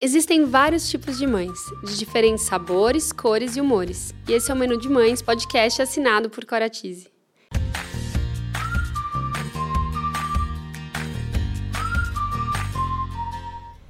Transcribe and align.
Existem 0.00 0.44
vários 0.44 0.88
tipos 0.88 1.18
de 1.18 1.26
mães, 1.26 1.58
de 1.82 1.98
diferentes 1.98 2.44
sabores, 2.44 3.10
cores 3.10 3.56
e 3.56 3.60
humores. 3.60 4.14
E 4.28 4.32
esse 4.32 4.48
é 4.48 4.54
o 4.54 4.56
Menu 4.56 4.78
de 4.78 4.88
Mães, 4.88 5.20
podcast 5.20 5.82
assinado 5.82 6.30
por 6.30 6.44
Coratize. 6.44 7.10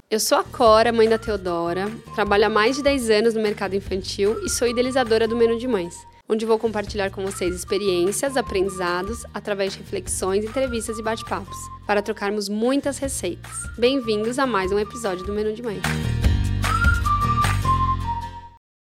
Eu 0.09 0.19
sou 0.19 0.39
a 0.39 0.43
Cora, 0.43 0.91
mãe 0.91 1.07
da 1.07 1.19
Teodora, 1.19 1.85
trabalho 2.15 2.47
há 2.47 2.49
mais 2.49 2.77
de 2.77 2.81
10 2.81 3.09
anos 3.11 3.33
no 3.35 3.41
mercado 3.43 3.75
infantil 3.75 4.43
e 4.43 4.49
sou 4.49 4.67
idealizadora 4.67 5.27
do 5.27 5.35
Menu 5.35 5.59
de 5.59 5.67
Mães, 5.67 5.93
onde 6.31 6.45
vou 6.45 6.59
compartilhar 6.59 7.09
com 7.09 7.23
vocês 7.23 7.55
experiências, 7.55 8.37
aprendizados, 8.37 9.25
através 9.33 9.73
de 9.73 9.79
reflexões, 9.79 10.45
entrevistas 10.45 10.99
e 10.99 11.01
bate-papos, 11.01 11.57
para 11.87 12.03
trocarmos 12.03 12.47
muitas 12.47 12.99
receitas. 12.99 13.51
Bem-vindos 13.79 14.37
a 14.37 14.45
mais 14.45 14.71
um 14.71 14.77
episódio 14.77 15.25
do 15.25 15.33
Menu 15.33 15.51
de 15.53 15.63
Mãe. 15.63 15.81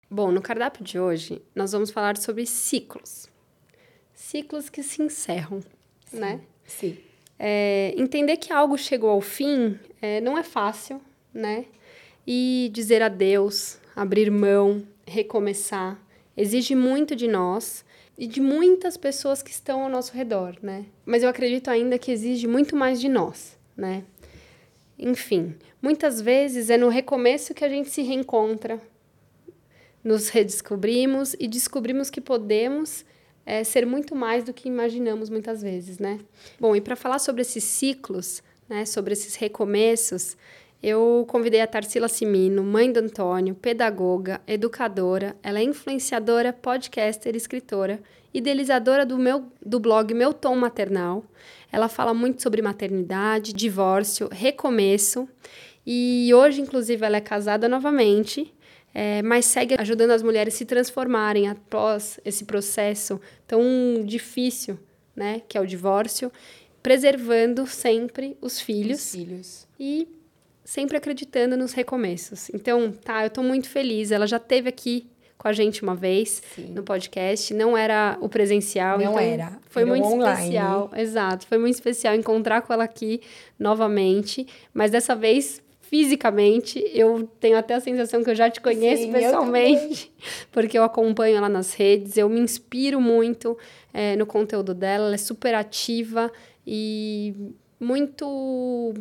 Bom, 0.07 0.31
no 0.31 0.43
cardápio 0.43 0.83
de 0.83 0.99
hoje, 0.99 1.41
nós 1.55 1.71
vamos 1.71 1.89
falar 1.89 2.17
sobre 2.17 2.45
ciclos. 2.45 3.27
Ciclos 4.13 4.69
que 4.69 4.83
se 4.83 5.01
encerram, 5.01 5.63
Sim, 6.05 6.19
né? 6.19 6.41
Sim. 6.67 6.99
É, 7.39 7.95
entender 7.97 8.37
que 8.37 8.53
algo 8.53 8.77
chegou 8.77 9.09
ao 9.09 9.21
fim 9.21 9.79
é, 9.99 10.21
não 10.21 10.37
é 10.37 10.43
fácil, 10.43 11.01
né? 11.33 11.65
E 12.27 12.69
dizer 12.71 13.01
adeus, 13.01 13.79
abrir 13.95 14.29
mão, 14.29 14.83
recomeçar, 15.03 15.99
exige 16.35 16.75
muito 16.75 17.15
de 17.15 17.27
nós 17.27 17.85
e 18.17 18.27
de 18.27 18.39
muitas 18.39 18.97
pessoas 18.97 19.41
que 19.41 19.51
estão 19.51 19.83
ao 19.83 19.89
nosso 19.89 20.13
redor, 20.13 20.57
né? 20.61 20.85
Mas 21.05 21.23
eu 21.23 21.29
acredito 21.29 21.69
ainda 21.69 21.97
que 21.97 22.11
exige 22.11 22.47
muito 22.47 22.75
mais 22.75 22.99
de 22.99 23.09
nós, 23.09 23.57
né? 23.75 24.03
Enfim, 24.97 25.55
muitas 25.81 26.21
vezes 26.21 26.69
é 26.69 26.77
no 26.77 26.89
recomeço 26.89 27.53
que 27.53 27.65
a 27.65 27.69
gente 27.69 27.89
se 27.89 28.01
reencontra, 28.01 28.79
nos 30.03 30.29
redescobrimos 30.29 31.35
e 31.39 31.47
descobrimos 31.47 32.09
que 32.09 32.21
podemos 32.21 33.05
é, 33.45 33.63
ser 33.63 33.85
muito 33.85 34.15
mais 34.15 34.43
do 34.43 34.53
que 34.53 34.67
imaginamos 34.67 35.29
muitas 35.29 35.61
vezes, 35.61 35.97
né? 35.97 36.19
Bom, 36.59 36.75
e 36.75 36.81
para 36.81 36.95
falar 36.95 37.19
sobre 37.19 37.41
esses 37.41 37.63
ciclos, 37.63 38.43
né, 38.67 38.85
sobre 38.85 39.13
esses 39.13 39.35
recomeços, 39.35 40.37
eu 40.83 41.25
convidei 41.29 41.61
a 41.61 41.67
Tarsila 41.67 42.09
Simino, 42.09 42.61
mãe 42.61 42.91
do 42.91 42.99
Antônio, 42.99 43.55
pedagoga, 43.55 44.41
educadora, 44.45 45.33
ela 45.41 45.59
é 45.59 45.63
influenciadora, 45.63 46.51
podcaster, 46.51 47.33
escritora, 47.37 48.01
idealizadora 48.33 49.05
do, 49.05 49.17
meu, 49.17 49.45
do 49.65 49.79
blog 49.79 50.13
Meu 50.13 50.33
Tom 50.33 50.57
Maternal. 50.57 51.23
Ela 51.71 51.87
fala 51.87 52.13
muito 52.13 52.41
sobre 52.41 52.61
maternidade, 52.61 53.53
divórcio, 53.53 54.27
recomeço, 54.29 55.27
e 55.85 56.29
hoje, 56.33 56.61
inclusive, 56.61 57.05
ela 57.05 57.17
é 57.17 57.21
casada 57.21 57.69
novamente, 57.69 58.53
é, 58.93 59.21
mas 59.21 59.45
segue 59.45 59.75
ajudando 59.79 60.11
as 60.11 60.21
mulheres 60.21 60.53
a 60.53 60.57
se 60.57 60.65
transformarem 60.65 61.47
após 61.47 62.19
esse 62.25 62.43
processo 62.43 63.21
tão 63.47 63.61
difícil, 64.03 64.77
né, 65.15 65.41
que 65.47 65.57
é 65.57 65.61
o 65.61 65.65
divórcio, 65.65 66.29
preservando 66.81 67.65
sempre 67.65 68.37
os 68.41 68.59
filhos, 68.59 68.99
Os 68.99 69.11
filhos. 69.11 69.67
e 69.79 70.07
sempre 70.73 70.97
acreditando 70.97 71.55
nos 71.55 71.71
recomeços. 71.71 72.49
Então, 72.51 72.91
tá, 72.91 73.23
eu 73.23 73.29
tô 73.29 73.43
muito 73.43 73.69
feliz. 73.69 74.09
Ela 74.09 74.25
já 74.25 74.37
esteve 74.37 74.69
aqui 74.69 75.05
com 75.37 75.47
a 75.47 75.53
gente 75.53 75.83
uma 75.83 75.93
vez 75.93 76.41
Sim. 76.55 76.69
no 76.73 76.81
podcast, 76.81 77.53
não 77.53 77.77
era 77.77 78.17
o 78.19 78.27
presencial, 78.27 78.97
Não 78.97 79.11
então 79.11 79.19
era, 79.19 79.59
foi 79.69 79.83
era 79.83 79.91
muito 79.91 80.07
online. 80.07 80.31
especial. 80.31 80.89
Exato, 80.95 81.45
foi 81.45 81.59
muito 81.59 81.75
especial 81.75 82.15
encontrar 82.15 82.63
com 82.63 82.73
ela 82.73 82.85
aqui 82.85 83.21
novamente, 83.59 84.47
mas 84.73 84.89
dessa 84.89 85.15
vez 85.15 85.61
fisicamente, 85.81 86.83
eu 86.91 87.29
tenho 87.39 87.55
até 87.55 87.75
a 87.75 87.79
sensação 87.79 88.23
que 88.23 88.31
eu 88.31 88.35
já 88.35 88.49
te 88.49 88.59
conheço 88.59 89.03
Sim, 89.03 89.09
eu 89.09 89.13
pessoalmente, 89.13 90.11
porque 90.51 90.75
eu 90.75 90.83
acompanho 90.83 91.37
ela 91.37 91.49
nas 91.49 91.73
redes, 91.73 92.17
eu 92.17 92.27
me 92.27 92.39
inspiro 92.39 92.99
muito 92.99 93.55
eh, 93.93 94.15
no 94.15 94.25
conteúdo 94.25 94.73
dela, 94.73 95.05
ela 95.05 95.13
é 95.13 95.19
super 95.19 95.53
ativa 95.53 96.31
e 96.65 97.35
muito 97.79 98.95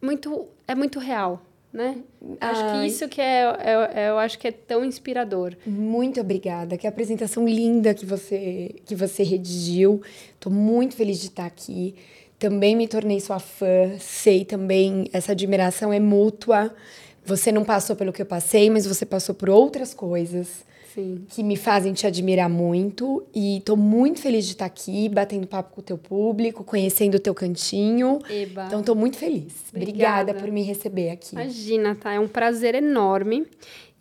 muito 0.00 0.46
é 0.66 0.74
muito 0.74 0.98
real, 0.98 1.42
né? 1.72 1.98
Acho 2.40 2.62
que 2.72 2.86
isso 2.86 3.08
que 3.08 3.20
é, 3.20 3.42
é- 3.42 3.90
é- 3.94 4.10
eu 4.10 4.18
acho 4.18 4.38
que 4.38 4.48
é 4.48 4.52
tão 4.52 4.84
inspirador. 4.84 5.54
Muito 5.66 6.20
obrigada. 6.20 6.76
Que 6.76 6.86
apresentação 6.86 7.46
linda 7.46 7.94
que 7.94 8.06
você 8.06 8.76
que 8.84 8.94
você 8.94 9.22
redigiu. 9.22 10.00
Tô 10.38 10.50
muito 10.50 10.94
feliz 10.96 11.18
de 11.20 11.26
estar 11.28 11.46
aqui. 11.46 11.94
Também 12.38 12.74
me 12.74 12.88
tornei 12.88 13.20
sua 13.20 13.38
fã. 13.38 13.96
Sei 13.98 14.44
também 14.44 15.08
essa 15.12 15.32
admiração 15.32 15.92
é 15.92 16.00
mútua. 16.00 16.74
Você 17.24 17.52
não 17.52 17.64
passou 17.64 17.94
pelo 17.94 18.12
que 18.12 18.22
eu 18.22 18.26
passei, 18.26 18.70
mas 18.70 18.86
você 18.86 19.04
passou 19.04 19.34
por 19.34 19.50
outras 19.50 19.92
coisas 19.92 20.64
Sim. 20.94 21.24
que 21.28 21.42
me 21.42 21.56
fazem 21.56 21.92
te 21.92 22.06
admirar 22.06 22.48
muito 22.48 23.24
e 23.34 23.62
tô 23.64 23.76
muito 23.76 24.20
feliz 24.20 24.44
de 24.44 24.52
estar 24.52 24.66
aqui, 24.66 25.08
batendo 25.08 25.46
papo 25.46 25.74
com 25.74 25.80
o 25.80 25.84
teu 25.84 25.96
público, 25.96 26.64
conhecendo 26.64 27.14
o 27.14 27.20
teu 27.20 27.34
cantinho. 27.34 28.18
Eba. 28.28 28.66
Então 28.66 28.82
tô 28.82 28.94
muito 28.94 29.16
feliz. 29.16 29.54
Obrigada. 29.70 30.32
Obrigada 30.32 30.34
por 30.34 30.50
me 30.50 30.62
receber 30.62 31.10
aqui. 31.10 31.34
Imagina, 31.34 31.94
tá? 31.94 32.12
É 32.12 32.18
um 32.18 32.28
prazer 32.28 32.74
enorme. 32.74 33.46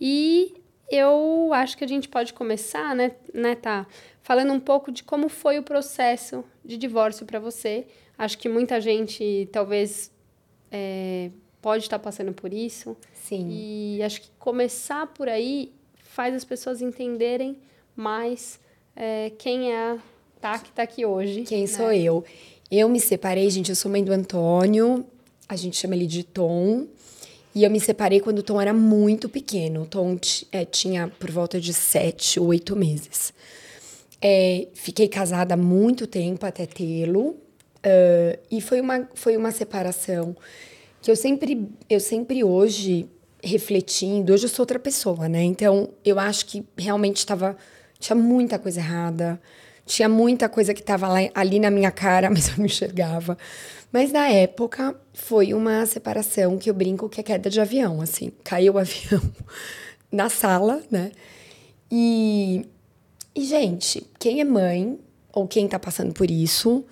E 0.01 0.53
eu 0.89 1.51
acho 1.53 1.77
que 1.77 1.83
a 1.83 1.88
gente 1.88 2.09
pode 2.09 2.33
começar, 2.33 2.95
né, 2.95 3.11
né, 3.33 3.56
tá? 3.56 3.85
Falando 4.23 4.51
um 4.51 4.59
pouco 4.59 4.91
de 4.91 5.03
como 5.03 5.29
foi 5.29 5.59
o 5.59 5.63
processo 5.63 6.44
de 6.66 6.77
divórcio 6.77 7.25
para 7.25 7.39
você. 7.39 7.85
Acho 8.17 8.38
que 8.38 8.50
muita 8.50 8.81
gente 8.81 9.47
talvez 9.51 10.11
é, 10.71 11.29
pode 11.61 11.83
estar 11.83 12.00
passando 12.00 12.33
por 12.33 12.51
isso. 12.51 12.97
Sim. 13.13 13.47
E 13.51 14.03
acho 14.03 14.21
que 14.21 14.29
começar 14.39 15.07
por 15.07 15.29
aí 15.29 15.73
faz 16.09 16.36
as 16.36 16.44
pessoas 16.44 16.81
entenderem 16.81 17.58
mais 17.96 18.59
é, 18.96 19.31
quem 19.38 19.72
é 19.72 19.92
a 19.92 19.97
Tá 20.42 20.58
que 20.58 20.72
tá 20.72 20.84
aqui 20.84 21.06
hoje. 21.06 21.44
Quem 21.44 21.62
né? 21.62 21.68
sou 21.68 21.92
eu? 21.92 22.24
Eu 22.72 22.88
me 22.88 23.00
separei, 23.00 23.50
gente, 23.50 23.70
eu 23.70 23.75
sou 23.75 23.92
mãe 23.92 24.03
do 24.03 24.14
Antônio, 24.14 25.06
a 25.48 25.56
gente 25.56 25.75
chama 25.75 25.96
ele 25.96 26.08
de 26.08 26.24
Tom. 26.24 26.88
E 27.53 27.64
eu 27.64 27.69
me 27.69 27.80
separei 27.80 28.19
quando 28.19 28.40
o 28.40 28.44
Tom 28.44 28.62
era 28.62 28.74
muito 28.74 29.28
pequeno. 29.28 29.81
O 29.81 29.86
Tom 29.86 30.18
é, 30.52 30.64
tinha 30.64 31.08
por 31.08 31.30
volta 31.31 31.59
de 31.59 31.74
sete, 31.74 32.40
oito 32.40 32.75
meses. 32.75 33.34
É, 34.22 34.68
fiquei 34.74 35.08
casada 35.08 35.56
há 35.56 35.58
muito 35.58 36.08
tempo 36.08 36.46
até 36.46 36.66
tê-lo. 36.66 37.36
ah, 37.84 38.40
e 38.50 38.62
foi 38.62 38.80
uma, 38.80 39.09
foi 39.14 39.36
uma 39.36 39.52
separação 39.52 40.38
que 41.02 41.09
eu 41.09 41.16
sempre, 41.16 41.68
eu 41.90 42.00
sempre 42.00 42.44
hoje, 42.44 43.09
refletindo, 43.44 44.33
hoje 44.33 44.45
eu 44.45 44.50
sou 44.50 44.63
outra 44.63 44.79
pessoa, 44.79 45.29
né? 45.29 45.41
Então, 45.44 45.89
eu 46.03 46.19
acho 46.19 46.45
que 46.45 46.66
realmente 46.77 47.17
estava. 47.17 47.55
Tinha 48.00 48.16
muita 48.16 48.57
coisa 48.59 48.79
errada. 48.79 49.39
Tinha 49.85 50.07
muita 50.07 50.47
coisa 50.47 50.73
que 50.73 50.81
estava 50.81 51.07
ali 51.33 51.59
na 51.59 51.72
minha 51.72 51.91
cara, 51.91 52.29
mas 52.31 52.50
eu 52.50 52.57
não 52.57 52.66
enxergava. 52.66 53.38
Mas 53.91 54.11
na 54.11 54.27
época 54.29 54.95
foi 55.13 55.53
uma 55.53 55.85
separação 55.85 56.57
que 56.57 56.69
eu 56.69 56.73
brinco 56.73 57.09
que 57.09 57.19
é 57.19 57.23
queda 57.23 57.50
de 57.50 57.59
avião, 57.59 58.01
assim. 58.01 58.31
Caiu 58.44 58.73
o 58.73 58.77
avião 58.79 59.22
na 60.11 60.29
sala, 60.29 60.81
né? 60.91 61.11
E, 61.91 62.67
e, 63.33 63.44
gente, 63.45 64.06
quem 64.19 64.41
é 64.41 64.44
mãe 64.44 65.00
ou 65.33 65.47
quem 65.47 65.67
tá 65.67 65.79
passando 65.79 66.13
por 66.13 66.29
isso, 66.29 66.85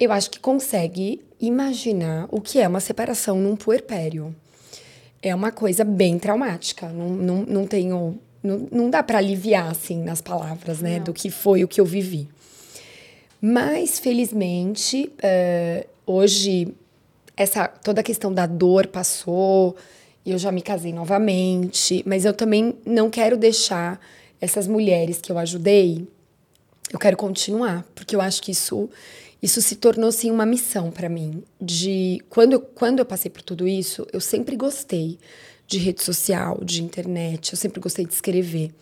eu 0.00 0.10
acho 0.10 0.30
que 0.30 0.40
consegue 0.40 1.22
imaginar 1.40 2.26
o 2.30 2.40
que 2.40 2.58
é 2.58 2.66
uma 2.66 2.80
separação 2.80 3.38
num 3.38 3.54
puerpério. 3.54 4.34
É 5.22 5.34
uma 5.34 5.50
coisa 5.50 5.84
bem 5.84 6.18
traumática. 6.18 6.88
Não, 6.88 7.08
não, 7.10 7.42
não 7.42 7.66
tenho. 7.66 8.18
Não, 8.42 8.68
não 8.70 8.90
dá 8.90 9.02
para 9.02 9.18
aliviar, 9.18 9.70
assim, 9.70 10.02
nas 10.02 10.20
palavras, 10.20 10.80
né? 10.80 10.98
Não. 10.98 11.04
Do 11.04 11.12
que 11.12 11.30
foi 11.30 11.64
o 11.64 11.68
que 11.68 11.80
eu 11.80 11.84
vivi. 11.84 12.28
Mas, 13.40 13.98
felizmente, 13.98 15.12
eh, 15.22 15.86
hoje, 16.06 16.74
essa, 17.36 17.66
toda 17.68 18.00
a 18.00 18.04
questão 18.04 18.32
da 18.32 18.46
dor 18.46 18.86
passou, 18.86 19.76
e 20.24 20.30
eu 20.30 20.38
já 20.38 20.50
me 20.50 20.62
casei 20.62 20.92
novamente, 20.92 22.02
mas 22.06 22.24
eu 22.24 22.32
também 22.32 22.76
não 22.84 23.10
quero 23.10 23.36
deixar 23.36 24.00
essas 24.40 24.66
mulheres 24.66 25.20
que 25.20 25.30
eu 25.30 25.38
ajudei, 25.38 26.06
eu 26.92 26.98
quero 26.98 27.16
continuar, 27.16 27.84
porque 27.94 28.14
eu 28.14 28.20
acho 28.20 28.42
que 28.42 28.50
isso, 28.52 28.88
isso 29.42 29.60
se 29.60 29.76
tornou, 29.76 30.10
sim, 30.10 30.30
uma 30.30 30.46
missão 30.46 30.90
para 30.90 31.08
mim. 31.08 31.42
De 31.60 32.22
quando 32.28 32.54
eu, 32.54 32.60
quando 32.60 32.98
eu 33.00 33.06
passei 33.06 33.30
por 33.30 33.42
tudo 33.42 33.68
isso, 33.68 34.06
eu 34.12 34.20
sempre 34.20 34.56
gostei 34.56 35.18
de 35.66 35.78
rede 35.78 36.02
social, 36.02 36.60
de 36.62 36.82
internet, 36.82 37.52
eu 37.52 37.58
sempre 37.58 37.80
gostei 37.80 38.06
de 38.06 38.14
escrever. 38.14 38.72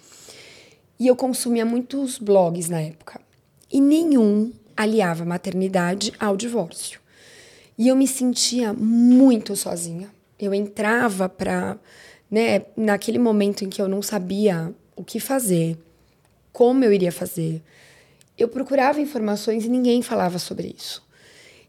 E 0.98 1.06
eu 1.06 1.16
consumia 1.16 1.64
muitos 1.64 2.18
blogs 2.18 2.68
na 2.68 2.80
época. 2.80 3.20
E 3.72 3.80
nenhum 3.80 4.52
aliava 4.76 5.24
maternidade 5.24 6.12
ao 6.18 6.36
divórcio. 6.36 7.00
E 7.76 7.88
eu 7.88 7.96
me 7.96 8.06
sentia 8.06 8.72
muito 8.72 9.56
sozinha. 9.56 10.08
Eu 10.38 10.54
entrava 10.54 11.28
para, 11.28 11.76
né, 12.30 12.62
naquele 12.76 13.18
momento 13.18 13.64
em 13.64 13.68
que 13.68 13.82
eu 13.82 13.88
não 13.88 14.02
sabia 14.02 14.72
o 14.94 15.02
que 15.02 15.18
fazer, 15.18 15.76
como 16.52 16.84
eu 16.84 16.92
iria 16.92 17.10
fazer. 17.10 17.62
Eu 18.38 18.48
procurava 18.48 19.00
informações 19.00 19.64
e 19.64 19.68
ninguém 19.68 20.02
falava 20.02 20.38
sobre 20.38 20.74
isso. 20.76 21.02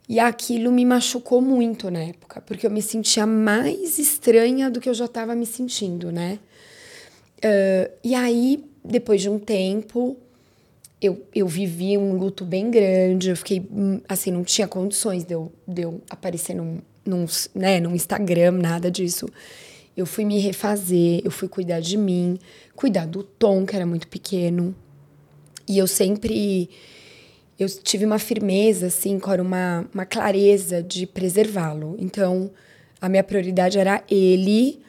E 0.07 0.19
aquilo 0.19 0.71
me 0.71 0.85
machucou 0.85 1.41
muito 1.41 1.89
na 1.89 2.03
época, 2.03 2.41
porque 2.41 2.65
eu 2.65 2.71
me 2.71 2.81
sentia 2.81 3.25
mais 3.25 3.97
estranha 3.97 4.69
do 4.69 4.79
que 4.79 4.87
eu 4.87 4.93
já 4.93 5.05
estava 5.05 5.33
me 5.35 5.45
sentindo, 5.45 6.11
né? 6.11 6.39
Uh, 7.37 7.91
e 8.03 8.13
aí, 8.13 8.63
depois 8.83 9.21
de 9.21 9.29
um 9.29 9.39
tempo, 9.39 10.15
eu, 11.01 11.25
eu 11.33 11.47
vivi 11.47 11.97
um 11.97 12.13
luto 12.13 12.45
bem 12.45 12.69
grande, 12.69 13.29
eu 13.29 13.35
fiquei, 13.35 13.67
hum, 13.71 13.99
assim, 14.07 14.31
não 14.31 14.43
tinha 14.43 14.67
condições 14.67 15.23
de 15.23 15.33
eu, 15.33 15.51
de 15.67 15.81
eu 15.83 16.01
aparecer 16.09 16.55
num, 16.55 16.79
num, 17.05 17.25
né, 17.53 17.79
num 17.79 17.95
Instagram, 17.95 18.51
nada 18.51 18.89
disso. 18.89 19.27
Eu 19.97 20.05
fui 20.05 20.25
me 20.25 20.39
refazer, 20.39 21.21
eu 21.23 21.31
fui 21.31 21.47
cuidar 21.47 21.79
de 21.79 21.97
mim, 21.97 22.37
cuidar 22.75 23.07
do 23.07 23.23
Tom, 23.23 23.65
que 23.65 23.75
era 23.75 23.85
muito 23.85 24.07
pequeno. 24.07 24.75
E 25.67 25.77
eu 25.77 25.87
sempre 25.87 26.69
eu 27.57 27.69
tive 27.69 28.05
uma 28.05 28.19
firmeza, 28.19 28.87
assim, 28.87 29.17
com 29.17 29.31
uma, 29.35 29.87
uma 29.93 30.05
clareza 30.05 30.83
de 30.83 31.07
preservá-lo. 31.07 31.95
Então, 31.97 32.51
a 32.99 33.07
minha 33.07 33.23
prioridade 33.23 33.79
era 33.79 34.03
ele. 34.09 34.81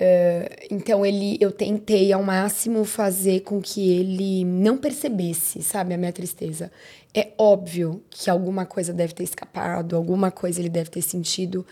Uh, 0.00 0.66
então, 0.70 1.04
ele, 1.04 1.36
eu 1.40 1.52
tentei 1.52 2.12
ao 2.12 2.22
máximo 2.22 2.84
fazer 2.84 3.40
com 3.40 3.60
que 3.60 3.90
ele 3.92 4.44
não 4.44 4.78
percebesse, 4.78 5.62
sabe, 5.62 5.92
a 5.92 5.98
minha 5.98 6.12
tristeza. 6.12 6.72
É 7.14 7.28
óbvio 7.36 8.02
que 8.08 8.30
alguma 8.30 8.64
coisa 8.64 8.94
deve 8.94 9.12
ter 9.12 9.24
escapado, 9.24 9.94
alguma 9.94 10.30
coisa 10.30 10.60
ele 10.60 10.68
deve 10.70 10.90
ter 10.90 11.02
sentido, 11.02 11.66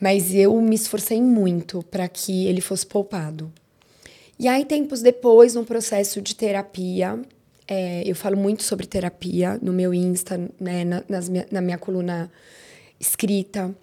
mas 0.00 0.32
eu 0.32 0.60
me 0.60 0.76
esforcei 0.76 1.20
muito 1.20 1.82
para 1.84 2.06
que 2.08 2.46
ele 2.46 2.60
fosse 2.60 2.86
poupado. 2.86 3.52
E 4.38 4.46
aí, 4.46 4.64
tempos 4.64 5.02
depois, 5.02 5.54
num 5.54 5.64
processo 5.64 6.20
de 6.20 6.34
terapia, 6.36 7.18
é, 7.68 8.02
eu 8.08 8.14
falo 8.14 8.36
muito 8.36 8.62
sobre 8.62 8.86
terapia 8.86 9.58
no 9.60 9.72
meu 9.72 9.92
Insta, 9.92 10.38
né, 10.60 10.84
na, 10.84 11.02
nas 11.08 11.28
na 11.50 11.60
minha 11.60 11.78
coluna 11.78 12.30
escrita. 13.00 13.74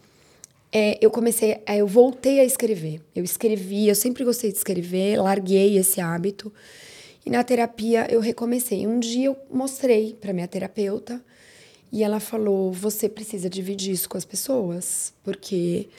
É, 0.72 0.98
eu 1.02 1.12
comecei, 1.12 1.62
é, 1.66 1.78
eu 1.78 1.88
voltei 1.88 2.40
a 2.40 2.46
escrever. 2.46 3.02
Eu 3.16 3.24
escrevi, 3.24 3.88
eu 3.88 3.96
sempre 3.96 4.24
gostei 4.24 4.52
de 4.52 4.58
escrever, 4.58 5.22
larguei 5.22 5.78
esse 5.78 6.02
hábito. 6.02 6.52
E 7.26 7.30
na 7.30 7.44
terapia 7.44 8.08
eu 8.10 8.20
recomecei. 8.20 8.88
Um 8.88 9.00
dia 9.00 9.28
eu 9.28 9.38
mostrei 9.52 10.14
para 10.20 10.34
minha 10.34 10.48
terapeuta 10.48 11.22
e 11.92 12.04
ela 12.04 12.20
falou: 12.20 12.72
"Você 12.72 13.08
precisa 13.10 13.50
dividir 13.50 13.94
isso 13.94 14.10
com 14.10 14.18
as 14.18 14.26
pessoas, 14.26 15.14
porque 15.24 15.90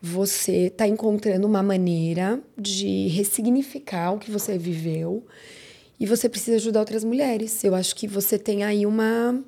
você 0.00 0.66
está 0.66 0.86
encontrando 0.86 1.46
uma 1.46 1.62
maneira 1.62 2.40
de 2.58 3.08
ressignificar 3.08 4.12
o 4.12 4.18
que 4.18 4.30
você 4.30 4.58
viveu 4.58 5.24
e 5.98 6.06
você 6.06 6.28
precisa 6.28 6.56
ajudar 6.56 6.80
outras 6.80 7.04
mulheres. 7.04 7.62
Eu 7.64 7.74
acho 7.74 7.94
que 7.94 8.06
você 8.06 8.38
tem 8.38 8.64
aí 8.64 8.84
uma, 8.84 9.42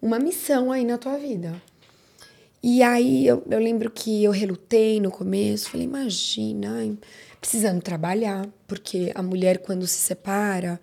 uma 0.00 0.18
missão 0.18 0.70
aí 0.70 0.84
na 0.84 0.98
tua 0.98 1.16
vida. 1.16 1.60
E 2.62 2.82
aí 2.82 3.26
eu, 3.26 3.42
eu 3.48 3.58
lembro 3.58 3.90
que 3.90 4.24
eu 4.24 4.30
relutei 4.30 5.00
no 5.00 5.10
começo, 5.10 5.70
falei, 5.70 5.86
imagina, 5.86 6.96
precisando 7.40 7.80
trabalhar, 7.80 8.48
porque 8.66 9.12
a 9.14 9.22
mulher 9.22 9.58
quando 9.58 9.86
se 9.86 9.98
separa, 9.98 10.80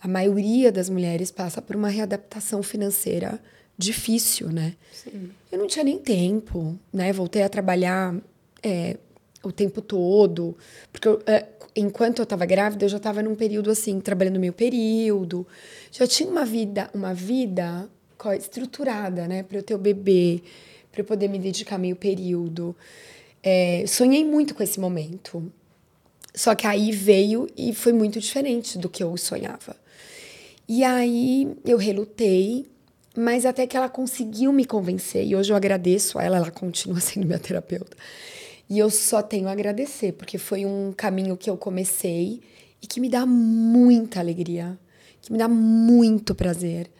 a 0.00 0.06
maioria 0.06 0.70
das 0.70 0.90
mulheres 0.90 1.30
passa 1.30 1.62
por 1.62 1.74
uma 1.74 1.88
readaptação 1.88 2.62
financeira 2.62 3.40
difícil, 3.76 4.50
né? 4.50 4.74
Sim. 4.92 5.30
Eu 5.50 5.58
não 5.58 5.66
tinha 5.66 5.84
nem 5.84 5.98
tempo, 5.98 6.78
né? 6.92 7.12
Voltei 7.12 7.42
a 7.42 7.48
trabalhar 7.48 8.14
é, 8.62 8.98
o 9.42 9.50
tempo 9.50 9.80
todo, 9.80 10.56
porque 10.92 11.08
eu, 11.08 11.22
é, 11.26 11.46
enquanto 11.74 12.20
eu 12.20 12.24
estava 12.24 12.46
grávida, 12.46 12.84
eu 12.84 12.88
já 12.88 12.98
estava 12.98 13.22
num 13.22 13.34
período 13.34 13.70
assim, 13.70 14.00
trabalhando 14.00 14.38
meio 14.38 14.52
período. 14.52 15.46
Já 15.90 16.06
tinha 16.06 16.28
uma 16.28 16.44
vida, 16.44 16.90
uma 16.94 17.12
vida 17.12 17.88
estruturada, 18.38 19.28
né, 19.28 19.42
para 19.42 19.58
eu 19.58 19.62
ter 19.62 19.74
o 19.74 19.78
bebê, 19.78 20.42
para 20.90 21.02
eu 21.02 21.04
poder 21.04 21.28
me 21.28 21.38
dedicar 21.38 21.78
meio 21.78 21.96
período. 21.96 22.74
É, 23.42 23.84
sonhei 23.86 24.24
muito 24.24 24.54
com 24.54 24.62
esse 24.62 24.80
momento. 24.80 25.52
Só 26.34 26.54
que 26.54 26.66
aí 26.66 26.90
veio 26.90 27.48
e 27.56 27.74
foi 27.74 27.92
muito 27.92 28.18
diferente 28.18 28.78
do 28.78 28.88
que 28.88 29.02
eu 29.02 29.16
sonhava. 29.16 29.76
E 30.68 30.82
aí 30.82 31.54
eu 31.64 31.76
relutei, 31.76 32.66
mas 33.16 33.44
até 33.44 33.66
que 33.66 33.76
ela 33.76 33.88
conseguiu 33.88 34.52
me 34.52 34.64
convencer. 34.64 35.26
E 35.26 35.36
hoje 35.36 35.52
eu 35.52 35.56
agradeço 35.56 36.18
a 36.18 36.24
ela, 36.24 36.38
ela 36.38 36.50
continua 36.50 36.98
sendo 37.00 37.26
minha 37.26 37.38
terapeuta. 37.38 37.96
E 38.68 38.78
eu 38.78 38.90
só 38.90 39.22
tenho 39.22 39.48
a 39.48 39.52
agradecer, 39.52 40.12
porque 40.12 40.38
foi 40.38 40.64
um 40.64 40.92
caminho 40.92 41.36
que 41.36 41.50
eu 41.50 41.56
comecei 41.56 42.40
e 42.80 42.86
que 42.86 43.00
me 43.00 43.08
dá 43.08 43.26
muita 43.26 44.20
alegria, 44.20 44.78
que 45.20 45.32
me 45.32 45.38
dá 45.38 45.48
muito 45.48 46.34
prazer 46.34 46.90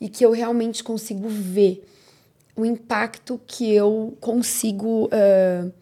e 0.00 0.08
que 0.08 0.24
eu 0.24 0.30
realmente 0.30 0.82
consigo 0.82 1.28
ver 1.28 1.84
o 2.54 2.64
impacto 2.64 3.40
que 3.46 3.72
eu 3.72 4.16
consigo 4.20 5.06
uh, 5.06 5.72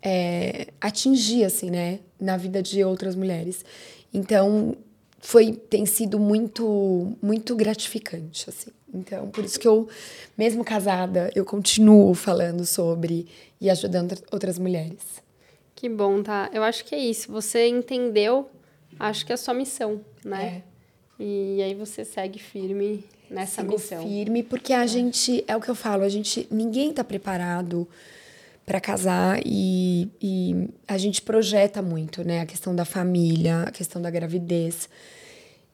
é, 0.00 0.68
atingir, 0.80 1.44
assim, 1.44 1.70
né, 1.70 2.00
na 2.20 2.36
vida 2.36 2.62
de 2.62 2.82
outras 2.84 3.14
mulheres. 3.14 3.64
Então, 4.12 4.76
foi 5.22 5.52
tem 5.52 5.86
sido 5.86 6.18
muito 6.18 7.16
muito 7.22 7.54
gratificante 7.54 8.50
assim 8.50 8.72
então 8.92 9.28
por 9.28 9.44
isso 9.44 9.58
que 9.58 9.66
eu 9.66 9.88
mesmo 10.36 10.64
casada 10.64 11.30
eu 11.34 11.44
continuo 11.44 12.14
falando 12.14 12.64
sobre 12.64 13.26
e 13.60 13.70
ajudando 13.70 14.14
outras 14.30 14.58
mulheres 14.58 15.22
que 15.74 15.88
bom 15.88 16.22
tá 16.22 16.50
eu 16.52 16.62
acho 16.62 16.84
que 16.84 16.94
é 16.94 16.98
isso 16.98 17.30
você 17.30 17.66
entendeu 17.68 18.50
acho 18.98 19.24
que 19.24 19.32
é 19.32 19.34
a 19.34 19.38
sua 19.38 19.54
missão 19.54 20.00
né 20.24 20.62
é. 21.18 21.22
e 21.22 21.62
aí 21.62 21.74
você 21.74 22.04
segue 22.04 22.38
firme 22.38 23.04
nessa 23.30 23.62
Sigo 23.62 23.74
missão 23.74 24.02
firme 24.02 24.42
porque 24.42 24.72
a 24.72 24.84
é. 24.84 24.86
gente 24.86 25.44
é 25.46 25.56
o 25.56 25.60
que 25.60 25.70
eu 25.70 25.74
falo 25.74 26.02
a 26.02 26.08
gente 26.08 26.46
ninguém 26.50 26.90
está 26.90 27.02
preparado 27.02 27.88
para 28.64 28.80
casar 28.80 29.40
e, 29.44 30.08
e 30.20 30.68
a 30.86 30.96
gente 30.96 31.20
projeta 31.20 31.82
muito, 31.82 32.24
né? 32.24 32.40
A 32.40 32.46
questão 32.46 32.74
da 32.74 32.84
família, 32.84 33.64
a 33.64 33.70
questão 33.70 34.00
da 34.00 34.10
gravidez. 34.10 34.88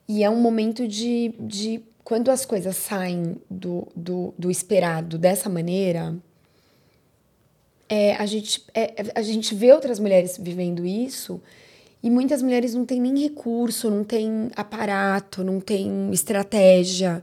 E 0.09 0.25
é 0.25 0.31
um 0.31 0.41
momento 0.41 0.89
de, 0.89 1.35
de 1.39 1.83
quando 2.09 2.31
as 2.31 2.47
coisas 2.47 2.75
saem 2.75 3.37
do, 3.51 3.87
do, 3.95 4.33
do 4.39 4.51
esperado 4.51 5.19
dessa 5.19 5.47
maneira, 5.51 6.17
é, 7.87 8.15
a, 8.15 8.25
gente, 8.25 8.65
é, 8.73 8.95
a 9.15 9.21
gente 9.21 9.55
vê 9.55 9.71
outras 9.75 9.99
mulheres 9.99 10.39
vivendo 10.41 10.87
isso 10.87 11.39
e 12.03 12.09
muitas 12.09 12.41
mulheres 12.41 12.73
não 12.73 12.87
têm 12.87 12.99
nem 12.99 13.21
recurso, 13.21 13.91
não 13.91 14.05
têm 14.05 14.49
aparato, 14.57 15.45
não 15.45 15.61
têm 15.61 16.11
estratégia. 16.11 17.23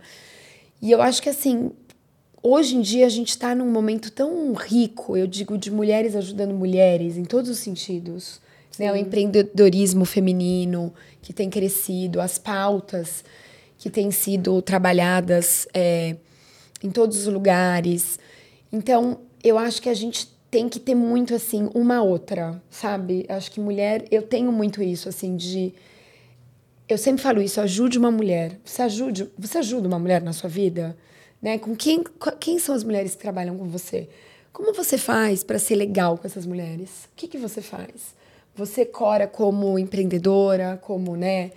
E 0.79 0.91
eu 0.91 1.01
acho 1.01 1.19
que 1.19 1.29
assim, 1.29 1.71
hoje 2.43 2.75
em 2.75 2.81
dia 2.81 3.07
a 3.07 3.09
gente 3.09 3.29
está 3.29 3.55
num 3.55 3.71
momento 3.71 4.11
tão 4.11 4.53
rico, 4.53 5.17
eu 5.17 5.25
digo, 5.25 5.57
de 5.57 5.71
mulheres 5.71 6.15
ajudando 6.15 6.53
mulheres 6.53 7.17
em 7.17 7.25
todos 7.25 7.49
os 7.49 7.57
sentidos. 7.57 8.39
Né? 8.77 8.93
O 8.93 8.95
empreendedorismo 8.95 10.05
feminino 10.05 10.93
que 11.23 11.33
tem 11.33 11.49
crescido, 11.49 12.21
as 12.21 12.37
pautas 12.37 13.23
que 13.85 13.89
têm 13.91 14.09
sido 14.09 14.63
trabalhadas 14.63 15.67
é, 15.71 16.15
em 16.83 16.89
todos 16.89 17.19
os 17.19 17.31
lugares. 17.31 18.17
Então, 18.73 19.19
eu 19.43 19.59
acho 19.59 19.79
que 19.79 19.89
a 19.89 19.93
gente 19.93 20.27
tem 20.49 20.67
que 20.67 20.79
ter 20.79 20.95
muito 20.95 21.35
assim 21.35 21.69
uma 21.71 22.01
outra, 22.01 22.59
sabe? 22.67 23.27
Acho 23.29 23.51
que 23.51 23.59
mulher, 23.59 24.03
eu 24.09 24.23
tenho 24.23 24.51
muito 24.51 24.81
isso 24.81 25.07
assim 25.07 25.35
de 25.35 25.71
eu 26.89 26.97
sempre 26.97 27.21
falo 27.21 27.39
isso, 27.39 27.61
ajude 27.61 27.99
uma 27.99 28.09
mulher. 28.09 28.59
Você 28.65 28.81
ajude, 28.81 29.29
você 29.37 29.59
ajuda 29.59 29.87
uma 29.87 29.99
mulher 29.99 30.23
na 30.23 30.33
sua 30.33 30.49
vida? 30.49 30.97
Né? 31.39 31.59
Com 31.59 31.75
quem, 31.75 32.03
quem 32.39 32.57
são 32.57 32.73
as 32.73 32.83
mulheres 32.83 33.13
que 33.13 33.21
trabalham 33.21 33.55
com 33.55 33.65
você? 33.65 34.09
Como 34.51 34.73
você 34.73 34.97
faz 34.97 35.43
para 35.43 35.59
ser 35.59 35.75
legal 35.75 36.17
com 36.17 36.25
essas 36.25 36.47
mulheres? 36.47 37.07
O 37.13 37.15
que, 37.15 37.27
que 37.27 37.37
você 37.37 37.61
faz? 37.61 38.15
Você 38.55 38.83
cora 38.83 39.27
como 39.27 39.77
empreendedora, 39.77 40.79
como, 40.81 41.15
né? 41.15 41.51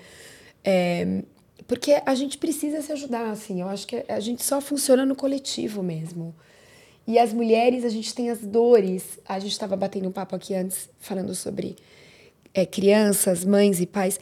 É, 0.62 1.22
porque 1.68 2.00
a 2.06 2.14
gente 2.14 2.38
precisa 2.38 2.80
se 2.80 2.90
ajudar, 2.90 3.30
assim. 3.30 3.60
Eu 3.60 3.68
acho 3.68 3.86
que 3.86 4.02
a 4.08 4.18
gente 4.20 4.42
só 4.42 4.58
funciona 4.58 5.04
no 5.04 5.14
coletivo 5.14 5.82
mesmo. 5.82 6.34
E 7.06 7.18
as 7.18 7.30
mulheres, 7.30 7.84
a 7.84 7.90
gente 7.90 8.14
tem 8.14 8.30
as 8.30 8.38
dores. 8.38 9.18
A 9.28 9.38
gente 9.38 9.52
estava 9.52 9.76
batendo 9.76 10.08
um 10.08 10.12
papo 10.12 10.34
aqui 10.34 10.54
antes, 10.54 10.88
falando 10.98 11.34
sobre 11.34 11.76
é, 12.54 12.64
crianças, 12.64 13.44
mães 13.44 13.82
e 13.82 13.86
pais. 13.86 14.18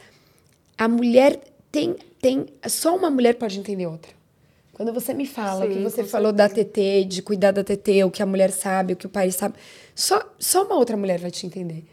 A 0.77 0.89
mulher 0.89 1.39
tem, 1.71 1.95
tem. 2.21 2.47
Só 2.67 2.93
uma 2.97 3.09
mulher 3.09 3.35
pode 3.35 3.57
entender 3.57 3.87
outra. 3.87 4.11
Quando 4.73 4.93
você 4.93 5.13
me 5.13 5.25
fala 5.25 5.65
Sim, 5.65 5.73
que 5.73 5.79
você 5.79 6.03
falou 6.03 6.35
certeza. 6.37 6.63
da 6.63 6.65
TT, 6.65 7.05
de 7.05 7.21
cuidar 7.21 7.51
da 7.51 7.63
TT, 7.63 8.03
o 8.03 8.11
que 8.11 8.21
a 8.21 8.25
mulher 8.25 8.51
sabe, 8.51 8.91
o 8.91 8.95
que 8.97 9.05
o 9.05 9.09
pai 9.09 9.31
sabe, 9.31 9.55
só, 9.95 10.21
só 10.37 10.65
uma 10.65 10.75
outra 10.75 10.97
mulher 10.97 11.17
vai 11.17 11.31
te 11.31 11.47
entender. 11.47 11.85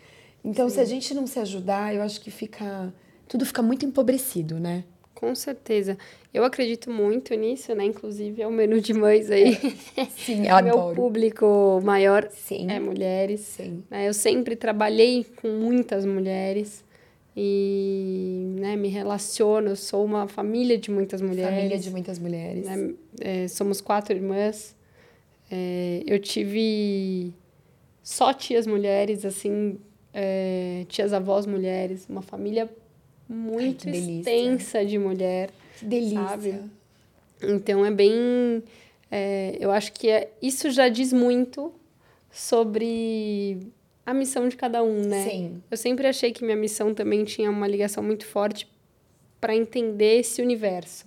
Então, 0.45 0.69
Sim. 0.69 0.75
se 0.75 0.81
a 0.81 0.85
gente 0.85 1.15
não 1.15 1.29
se 1.29 1.39
ajudar, 1.39 1.95
eu 1.95 2.03
acho 2.03 2.21
que 2.21 2.31
fica. 2.33 2.93
Tudo 3.29 3.47
fica 3.47 3.63
muito 3.63 3.87
empobrecido, 3.87 4.59
né? 4.59 4.85
Com 5.25 5.35
certeza. 5.35 5.97
Eu 6.35 6.45
acredito 6.45 6.91
muito 6.91 7.35
nisso, 7.35 7.75
né? 7.75 7.85
Inclusive, 7.87 8.43
é 8.43 8.47
o 8.47 8.53
menu 8.53 8.79
de 8.79 8.93
mães 8.93 9.31
aí. 9.31 9.55
Sim, 10.17 10.47
eu 10.47 10.63
Meu 10.63 10.95
público 10.95 11.81
maior 11.83 12.29
Sim. 12.31 12.71
é 12.71 12.79
mulheres. 12.79 13.41
Sim. 13.41 13.83
Né? 13.91 14.07
Eu 14.07 14.13
sempre 14.13 14.55
trabalhei 14.55 15.25
com 15.41 15.49
muitas 15.49 16.05
mulheres 16.05 16.85
e 17.35 18.55
né, 18.59 18.77
me 18.77 18.89
relaciono, 18.89 19.71
eu 19.71 19.77
sou 19.77 20.05
uma 20.05 20.29
família 20.29 20.77
de 20.77 20.91
muitas 20.91 21.23
mulheres. 21.23 21.55
Família 21.55 21.79
de 21.79 21.91
muitas 21.91 22.19
mulheres. 22.19 22.67
Né? 22.67 22.95
É, 23.21 23.49
somos 23.49 23.81
quatro 23.81 24.15
irmãs. 24.15 24.77
É, 25.51 26.03
eu 26.07 26.19
tive 26.19 27.33
só 28.03 28.35
tias 28.35 28.67
mulheres, 28.67 29.25
assim, 29.25 29.79
é, 30.13 30.85
tias 30.87 31.15
avós 31.15 31.47
mulheres, 31.47 32.07
uma 32.11 32.21
família 32.21 32.69
muito 33.29 33.89
Ai, 33.89 33.97
extensa 33.97 34.85
de 34.85 34.99
mulher. 34.99 35.51
Que 35.79 35.85
delícia. 35.85 36.29
Sabe? 36.29 36.61
Então 37.43 37.85
é 37.85 37.91
bem. 37.91 38.63
É, 39.11 39.57
eu 39.61 39.71
acho 39.71 39.93
que 39.93 40.09
é, 40.09 40.31
isso 40.41 40.71
já 40.71 40.89
diz 40.89 41.13
muito 41.13 41.73
sobre 42.31 43.59
a 44.05 44.13
missão 44.13 44.49
de 44.49 44.57
cada 44.57 44.83
um, 44.83 45.01
né? 45.07 45.25
Sim. 45.29 45.63
Eu 45.71 45.77
sempre 45.77 46.07
achei 46.07 46.33
que 46.33 46.45
minha 46.45 46.57
missão 46.57 46.93
também 46.93 47.25
tinha 47.25 47.51
uma 47.51 47.67
ligação 47.67 48.03
muito 48.03 48.27
forte 48.27 48.69
para 49.41 49.55
entender 49.55 50.21
esse 50.21 50.43
universo. 50.43 51.07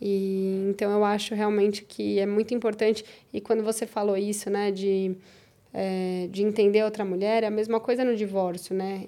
E 0.00 0.66
então 0.68 0.90
eu 0.90 1.04
acho 1.04 1.34
realmente 1.34 1.82
que 1.82 2.18
é 2.18 2.26
muito 2.26 2.54
importante. 2.54 3.04
E 3.32 3.40
quando 3.40 3.62
você 3.62 3.86
falou 3.86 4.16
isso, 4.16 4.48
né, 4.48 4.70
de, 4.70 5.14
é, 5.72 6.26
de 6.30 6.42
entender 6.42 6.82
outra 6.82 7.04
mulher, 7.04 7.42
é 7.44 7.46
a 7.46 7.50
mesma 7.50 7.78
coisa 7.78 8.04
no 8.04 8.16
divórcio, 8.16 8.74
né? 8.74 9.06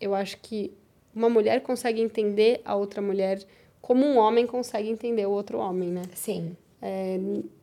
Eu 0.00 0.14
acho 0.14 0.38
que 0.38 0.72
uma 1.14 1.28
mulher 1.28 1.62
consegue 1.62 2.00
entender 2.00 2.60
a 2.64 2.74
outra 2.74 3.02
mulher 3.02 3.44
como 3.80 4.04
um 4.06 4.18
homem 4.18 4.46
consegue 4.46 4.88
entender 4.88 5.26
o 5.26 5.30
outro 5.30 5.58
homem, 5.58 5.88
né? 5.88 6.02
Sim. 6.14 6.56
É, 6.80 7.18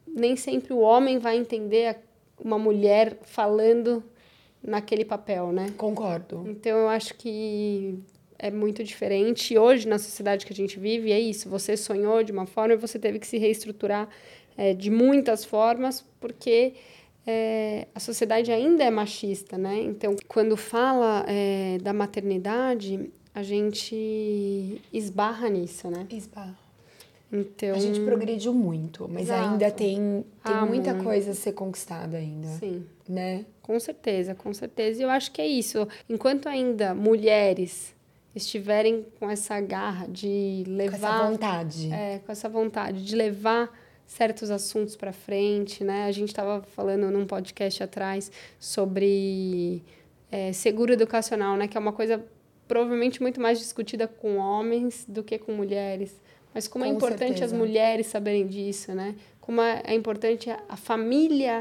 nem 0.08 0.36
sempre 0.36 0.74
o 0.74 0.80
homem 0.80 1.20
vai 1.20 1.38
entender 1.38 1.98
uma 2.44 2.58
mulher 2.58 3.18
falando 3.22 4.04
naquele 4.62 5.06
papel, 5.06 5.51
né? 5.51 5.68
Concordo. 5.77 6.44
Então 6.48 6.77
eu 6.77 6.89
acho 6.89 7.13
que 7.16 7.98
é 8.38 8.51
muito 8.51 8.84
diferente. 8.84 9.54
E 9.54 9.58
hoje, 9.58 9.88
na 9.88 9.98
sociedade 9.98 10.46
que 10.46 10.54
a 10.54 10.56
gente 10.56 10.80
vive, 10.80 11.12
é 11.12 11.20
isso. 11.20 11.50
Você 11.50 11.75
sonhou 11.77 12.24
de 12.24 12.32
uma 12.32 12.46
forma 12.46 12.74
e 12.74 12.77
você 12.77 13.00
teve 13.00 13.20
que 13.20 13.27
se 13.27 13.38
reestruturar 13.38 14.10
é, 14.58 14.74
de 14.74 14.89
muitas 14.89 15.46
formas, 15.46 16.06
porque 16.20 16.74
é, 17.25 17.88
a 17.94 18.00
sociedade 18.00 18.51
ainda 18.51 18.84
é 18.84 18.89
machista, 18.89 19.58
né? 19.58 19.80
Então, 19.82 20.16
quando 20.27 20.56
fala 20.56 21.25
é, 21.27 21.77
da 21.82 21.94
maternidade, 21.94 23.12
a 23.38 23.44
gente 23.44 24.82
esbarra 24.91 25.48
nisso, 25.48 25.91
né? 25.91 26.08
Esbarra. 26.10 26.58
Então, 27.32 27.75
a 27.75 27.79
gente 27.79 28.00
progrediu 28.00 28.51
muito, 28.51 29.08
mas 29.08 29.24
Exato. 29.24 29.50
ainda 29.50 29.70
tem, 29.70 30.25
tem 30.44 30.56
ah, 30.56 30.65
muita 30.65 30.91
muito. 30.91 31.03
coisa 31.03 31.32
a 31.32 31.34
ser 31.36 31.51
conquistada 31.51 32.17
ainda. 32.17 32.48
Sim. 32.48 32.84
Né? 33.08 33.46
Com 33.62 33.79
certeza, 33.79 34.34
com 34.34 34.51
certeza. 34.56 35.01
E 35.01 35.03
eu 35.03 35.10
acho 35.12 35.32
que 35.32 35.39
é 35.39 35.46
isso. 35.46 35.88
Enquanto 36.10 36.50
ainda 36.50 36.96
mulheres 36.96 37.94
estiverem 38.34 39.06
com 39.20 39.29
essa 39.29 39.62
garra 39.62 40.08
de 40.08 40.63
levar... 40.65 40.98
Com 40.98 41.06
essa 41.06 41.29
vontade. 41.29 41.94
É, 41.94 42.20
com 42.25 42.32
essa 42.32 42.50
vontade 42.50 43.06
de 43.06 43.15
levar 43.15 43.72
certos 44.08 44.50
assuntos 44.50 44.96
para 44.96 45.13
frente, 45.13 45.84
né? 45.84 46.06
A 46.06 46.12
gente 46.12 46.29
estava 46.29 46.63
falando 46.63 47.12
num 47.12 47.27
podcast 47.27 47.84
atrás 47.84 48.32
sobre 48.60 49.84
é, 50.32 50.51
seguro 50.53 50.91
educacional, 50.91 51.56
né? 51.56 51.67
Que 51.67 51.77
é 51.77 51.79
uma 51.79 51.94
coisa 51.94 52.25
provavelmente 52.67 53.21
muito 53.21 53.39
mais 53.39 53.59
discutida 53.59 54.07
com 54.07 54.38
homens 54.38 55.05
do 55.07 55.24
que 55.24 55.38
com 55.38 55.53
mulheres. 55.53 56.19
Mas 56.53 56.67
como 56.67 56.83
é 56.83 56.88
com 56.88 56.93
é 56.93 56.97
importante 56.97 57.39
certeza. 57.39 57.45
as 57.45 57.53
mulheres 57.53 58.07
saberem 58.07 58.47
disso, 58.47 58.93
né? 58.93 59.15
Como 59.39 59.62
é, 59.62 59.81
é 59.86 59.93
importante 59.93 60.50
a, 60.50 60.75
família 60.75 61.59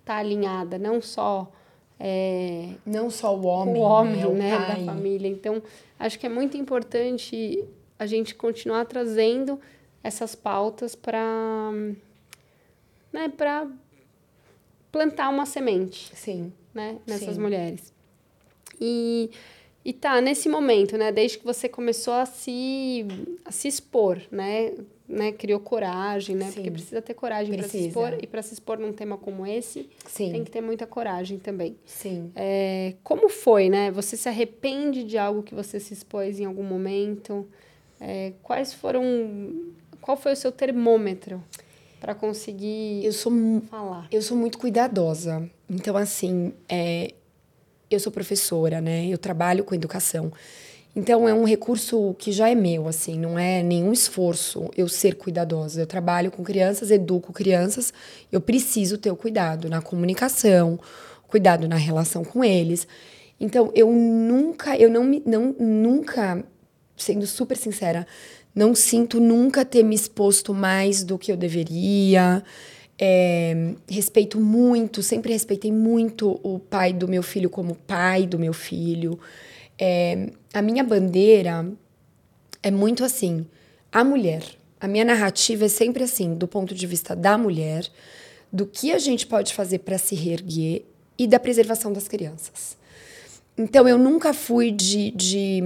estar 0.00 0.14
tá 0.14 0.16
alinhada, 0.16 0.78
não 0.78 1.00
só 1.00 1.50
é, 1.98 2.70
não 2.84 3.10
só 3.10 3.34
o 3.34 3.46
homem, 3.46 3.74
o 3.74 3.78
homem, 3.80 4.16
né, 4.34 4.58
né 4.58 4.58
da 4.58 4.92
família. 4.92 5.28
Então, 5.28 5.62
acho 5.98 6.18
que 6.18 6.26
é 6.26 6.28
muito 6.28 6.56
importante 6.56 7.64
a 7.98 8.06
gente 8.06 8.34
continuar 8.34 8.84
trazendo 8.84 9.58
essas 10.02 10.34
pautas 10.34 10.94
para 10.94 11.72
né, 13.12 13.28
para 13.34 13.66
plantar 14.92 15.28
uma 15.30 15.46
semente, 15.46 16.14
sim, 16.14 16.52
né, 16.72 16.98
nessas 17.06 17.36
sim. 17.36 17.40
mulheres. 17.40 17.92
E 18.80 19.30
e 19.84 19.92
tá, 19.92 20.20
nesse 20.20 20.48
momento, 20.48 20.96
né, 20.96 21.12
desde 21.12 21.38
que 21.38 21.44
você 21.44 21.68
começou 21.68 22.14
a 22.14 22.24
se, 22.24 23.06
a 23.44 23.52
se 23.52 23.68
expor, 23.68 24.18
né, 24.30 24.72
né, 25.06 25.30
criou 25.32 25.60
coragem, 25.60 26.34
né, 26.34 26.46
Sim. 26.46 26.54
porque 26.54 26.70
precisa 26.70 27.02
ter 27.02 27.12
coragem 27.12 27.54
para 27.54 27.68
se 27.68 27.88
expor, 27.88 28.16
e 28.22 28.26
para 28.26 28.40
se 28.40 28.54
expor 28.54 28.78
num 28.78 28.92
tema 28.94 29.18
como 29.18 29.46
esse, 29.46 29.90
Sim. 30.06 30.32
tem 30.32 30.42
que 30.42 30.50
ter 30.50 30.62
muita 30.62 30.86
coragem 30.86 31.38
também. 31.38 31.76
Sim. 31.84 32.32
É, 32.34 32.94
como 33.02 33.28
foi, 33.28 33.68
né, 33.68 33.90
você 33.90 34.16
se 34.16 34.26
arrepende 34.28 35.04
de 35.04 35.18
algo 35.18 35.42
que 35.42 35.54
você 35.54 35.78
se 35.78 35.92
expôs 35.92 36.40
em 36.40 36.46
algum 36.46 36.64
momento? 36.64 37.46
É, 38.00 38.32
quais 38.42 38.72
foram, 38.72 39.02
qual 40.00 40.16
foi 40.16 40.32
o 40.32 40.36
seu 40.36 40.50
termômetro 40.50 41.42
para 42.00 42.14
conseguir 42.14 43.04
eu 43.04 43.12
sou, 43.12 43.32
falar? 43.68 44.08
Eu 44.10 44.22
sou 44.22 44.36
muito 44.36 44.56
cuidadosa, 44.58 45.48
então 45.68 45.94
assim, 45.94 46.54
é, 46.68 47.12
eu 47.94 48.00
sou 48.00 48.12
professora, 48.12 48.80
né? 48.80 49.06
Eu 49.06 49.18
trabalho 49.18 49.64
com 49.64 49.74
educação. 49.74 50.32
Então 50.96 51.28
é 51.28 51.34
um 51.34 51.44
recurso 51.44 52.14
que 52.18 52.30
já 52.30 52.48
é 52.48 52.54
meu, 52.54 52.86
assim, 52.86 53.18
não 53.18 53.36
é 53.36 53.64
nenhum 53.64 53.92
esforço 53.92 54.70
eu 54.76 54.86
ser 54.86 55.16
cuidadosa. 55.16 55.80
Eu 55.80 55.86
trabalho 55.86 56.30
com 56.30 56.44
crianças, 56.44 56.90
educo 56.90 57.32
crianças, 57.32 57.92
eu 58.30 58.40
preciso 58.40 58.96
ter 58.96 59.10
o 59.10 59.16
cuidado 59.16 59.68
na 59.68 59.82
comunicação, 59.82 60.78
cuidado 61.26 61.68
na 61.68 61.76
relação 61.76 62.24
com 62.24 62.44
eles. 62.44 62.86
Então 63.40 63.72
eu 63.74 63.90
nunca, 63.90 64.76
eu 64.76 64.88
não 64.88 65.02
me, 65.02 65.20
não 65.26 65.52
nunca, 65.58 66.44
sendo 66.96 67.26
super 67.26 67.56
sincera, 67.56 68.06
não 68.54 68.72
sinto 68.72 69.18
nunca 69.18 69.64
ter 69.64 69.82
me 69.82 69.96
exposto 69.96 70.54
mais 70.54 71.02
do 71.02 71.18
que 71.18 71.32
eu 71.32 71.36
deveria. 71.36 72.40
É, 72.98 73.72
respeito 73.88 74.40
muito, 74.40 75.02
sempre 75.02 75.32
respeitei 75.32 75.72
muito 75.72 76.38
o 76.42 76.58
pai 76.58 76.92
do 76.92 77.08
meu 77.08 77.22
filho 77.22 77.50
como 77.50 77.74
pai 77.74 78.26
do 78.26 78.38
meu 78.38 78.52
filho. 78.52 79.18
É, 79.78 80.30
a 80.52 80.62
minha 80.62 80.84
bandeira 80.84 81.66
é 82.62 82.70
muito 82.70 83.04
assim: 83.04 83.46
a 83.92 84.04
mulher. 84.04 84.42
A 84.80 84.86
minha 84.86 85.04
narrativa 85.04 85.64
é 85.64 85.68
sempre 85.68 86.04
assim, 86.04 86.34
do 86.34 86.46
ponto 86.46 86.74
de 86.74 86.86
vista 86.86 87.16
da 87.16 87.38
mulher, 87.38 87.88
do 88.52 88.66
que 88.66 88.92
a 88.92 88.98
gente 88.98 89.26
pode 89.26 89.54
fazer 89.54 89.78
para 89.78 89.96
se 89.96 90.14
reerguer 90.14 90.82
e 91.18 91.26
da 91.26 91.40
preservação 91.40 91.92
das 91.92 92.06
crianças. 92.06 92.76
Então, 93.56 93.88
eu 93.88 93.96
nunca 93.96 94.34
fui 94.34 94.70
de, 94.70 95.10
de 95.12 95.62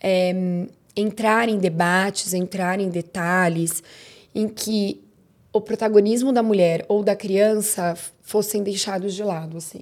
é, 0.00 0.66
entrar 0.94 1.48
em 1.48 1.58
debates, 1.58 2.34
entrar 2.34 2.78
em 2.80 2.90
detalhes 2.90 3.82
em 4.34 4.46
que 4.46 5.02
o 5.52 5.60
protagonismo 5.60 6.32
da 6.32 6.42
mulher 6.42 6.84
ou 6.88 7.02
da 7.02 7.16
criança 7.16 7.96
fossem 8.22 8.62
deixados 8.62 9.14
de 9.14 9.22
lado, 9.22 9.56
assim. 9.56 9.80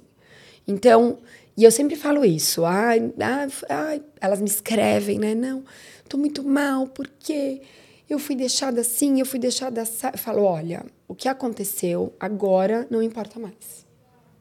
Então, 0.67 1.19
e 1.55 1.63
eu 1.63 1.71
sempre 1.71 1.95
falo 1.95 2.23
isso. 2.23 2.65
Ai, 2.65 3.13
ai, 3.19 3.47
ai, 3.69 4.01
elas 4.21 4.39
me 4.39 4.47
escrevem, 4.47 5.19
né? 5.19 5.35
Não, 5.35 5.63
tô 6.07 6.17
muito 6.17 6.43
mal, 6.43 6.87
porque 6.87 7.61
eu 8.09 8.17
fui 8.17 8.35
deixada 8.35 8.81
assim, 8.81 9.19
eu 9.19 9.25
fui 9.25 9.39
deixada 9.39 9.81
assim. 9.81 10.07
Eu 10.13 10.17
falo, 10.17 10.43
olha, 10.43 10.85
o 11.07 11.13
que 11.13 11.27
aconteceu 11.27 12.13
agora 12.19 12.87
não 12.89 13.03
importa 13.03 13.39
mais. 13.39 13.85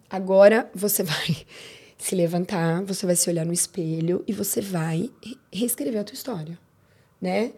Agora 0.08 0.70
você 0.74 1.02
vai 1.02 1.36
se 1.98 2.14
levantar, 2.14 2.82
você 2.84 3.04
vai 3.04 3.16
se 3.16 3.28
olhar 3.28 3.44
no 3.44 3.52
espelho 3.52 4.22
e 4.26 4.32
você 4.32 4.60
vai 4.60 5.10
reescrever 5.52 6.00
a 6.00 6.04
tua 6.04 6.14
história, 6.14 6.58
né? 7.20 7.52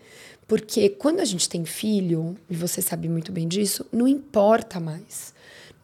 Porque 0.50 0.88
quando 0.88 1.21
a 1.21 1.25
gente 1.25 1.49
tem 1.49 1.64
filho, 1.64 2.37
e 2.50 2.57
você 2.57 2.83
sabe 2.83 3.09
muito 3.09 3.30
bem 3.30 3.47
disso, 3.47 3.87
não 3.92 4.09
importa 4.09 4.80
mais. 4.80 5.33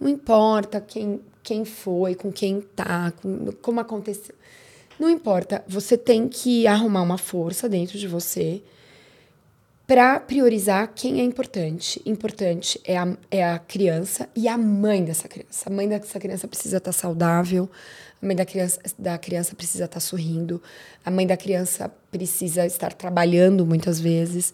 Não 0.01 0.09
importa 0.09 0.81
quem, 0.81 1.21
quem 1.41 1.65
foi, 1.65 2.17
com 2.17 2.33
quem 2.33 2.61
tá, 2.61 3.13
com, 3.13 3.53
como 3.63 3.79
aconteceu. 3.79 4.35
Não 4.99 5.09
importa. 5.09 5.65
Você 5.69 5.97
tem 5.97 6.29
que 6.29 6.67
arrumar 6.67 7.03
uma 7.03 7.17
força 7.17 7.69
dentro 7.69 7.97
de 7.97 8.09
você 8.09 8.61
para 9.87 10.19
priorizar 10.19 10.93
quem 10.95 11.21
é 11.21 11.23
importante. 11.23 12.03
Importante 12.05 12.81
é 12.85 12.99
a, 12.99 13.17
é 13.31 13.45
a 13.45 13.59
criança 13.59 14.29
e 14.35 14.49
a 14.49 14.59
mãe 14.59 15.05
dessa 15.05 15.29
criança. 15.29 15.71
A 15.71 15.73
mãe 15.73 15.89
dessa 15.89 16.19
criança 16.19 16.49
precisa 16.49 16.79
estar 16.79 16.93
tá 16.93 16.99
saudável, 16.99 17.71
a 18.21 18.27
mãe 18.27 18.35
da 18.35 18.45
criança, 18.45 18.81
da 18.99 19.17
criança 19.17 19.55
precisa 19.55 19.85
estar 19.85 19.95
tá 19.95 20.01
sorrindo, 20.01 20.61
a 21.05 21.11
mãe 21.11 21.27
da 21.27 21.37
criança 21.37 21.89
precisa 22.11 22.67
estar 22.67 22.93
trabalhando 22.93 23.65
muitas 23.65 24.01
vezes. 24.01 24.53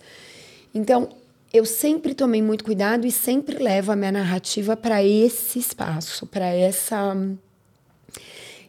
Então, 0.74 1.08
eu 1.52 1.64
sempre 1.64 2.14
tomei 2.14 2.42
muito 2.42 2.64
cuidado 2.64 3.06
e 3.06 3.10
sempre 3.10 3.62
levo 3.62 3.92
a 3.92 3.96
minha 3.96 4.12
narrativa 4.12 4.76
para 4.76 5.02
esse 5.02 5.58
espaço, 5.58 6.26
para 6.26 6.46
essa 6.46 7.14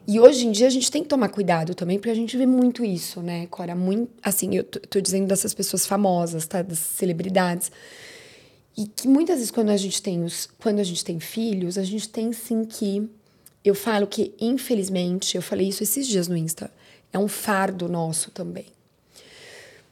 e 0.06 0.20
hoje 0.20 0.46
em 0.46 0.52
dia 0.52 0.66
a 0.66 0.70
gente 0.70 0.90
tem 0.90 1.02
que 1.02 1.08
tomar 1.08 1.28
cuidado 1.28 1.74
também, 1.74 1.98
porque 1.98 2.10
a 2.10 2.14
gente 2.14 2.36
vê 2.36 2.46
muito 2.46 2.84
isso, 2.84 3.20
né, 3.20 3.46
Cora? 3.46 3.74
Muito, 3.74 4.10
assim, 4.22 4.54
eu 4.54 4.64
tô 4.64 5.00
dizendo 5.00 5.26
dessas 5.26 5.54
pessoas 5.54 5.86
famosas, 5.86 6.46
tá? 6.46 6.62
Das 6.62 6.78
celebridades. 6.78 7.70
E 8.76 8.86
que 8.86 9.08
muitas 9.08 9.36
vezes 9.36 9.50
quando 9.50 9.70
a 9.70 9.76
gente 9.76 10.02
tem 10.02 10.22
os, 10.22 10.48
quando 10.58 10.80
a 10.80 10.84
gente 10.84 11.04
tem 11.04 11.20
filhos, 11.20 11.78
a 11.78 11.84
gente 11.84 12.08
tem 12.08 12.32
sim 12.32 12.64
que 12.64 13.08
eu 13.64 13.74
falo 13.74 14.06
que 14.06 14.34
infelizmente, 14.40 15.36
eu 15.36 15.42
falei 15.42 15.68
isso 15.68 15.82
esses 15.82 16.06
dias 16.06 16.28
no 16.28 16.36
Insta, 16.36 16.70
é 17.12 17.18
um 17.18 17.28
fardo 17.28 17.88
nosso 17.88 18.30
também. 18.30 18.66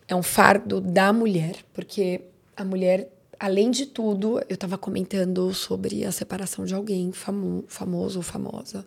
É 0.09 0.15
um 0.15 0.23
fardo 0.23 0.81
da 0.81 1.13
mulher, 1.13 1.57
porque 1.73 2.21
a 2.57 2.65
mulher 2.65 3.09
além 3.43 3.73
de 3.73 3.87
tudo, 3.87 4.39
eu 4.49 4.55
estava 4.55 4.79
comentando 4.79 5.53
sobre 5.53 6.05
a 6.05 6.13
separação 6.13 6.65
de 6.65 6.75
alguém 6.75 7.11
famo 7.11 7.65
famoso 7.67 8.21
ou 8.21 8.23
famosa. 8.23 8.87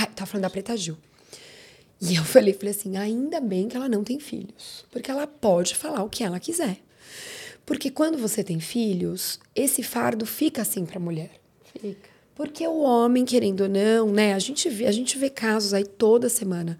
Ah, 0.00 0.06
tava 0.06 0.30
falando 0.30 0.42
da 0.42 0.50
Preta 0.50 0.76
Gil. 0.76 0.96
E 2.00 2.14
eu 2.14 2.24
falei, 2.24 2.54
falei 2.54 2.70
assim, 2.70 2.96
ainda 2.96 3.40
bem 3.40 3.66
que 3.66 3.76
ela 3.76 3.88
não 3.88 4.04
tem 4.04 4.20
filhos, 4.20 4.86
porque 4.92 5.10
ela 5.10 5.26
pode 5.26 5.74
falar 5.74 6.04
o 6.04 6.08
que 6.08 6.22
ela 6.22 6.38
quiser. 6.38 6.78
Porque 7.66 7.90
quando 7.90 8.16
você 8.16 8.44
tem 8.44 8.60
filhos, 8.60 9.40
esse 9.56 9.82
fardo 9.82 10.24
fica 10.24 10.62
assim 10.62 10.86
para 10.86 10.98
a 10.98 11.00
mulher. 11.00 11.32
Fica. 11.80 12.08
Porque 12.36 12.64
o 12.64 12.78
homem, 12.78 13.24
querendo 13.24 13.62
ou 13.62 13.68
não, 13.68 14.12
né, 14.12 14.34
a 14.34 14.38
gente 14.38 14.68
vê, 14.68 14.86
a 14.86 14.92
gente 14.92 15.18
vê 15.18 15.28
casos 15.28 15.74
aí 15.74 15.84
toda 15.84 16.28
semana. 16.28 16.78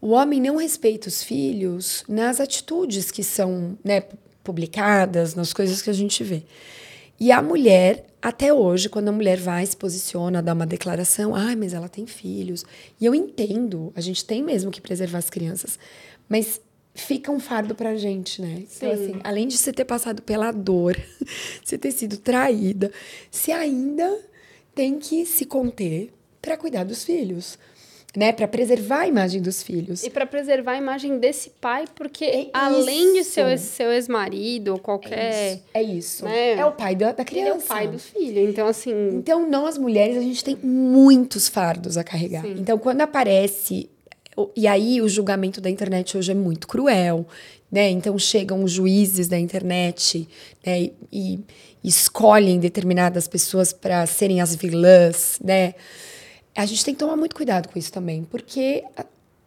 O 0.00 0.08
homem 0.08 0.40
não 0.40 0.56
respeita 0.56 1.06
os 1.06 1.22
filhos 1.22 2.02
nas 2.08 2.40
atitudes 2.40 3.12
que 3.12 3.22
são, 3.22 3.78
né, 3.84 4.02
publicadas, 4.42 5.36
nas 5.36 5.52
coisas 5.52 5.80
que 5.80 5.88
a 5.88 5.94
gente 5.94 6.24
vê. 6.24 6.42
E 7.20 7.30
a 7.30 7.40
mulher, 7.40 8.04
até 8.24 8.54
hoje, 8.54 8.88
quando 8.88 9.08
a 9.08 9.12
mulher 9.12 9.38
vai, 9.38 9.66
se 9.66 9.76
posiciona, 9.76 10.42
dá 10.42 10.54
uma 10.54 10.64
declaração, 10.64 11.34
ai, 11.34 11.52
ah, 11.52 11.56
mas 11.58 11.74
ela 11.74 11.90
tem 11.90 12.06
filhos. 12.06 12.64
E 12.98 13.04
eu 13.04 13.14
entendo, 13.14 13.92
a 13.94 14.00
gente 14.00 14.24
tem 14.24 14.42
mesmo 14.42 14.70
que 14.70 14.80
preservar 14.80 15.18
as 15.18 15.28
crianças. 15.28 15.78
Mas 16.26 16.58
fica 16.94 17.30
um 17.30 17.38
fardo 17.38 17.74
pra 17.74 17.96
gente, 17.96 18.40
né? 18.40 18.64
Então, 18.76 18.90
assim, 18.90 19.20
além 19.22 19.46
de 19.46 19.58
você 19.58 19.74
ter 19.74 19.84
passado 19.84 20.22
pela 20.22 20.50
dor, 20.52 20.96
você 21.62 21.76
ter 21.76 21.92
sido 21.92 22.16
traída, 22.16 22.90
você 23.30 23.52
ainda 23.52 24.18
tem 24.74 24.98
que 24.98 25.26
se 25.26 25.44
conter 25.44 26.10
para 26.40 26.56
cuidar 26.56 26.84
dos 26.84 27.04
filhos 27.04 27.58
né, 28.16 28.32
para 28.32 28.46
preservar 28.46 29.00
a 29.00 29.08
imagem 29.08 29.42
dos 29.42 29.62
filhos. 29.62 30.04
E 30.04 30.10
para 30.10 30.24
preservar 30.24 30.72
a 30.72 30.76
imagem 30.76 31.18
desse 31.18 31.50
pai, 31.50 31.84
porque 31.94 32.24
é 32.24 32.46
além 32.52 33.14
de 33.14 33.24
ser 33.24 33.58
seu 33.58 33.90
ex-marido 33.90 34.68
ou 34.68 34.78
qualquer. 34.78 35.18
É 35.18 35.52
isso. 35.52 35.62
É, 35.74 35.82
isso. 35.82 36.24
Né? 36.24 36.52
é 36.52 36.64
o 36.64 36.72
pai 36.72 36.94
da, 36.94 37.12
da 37.12 37.24
criança. 37.24 37.50
Ele 37.50 37.58
é 37.58 37.64
o 37.64 37.66
pai 37.66 37.88
do 37.88 37.98
filho. 37.98 38.48
Então, 38.48 38.66
assim. 38.68 39.08
Então, 39.12 39.48
nós 39.50 39.76
mulheres, 39.76 40.16
a 40.16 40.20
gente 40.20 40.44
tem 40.44 40.56
muitos 40.62 41.48
fardos 41.48 41.96
a 41.96 42.04
carregar. 42.04 42.42
Sim. 42.42 42.56
Então, 42.58 42.78
quando 42.78 43.00
aparece. 43.00 43.90
E 44.56 44.66
aí, 44.66 45.00
o 45.00 45.08
julgamento 45.08 45.60
da 45.60 45.70
internet 45.70 46.16
hoje 46.16 46.32
é 46.32 46.34
muito 46.34 46.66
cruel, 46.66 47.26
né? 47.70 47.88
Então, 47.90 48.18
chegam 48.18 48.62
os 48.64 48.72
juízes 48.72 49.28
da 49.28 49.38
internet 49.38 50.28
né? 50.64 50.90
e, 51.12 51.38
e 51.82 51.88
escolhem 51.88 52.58
determinadas 52.58 53.28
pessoas 53.28 53.72
para 53.72 54.06
serem 54.06 54.40
as 54.40 54.54
vilãs, 54.54 55.38
né? 55.42 55.74
A 56.54 56.66
gente 56.66 56.84
tem 56.84 56.94
que 56.94 57.00
tomar 57.00 57.16
muito 57.16 57.34
cuidado 57.34 57.68
com 57.68 57.78
isso 57.78 57.92
também, 57.92 58.24
porque 58.24 58.84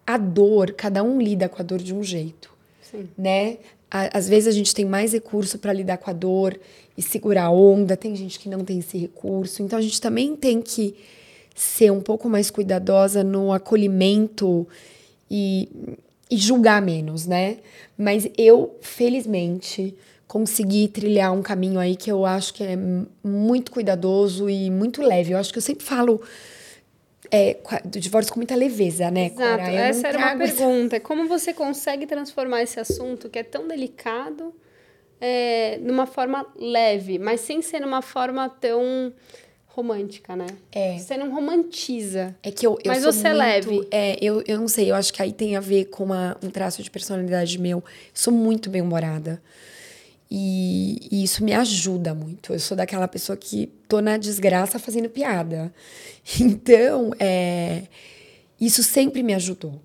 a, 0.06 0.18
dor, 0.18 0.74
cada 0.74 1.04
um 1.04 1.22
lida 1.22 1.48
com 1.48 1.62
a 1.62 1.66
dor 1.66 1.80
de 1.80 1.94
um 1.94 2.04
jeito, 2.04 2.52
Sim. 2.82 3.10
né? 3.18 3.58
Às 3.90 4.28
vezes 4.28 4.48
a 4.48 4.52
gente 4.52 4.76
tem 4.76 4.84
mais 4.84 5.14
recurso 5.14 5.58
para 5.60 5.72
lidar 5.72 5.98
com 5.98 6.10
a 6.10 6.14
dor 6.14 6.60
e 6.98 7.02
segurar 7.02 7.46
a 7.46 7.52
onda, 7.52 7.96
tem 7.96 8.14
gente 8.16 8.38
que 8.38 8.50
não 8.50 8.66
tem 8.66 8.80
esse 8.80 8.98
recurso, 8.98 9.64
então 9.64 9.80
a 9.80 9.82
gente 9.82 10.02
também 10.02 10.36
tem 10.36 10.62
que 10.62 10.94
ser 11.56 11.92
um 11.92 12.02
pouco 12.02 12.30
mais 12.30 12.52
cuidadosa 12.52 13.24
no 13.24 13.54
acolhimento 13.54 14.68
e, 15.32 15.70
e 16.30 16.38
julgar 16.38 16.82
menos, 16.82 17.26
né? 17.26 17.58
Mas 17.98 18.30
eu, 18.38 18.76
felizmente, 18.82 19.96
consegui 20.28 20.90
trilhar 20.90 21.34
um 21.34 21.42
caminho 21.42 21.80
aí 21.80 21.96
que 21.96 22.12
eu 22.12 22.26
acho 22.26 22.54
que 22.54 22.64
é 22.64 22.78
muito 23.24 23.72
cuidadoso 23.72 24.50
e 24.50 24.70
muito 24.70 25.02
leve. 25.02 25.32
Eu 25.32 25.38
acho 25.38 25.52
que 25.52 25.58
eu 25.58 25.64
sempre 25.64 25.86
falo 25.86 26.22
é, 27.32 27.58
do 27.84 28.00
divórcio 28.00 28.34
com 28.34 28.40
muita 28.40 28.56
leveza, 28.56 29.12
né, 29.12 29.28
Exato. 29.28 29.64
Essa 29.64 30.08
era 30.08 30.18
uma 30.18 30.38
pergunta. 30.38 31.00
Como 31.00 31.28
você 31.28 31.54
consegue 31.54 32.06
transformar 32.06 32.64
esse 32.64 32.80
assunto 32.80 33.30
que 33.30 33.40
é 33.40 33.44
tão 33.44 33.68
delicado 33.68 34.54
é, 35.20 35.78
numa 35.82 36.06
forma 36.06 36.46
leve, 36.56 37.20
mas 37.20 37.42
sem 37.42 37.62
ser 37.62 37.80
numa 37.80 38.02
forma 38.02 38.50
tão 38.50 39.14
romântica, 39.68 40.36
né? 40.36 40.48
É. 40.72 40.98
Você 40.98 41.16
não 41.18 41.32
romantiza. 41.32 42.36
É 42.42 42.50
que 42.50 42.66
eu, 42.66 42.80
eu 42.84 42.92
mas 42.92 43.04
você 43.04 43.28
é 43.28 43.30
muito, 43.30 43.40
leve. 43.40 43.88
É, 43.92 44.18
eu, 44.20 44.44
eu 44.48 44.60
não 44.60 44.68
sei, 44.68 44.90
eu 44.90 44.96
acho 44.96 45.14
que 45.14 45.22
aí 45.22 45.32
tem 45.32 45.56
a 45.56 45.60
ver 45.60 45.86
com 45.86 46.06
uma, 46.06 46.36
um 46.42 46.50
traço 46.50 46.82
de 46.82 46.90
personalidade 46.90 47.60
meu. 47.60 47.78
Eu 47.78 47.84
sou 48.14 48.34
muito 48.34 48.70
bem-humorada. 48.70 49.42
E, 50.30 51.08
e, 51.12 51.24
isso 51.24 51.44
me 51.44 51.54
ajuda 51.54 52.14
muito. 52.14 52.54
Eu 52.54 52.60
sou 52.60 52.76
daquela 52.76 53.08
pessoa 53.08 53.38
que 53.38 53.68
tô 53.88 54.02
na 54.02 54.18
desgraça 54.18 54.80
fazendo 54.80 55.10
piada. 55.10 55.74
Então, 56.42 57.12
é, 57.20 57.84
isso 58.60 58.84
sempre 58.84 59.24
me 59.24 59.34
ajudou. 59.34 59.82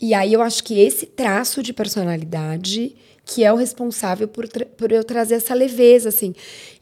E 0.00 0.14
aí 0.14 0.32
eu 0.32 0.40
acho 0.40 0.62
que 0.62 0.78
esse 0.78 1.06
traço 1.06 1.60
de 1.60 1.72
personalidade 1.72 2.94
que 3.24 3.44
é 3.44 3.52
o 3.52 3.56
responsável 3.56 4.26
por, 4.26 4.48
por 4.76 4.92
eu 4.92 5.04
trazer 5.04 5.36
essa 5.36 5.54
leveza, 5.54 6.08
assim. 6.08 6.34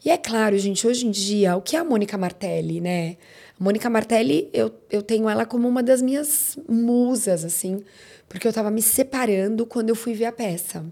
E 0.03 0.09
é 0.09 0.17
claro, 0.17 0.57
gente, 0.57 0.87
hoje 0.87 1.05
em 1.05 1.11
dia, 1.11 1.55
o 1.55 1.61
que 1.61 1.75
é 1.75 1.79
a 1.79 1.83
Mônica 1.83 2.17
Martelli, 2.17 2.81
né? 2.81 3.17
A 3.59 3.63
Mônica 3.63 3.89
Martelli, 3.89 4.49
eu, 4.51 4.71
eu 4.89 5.01
tenho 5.01 5.29
ela 5.29 5.45
como 5.45 5.67
uma 5.67 5.83
das 5.83 6.01
minhas 6.01 6.57
musas, 6.67 7.45
assim, 7.45 7.83
porque 8.27 8.47
eu 8.47 8.53
tava 8.53 8.71
me 8.71 8.81
separando 8.81 9.65
quando 9.65 9.89
eu 9.89 9.95
fui 9.95 10.13
ver 10.13 10.25
a 10.25 10.31
peça. 10.31 10.83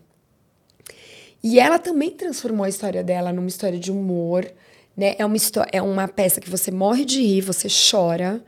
E 1.44 1.60
ela 1.60 1.80
também 1.80 2.12
transformou 2.12 2.66
a 2.66 2.70
história 2.70 3.04
dela 3.04 3.32
numa 3.32 3.48
história 3.48 3.80
de 3.80 3.92
humor, 3.92 4.50
né? 4.96 5.16
É 5.18 5.26
uma, 5.26 5.38
é 5.72 5.82
uma 5.82 6.08
peça 6.08 6.42
que 6.42 6.50
você 6.50 6.70
morre 6.72 7.06
de 7.06 7.22
rir, 7.22 7.42
você 7.42 7.68
chora 7.70 8.44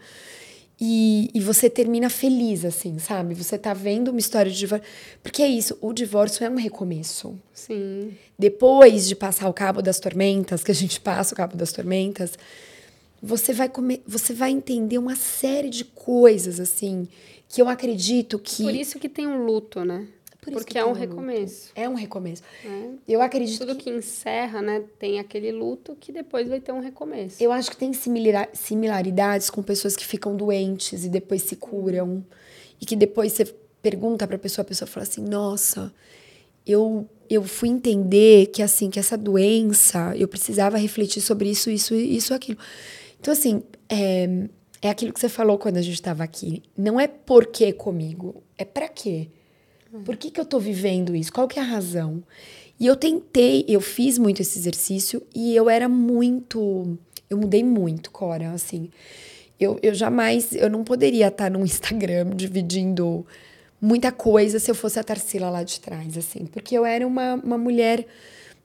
e, 0.84 1.30
e 1.34 1.40
você 1.40 1.70
termina 1.70 2.10
feliz, 2.10 2.66
assim, 2.66 2.98
sabe? 2.98 3.36
Você 3.36 3.56
tá 3.56 3.72
vendo 3.72 4.10
uma 4.10 4.20
história 4.20 4.52
de 4.52 4.58
divórcio. 4.58 4.88
Porque 5.22 5.44
é 5.44 5.48
isso, 5.48 5.78
o 5.80 5.94
divórcio 5.94 6.44
é 6.44 6.50
um 6.50 6.56
recomeço. 6.56 7.40
Sim. 7.54 8.14
Depois 8.38 9.08
de 9.08 9.16
passar 9.16 9.48
o 9.48 9.54
cabo 9.54 9.82
das 9.82 10.00
tormentas, 10.00 10.64
que 10.64 10.72
a 10.72 10.76
gente 10.76 11.00
passa 11.00 11.36
o 11.36 11.38
cabo 11.38 11.56
das 11.56 11.72
tormentas, 11.72 12.38
você 13.22 13.54
vai 13.54 13.70
comer, 13.70 14.02
você 14.08 14.34
vai 14.34 14.50
entender 14.50 14.98
uma 14.98 15.16
série 15.16 15.70
de 15.70 15.86
coisas, 15.86 16.60
assim, 16.60 17.08
que 17.48 17.62
eu 17.62 17.70
acredito 17.70 18.40
que. 18.40 18.64
Por 18.64 18.74
isso 18.74 18.98
que 18.98 19.08
tem 19.08 19.28
um 19.28 19.46
luto, 19.46 19.86
né? 19.86 20.08
Por 20.42 20.54
Porque 20.54 20.76
é 20.76 20.84
um 20.84 20.92
recomeço. 20.92 21.72
É 21.76 21.88
um 21.88 21.94
recomeço. 21.94 22.42
É. 22.66 22.90
Eu 23.08 23.22
acredito 23.22 23.60
Tudo 23.60 23.76
que... 23.76 23.84
que... 23.84 23.90
encerra, 23.92 24.60
né, 24.60 24.84
tem 24.98 25.20
aquele 25.20 25.52
luto 25.52 25.96
que 25.96 26.12
depois 26.12 26.50
vai 26.50 26.60
ter 26.60 26.72
um 26.72 26.80
recomeço. 26.80 27.42
Eu 27.42 27.52
acho 27.52 27.70
que 27.70 27.78
tem 27.78 27.92
similaridades 27.94 29.52
com 29.52 29.62
pessoas 29.62 29.96
que 29.96 30.04
ficam 30.04 30.36
doentes 30.36 31.06
e 31.06 31.10
depois 31.10 31.44
se 31.44 31.56
curam. 31.56 32.26
E 32.82 32.86
que 32.88 32.96
depois 32.96 33.34
você 33.34 33.46
pergunta 33.84 34.26
para 34.26 34.36
a 34.36 34.40
pessoa, 34.40 34.64
a 34.64 34.68
pessoa 34.68 34.88
fala 34.88 35.04
assim: 35.04 35.22
"Nossa, 35.22 35.94
eu 36.66 37.08
eu 37.30 37.44
fui 37.44 37.70
entender 37.70 38.48
que 38.48 38.64
assim, 38.64 38.90
que 38.90 39.00
essa 39.00 39.16
doença, 39.16 40.14
eu 40.18 40.28
precisava 40.28 40.76
refletir 40.78 41.22
sobre 41.22 41.52
isso, 41.52 41.70
isso, 41.70 41.94
isso, 41.94 42.34
aquilo". 42.34 42.58
Então 43.20 43.32
assim, 43.32 43.62
é, 43.88 44.48
é 44.82 44.90
aquilo 44.90 45.14
que 45.14 45.20
você 45.20 45.30
falou 45.30 45.60
quando 45.60 45.78
a 45.78 45.82
gente 45.84 45.94
estava 45.94 46.24
aqui. 46.24 46.64
Não 46.76 47.00
é 47.00 47.08
por 47.08 47.46
que 47.46 47.72
comigo, 47.72 48.42
é 48.58 48.66
para 48.66 48.88
quê? 48.88 49.30
Por 50.06 50.16
que, 50.16 50.32
que 50.32 50.40
eu 50.40 50.44
estou 50.44 50.60
vivendo 50.60 51.16
isso? 51.16 51.34
Qual 51.34 51.48
que 51.48 51.60
é 51.60 51.62
a 51.62 51.66
razão? 51.66 52.24
E 52.80 52.88
eu 52.88 52.96
tentei, 52.96 53.66
eu 53.68 53.82
fiz 53.82 54.18
muito 54.18 54.42
esse 54.42 54.58
exercício 54.58 55.22
e 55.36 55.56
eu 55.56 55.70
era 55.70 55.88
muito. 55.88 56.98
Eu 57.30 57.38
mudei 57.38 57.64
muito, 57.64 58.10
Cora, 58.10 58.52
assim. 58.52 58.90
Eu, 59.60 59.78
eu 59.84 59.94
jamais. 59.94 60.54
Eu 60.54 60.70
não 60.70 60.84
poderia 60.84 61.28
estar 61.28 61.52
no 61.52 61.60
Instagram 61.66 62.32
dividindo 62.36 63.26
muita 63.80 64.12
coisa 64.12 64.60
se 64.60 64.72
eu 64.72 64.76
fosse 64.76 65.00
a 65.00 65.04
Tarsila 65.04 65.50
lá 65.50 65.64
de 65.64 65.80
trás, 65.80 66.18
assim. 66.18 66.46
Porque 66.46 66.76
eu 66.76 66.86
era 66.86 67.06
uma, 67.06 67.36
uma 67.36 67.58
mulher 67.58 68.08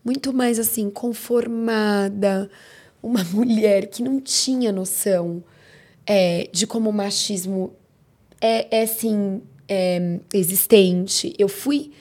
muito 0.05 0.33
mais, 0.33 0.59
assim, 0.59 0.89
conformada. 0.89 2.49
Uma 3.03 3.23
mulher 3.35 3.89
que 3.89 4.03
não 4.03 4.21
tinha 4.21 4.73
noção 4.73 5.43
é, 6.07 6.49
de 6.53 6.67
como 6.67 6.89
o 6.89 6.93
machismo 6.93 7.75
é, 8.41 8.79
é 8.79 8.83
assim, 8.83 9.43
é, 9.69 10.19
existente. 10.33 11.35
Eu 11.39 11.49
fui, 11.49 11.93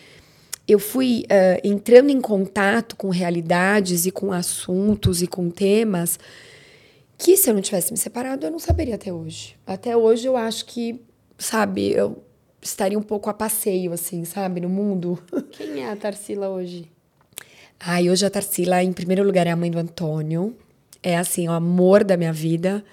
eu 0.68 0.80
fui 0.80 1.24
uh, 1.24 1.68
entrando 1.68 2.10
em 2.10 2.22
contato 2.22 2.96
com 2.96 3.10
realidades 3.10 4.06
e 4.06 4.12
com 4.12 4.32
assuntos 4.32 5.22
e 5.22 5.28
com 5.28 5.50
temas 5.50 6.20
que 7.18 7.38
se 7.38 7.50
eu 7.50 7.54
não 7.54 7.62
tivesse 7.62 7.92
me 7.92 7.98
separado 7.98 8.46
eu 8.46 8.52
não 8.52 8.60
saberia 8.60 8.96
até 8.96 9.12
hoje. 9.12 9.56
Até 9.66 9.96
hoje 9.96 10.28
eu 10.28 10.36
acho 10.36 10.66
que, 10.66 11.02
sabe, 11.38 11.92
eu 11.92 12.22
estaria 12.62 12.98
um 12.98 13.04
pouco 13.04 13.30
a 13.30 13.34
passeio, 13.34 13.94
assim, 13.94 14.26
sabe, 14.26 14.60
no 14.60 14.70
mundo. 14.70 15.22
Quem 15.52 15.84
é 15.84 15.90
a 15.90 15.96
Tarsila 15.96 16.50
hoje? 16.50 16.90
Ai, 17.80 18.10
hoje 18.10 18.26
a 18.26 18.30
Tarsila, 18.30 18.84
em 18.84 18.94
primeiro 18.94 19.24
lugar, 19.24 19.48
é 19.48 19.52
a 19.52 19.56
mãe 19.56 19.70
do 19.70 19.78
Antônio. 19.78 20.56
É, 21.02 21.18
assim, 21.18 21.48
o 21.48 21.52
amor 21.52 22.04
da 22.04 22.18
minha 22.18 22.34
vida. 22.34 22.84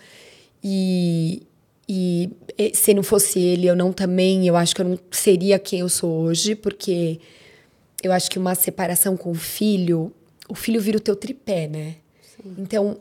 E, 0.62 1.42
e 1.88 2.30
se 2.74 2.94
não 2.94 3.02
fosse 3.02 3.38
ele, 3.40 3.66
eu 3.66 3.76
não 3.76 3.92
também, 3.92 4.46
eu 4.46 4.56
acho 4.56 4.74
que 4.74 4.80
eu 4.80 4.88
não 4.88 4.98
seria 5.10 5.58
quem 5.58 5.80
eu 5.80 5.88
sou 5.88 6.10
hoje, 6.22 6.54
porque 6.54 7.18
eu 8.02 8.12
acho 8.12 8.30
que 8.30 8.38
uma 8.38 8.54
separação 8.54 9.16
com 9.16 9.30
o 9.30 9.34
filho, 9.34 10.12
o 10.48 10.54
filho 10.54 10.80
vira 10.80 10.96
o 10.96 11.00
teu 11.00 11.16
tripé, 11.16 11.68
né? 11.68 11.96
Sim. 12.22 12.54
Então, 12.58 12.98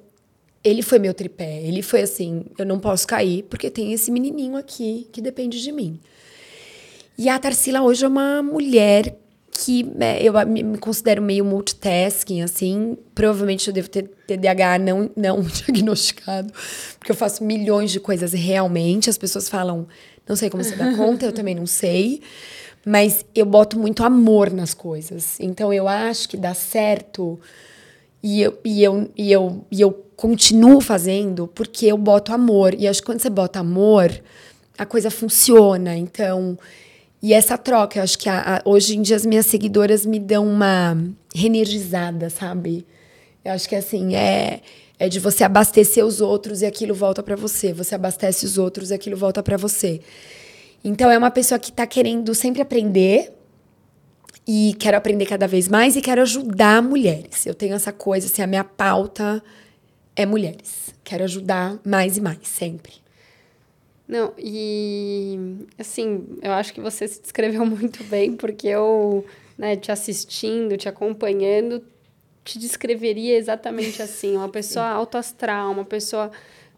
ele 0.64 0.82
foi 0.82 1.00
meu 1.00 1.14
tripé. 1.14 1.62
Ele 1.64 1.82
foi 1.82 2.02
assim, 2.02 2.46
eu 2.58 2.66
não 2.66 2.80
posso 2.80 3.08
cair 3.08 3.44
porque 3.44 3.70
tem 3.70 3.94
esse 3.94 4.12
menininho 4.12 4.56
aqui 4.56 5.08
que 5.12 5.22
depende 5.22 5.62
de 5.62 5.72
mim. 5.72 6.00
E 7.18 7.30
a 7.30 7.38
Tarsila 7.38 7.82
hoje 7.82 8.06
é 8.06 8.08
uma 8.08 8.42
mulher 8.42 9.16
que 9.52 9.92
é, 10.00 10.24
eu 10.24 10.34
me 10.48 10.78
considero 10.78 11.22
meio 11.22 11.44
multitasking, 11.44 12.42
assim. 12.42 12.98
Provavelmente 13.14 13.68
eu 13.68 13.74
devo 13.74 13.90
ter 13.90 14.10
TDAH 14.26 14.80
não, 14.80 15.12
não 15.16 15.42
diagnosticado, 15.68 16.52
porque 16.98 17.12
eu 17.12 17.16
faço 17.16 17.44
milhões 17.44 17.92
de 17.92 18.00
coisas 18.00 18.32
realmente. 18.32 19.10
As 19.10 19.18
pessoas 19.18 19.50
falam, 19.50 19.88
não 20.28 20.36
sei 20.36 20.50
como 20.50 20.64
você 20.64 20.76
dá 20.76 20.96
conta, 20.96 21.26
eu 21.26 21.34
também 21.34 21.54
não 21.54 21.66
sei. 21.66 22.22
Mas 22.86 23.26
eu 23.36 23.46
boto 23.46 23.78
muito 23.78 24.04
amor 24.04 24.52
nas 24.52 24.74
coisas. 24.74 25.40
Então 25.40 25.72
eu 25.72 25.88
acho 25.88 26.30
que 26.30 26.38
dá 26.38 26.54
certo 26.54 27.40
e 28.24 28.42
eu, 28.42 28.58
e 28.64 28.84
eu, 28.84 29.12
e 29.16 29.32
eu, 29.32 29.66
e 29.70 29.82
eu 29.82 29.92
continuo 30.16 30.80
fazendo 30.80 31.48
porque 31.48 31.88
eu 31.88 31.98
boto 31.98 32.34
amor. 32.34 32.74
E 32.74 32.88
acho 32.88 33.02
que 33.02 33.06
quando 33.06 33.20
você 33.20 33.30
bota 33.30 33.60
amor, 33.60 34.12
a 34.78 34.86
coisa 34.86 35.12
funciona. 35.12 35.96
Então. 35.98 36.58
E 37.22 37.34
essa 37.34 37.58
troca, 37.58 38.00
eu 38.00 38.04
acho 38.04 38.18
que 38.18 38.28
a, 38.28 38.58
a, 38.58 38.62
hoje 38.66 38.98
em 38.98 39.02
dia 39.02 39.16
as 39.16 39.26
minhas 39.26 39.46
seguidoras 39.46 40.06
me 40.06 40.20
dão 40.20 40.48
uma 40.48 40.98
reenergizada, 41.36 42.30
sabe? 42.30 42.86
Eu 43.46 43.52
acho 43.54 43.70
que 43.70 43.76
assim, 43.76 44.16
é, 44.16 44.62
é 44.98 45.08
de 45.08 45.20
você 45.20 45.44
abastecer 45.44 46.04
os 46.06 46.20
outros 46.20 46.62
e 46.62 46.66
aquilo 46.66 46.96
volta 46.96 47.22
para 47.22 47.36
você. 47.36 47.74
Você 47.74 47.94
abastece 47.94 48.46
os 48.46 48.58
outros 48.58 48.90
e 48.90 48.94
aquilo 48.94 49.16
volta 49.16 49.44
para 49.44 49.56
você. 49.56 50.02
Então 50.84 51.12
é 51.12 51.18
uma 51.18 51.30
pessoa 51.30 51.60
que 51.60 51.70
está 51.70 51.86
querendo 51.86 52.34
sempre 52.34 52.62
aprender 52.62 53.32
e 54.48 54.76
quero 54.80 54.98
aprender 54.98 55.28
cada 55.28 55.48
vez 55.48 55.68
mais 55.68 55.96
e 55.96 56.02
quero 56.02 56.22
ajudar 56.22 56.82
mulheres. 56.82 57.46
Eu 57.46 57.54
tenho 57.54 57.76
essa 57.76 57.92
coisa, 57.92 58.26
assim, 58.26 58.42
a 58.42 58.48
minha 58.48 58.64
pauta 58.64 59.44
é 60.16 60.26
mulheres. 60.26 60.94
Quero 61.04 61.24
ajudar 61.24 61.80
mais 61.86 62.18
e 62.18 62.22
mais, 62.22 62.40
sempre. 62.44 63.01
Não, 64.12 64.34
e 64.38 65.40
assim, 65.80 66.28
eu 66.42 66.52
acho 66.52 66.74
que 66.74 66.82
você 66.82 67.08
se 67.08 67.22
descreveu 67.22 67.64
muito 67.66 68.04
bem, 68.04 68.36
porque 68.36 68.68
eu, 68.68 69.26
né, 69.58 69.78
te 69.78 69.90
assistindo, 69.90 70.76
te 70.76 70.90
acompanhando, 70.90 71.82
te 72.44 72.60
descreveria 72.60 73.38
exatamente 73.38 74.02
assim, 74.04 74.36
uma 74.36 74.50
pessoa 74.50 74.86
autoastral, 74.88 75.72
uma 75.72 75.86
pessoa, 75.86 76.30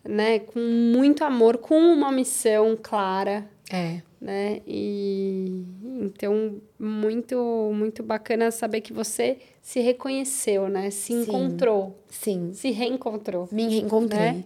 né, 0.07 0.37
com 0.37 0.59
muito 0.59 1.23
amor, 1.23 1.57
com 1.57 1.75
uma 1.75 2.11
missão 2.11 2.77
clara. 2.79 3.49
É. 3.71 4.03
Né? 4.21 4.61
E 4.67 5.65
então 5.99 6.61
muito 6.79 7.71
muito 7.73 8.01
bacana 8.03 8.51
saber 8.51 8.79
que 8.79 8.93
você 8.93 9.37
se 9.61 9.81
reconheceu, 9.81 10.69
né? 10.69 10.89
Se 10.91 11.11
Sim. 11.11 11.23
encontrou. 11.23 11.99
Sim. 12.09 12.51
Se 12.53 12.71
reencontrou. 12.71 13.49
Me 13.51 13.67
reencontrei. 13.67 14.31
Né? 14.31 14.43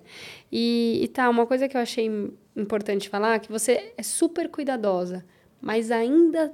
E, 0.51 0.99
e 1.03 1.07
tá, 1.09 1.29
uma 1.29 1.45
coisa 1.45 1.67
que 1.67 1.77
eu 1.77 1.81
achei 1.81 2.09
importante 2.61 3.09
falar 3.09 3.39
que 3.39 3.51
você 3.51 3.93
é 3.97 4.03
super 4.03 4.49
cuidadosa, 4.49 5.23
mas 5.61 5.91
ainda 5.91 6.51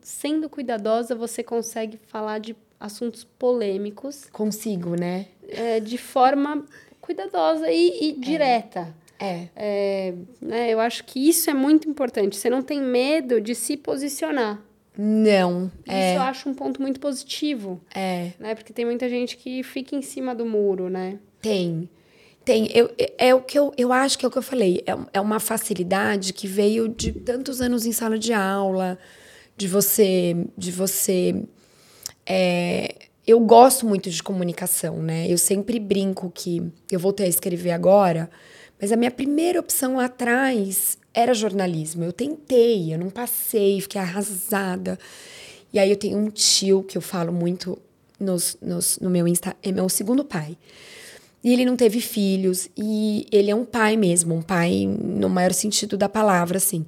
sendo 0.00 0.48
cuidadosa, 0.48 1.14
você 1.14 1.42
consegue 1.42 1.98
falar 2.06 2.38
de 2.38 2.56
assuntos 2.78 3.24
polêmicos. 3.24 4.26
Consigo, 4.30 4.94
né? 4.94 5.26
É, 5.48 5.80
de 5.80 5.98
forma 5.98 6.64
cuidadosa 7.00 7.70
e, 7.70 8.08
e 8.08 8.12
direta. 8.12 8.94
É. 9.18 9.48
é 9.54 10.14
né, 10.40 10.70
eu 10.70 10.80
acho 10.80 11.04
que 11.04 11.28
isso 11.28 11.48
é 11.50 11.54
muito 11.54 11.88
importante. 11.88 12.36
Você 12.36 12.50
não 12.50 12.62
tem 12.62 12.80
medo 12.80 13.40
de 13.40 13.54
se 13.54 13.76
posicionar. 13.76 14.60
Não. 14.96 15.70
Isso 15.84 15.94
é. 15.94 16.16
eu 16.16 16.22
acho 16.22 16.48
um 16.48 16.54
ponto 16.54 16.80
muito 16.80 17.00
positivo. 17.00 17.80
É. 17.94 18.32
Né? 18.38 18.54
Porque 18.54 18.72
tem 18.72 18.84
muita 18.84 19.08
gente 19.08 19.36
que 19.36 19.62
fica 19.62 19.96
em 19.96 20.02
cima 20.02 20.34
do 20.34 20.46
muro, 20.46 20.88
né? 20.88 21.18
Tem. 21.40 21.88
Tem, 22.44 22.68
eu, 22.74 22.90
é 23.16 23.34
o 23.34 23.40
que 23.40 23.58
eu, 23.58 23.72
eu 23.76 23.92
acho 23.92 24.18
que 24.18 24.24
é 24.24 24.28
o 24.28 24.30
que 24.30 24.36
eu 24.36 24.42
falei, 24.42 24.82
é, 24.86 24.94
é 25.14 25.20
uma 25.20 25.40
facilidade 25.40 26.32
que 26.32 26.46
veio 26.46 26.88
de 26.88 27.10
tantos 27.12 27.60
anos 27.60 27.86
em 27.86 27.92
sala 27.92 28.18
de 28.18 28.34
aula, 28.34 28.98
de 29.56 29.66
você, 29.66 30.36
de 30.56 30.70
você, 30.70 31.42
é, 32.26 32.94
eu 33.26 33.40
gosto 33.40 33.86
muito 33.86 34.10
de 34.10 34.22
comunicação, 34.22 34.98
né? 35.02 35.26
Eu 35.26 35.38
sempre 35.38 35.78
brinco 35.80 36.30
que 36.30 36.62
eu 36.90 36.98
voltei 36.98 37.26
a 37.26 37.28
escrever 37.28 37.70
agora, 37.70 38.28
mas 38.80 38.92
a 38.92 38.96
minha 38.96 39.10
primeira 39.10 39.60
opção 39.60 39.96
lá 39.96 40.04
atrás 40.06 40.98
era 41.14 41.32
jornalismo. 41.32 42.04
Eu 42.04 42.12
tentei, 42.12 42.92
eu 42.92 42.98
não 42.98 43.08
passei, 43.08 43.80
fiquei 43.80 44.00
arrasada. 44.00 44.98
E 45.72 45.78
aí 45.78 45.90
eu 45.90 45.96
tenho 45.96 46.18
um 46.18 46.28
tio 46.28 46.82
que 46.82 46.98
eu 46.98 47.02
falo 47.02 47.32
muito 47.32 47.78
nos, 48.20 48.58
nos, 48.60 48.98
no 48.98 49.08
meu 49.08 49.26
Insta, 49.26 49.56
é 49.62 49.72
meu 49.72 49.88
segundo 49.88 50.24
pai. 50.24 50.58
E 51.44 51.52
ele 51.52 51.66
não 51.66 51.76
teve 51.76 52.00
filhos, 52.00 52.70
e 52.74 53.26
ele 53.30 53.50
é 53.50 53.54
um 53.54 53.66
pai 53.66 53.98
mesmo, 53.98 54.34
um 54.34 54.40
pai 54.40 54.86
no 54.86 55.28
maior 55.28 55.52
sentido 55.52 55.94
da 55.94 56.08
palavra, 56.08 56.56
assim. 56.56 56.86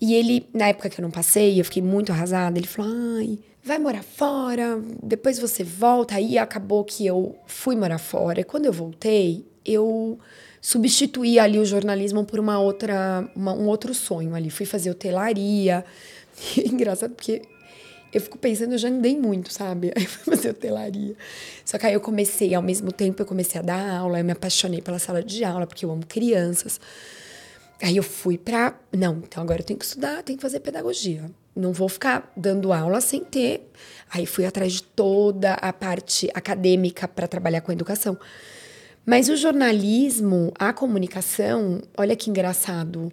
E 0.00 0.12
ele, 0.14 0.44
na 0.52 0.66
época 0.68 0.90
que 0.90 1.00
eu 1.00 1.02
não 1.04 1.10
passei, 1.10 1.60
eu 1.60 1.64
fiquei 1.64 1.82
muito 1.82 2.10
arrasada, 2.10 2.58
ele 2.58 2.66
falou: 2.66 2.92
ai, 3.18 3.38
vai 3.62 3.78
morar 3.78 4.02
fora, 4.02 4.82
depois 5.02 5.38
você 5.38 5.64
volta. 5.64 6.16
Aí 6.16 6.36
acabou 6.36 6.84
que 6.84 7.06
eu 7.06 7.36
fui 7.46 7.76
morar 7.76 7.98
fora. 7.98 8.40
E 8.40 8.44
quando 8.44 8.66
eu 8.66 8.72
voltei, 8.72 9.46
eu 9.64 10.18
substituí 10.60 11.38
ali 11.38 11.58
o 11.58 11.64
jornalismo 11.64 12.24
por 12.24 12.38
uma 12.40 12.58
outra, 12.58 13.30
uma, 13.34 13.52
um 13.52 13.66
outro 13.66 13.94
sonho 13.94 14.34
ali. 14.34 14.50
Fui 14.50 14.66
fazer 14.66 14.90
hotelaria. 14.90 15.84
E 16.56 16.68
engraçado 16.74 17.14
porque 17.14 17.42
eu 18.16 18.20
fico 18.22 18.38
pensando, 18.38 18.72
eu 18.72 18.78
já 18.78 18.88
andei 18.88 19.18
muito, 19.18 19.52
sabe? 19.52 19.92
Aí 19.94 20.06
fui 20.06 20.34
fazer 20.34 20.50
hotelaria. 20.50 21.14
Só 21.64 21.76
que 21.76 21.86
aí 21.86 21.92
eu 21.92 22.00
comecei, 22.00 22.54
ao 22.54 22.62
mesmo 22.62 22.90
tempo, 22.90 23.20
eu 23.20 23.26
comecei 23.26 23.60
a 23.60 23.62
dar 23.62 23.98
aula, 23.98 24.18
eu 24.18 24.24
me 24.24 24.32
apaixonei 24.32 24.80
pela 24.80 24.98
sala 24.98 25.22
de 25.22 25.44
aula, 25.44 25.66
porque 25.66 25.84
eu 25.84 25.90
amo 25.90 26.04
crianças. 26.06 26.80
Aí 27.82 27.96
eu 27.96 28.02
fui 28.02 28.38
pra. 28.38 28.74
Não, 28.90 29.18
então 29.18 29.42
agora 29.42 29.60
eu 29.60 29.64
tenho 29.64 29.78
que 29.78 29.84
estudar, 29.84 30.22
tenho 30.22 30.38
que 30.38 30.42
fazer 30.42 30.60
pedagogia. 30.60 31.30
Não 31.54 31.74
vou 31.74 31.90
ficar 31.90 32.32
dando 32.34 32.72
aula 32.72 33.02
sem 33.02 33.22
ter. 33.22 33.70
Aí 34.10 34.24
fui 34.24 34.46
atrás 34.46 34.72
de 34.72 34.82
toda 34.82 35.54
a 35.54 35.72
parte 35.72 36.30
acadêmica 36.32 37.06
para 37.06 37.28
trabalhar 37.28 37.60
com 37.60 37.70
educação. 37.70 38.18
Mas 39.04 39.28
o 39.28 39.36
jornalismo, 39.36 40.52
a 40.58 40.72
comunicação, 40.72 41.82
olha 41.98 42.16
que 42.16 42.30
engraçado. 42.30 43.12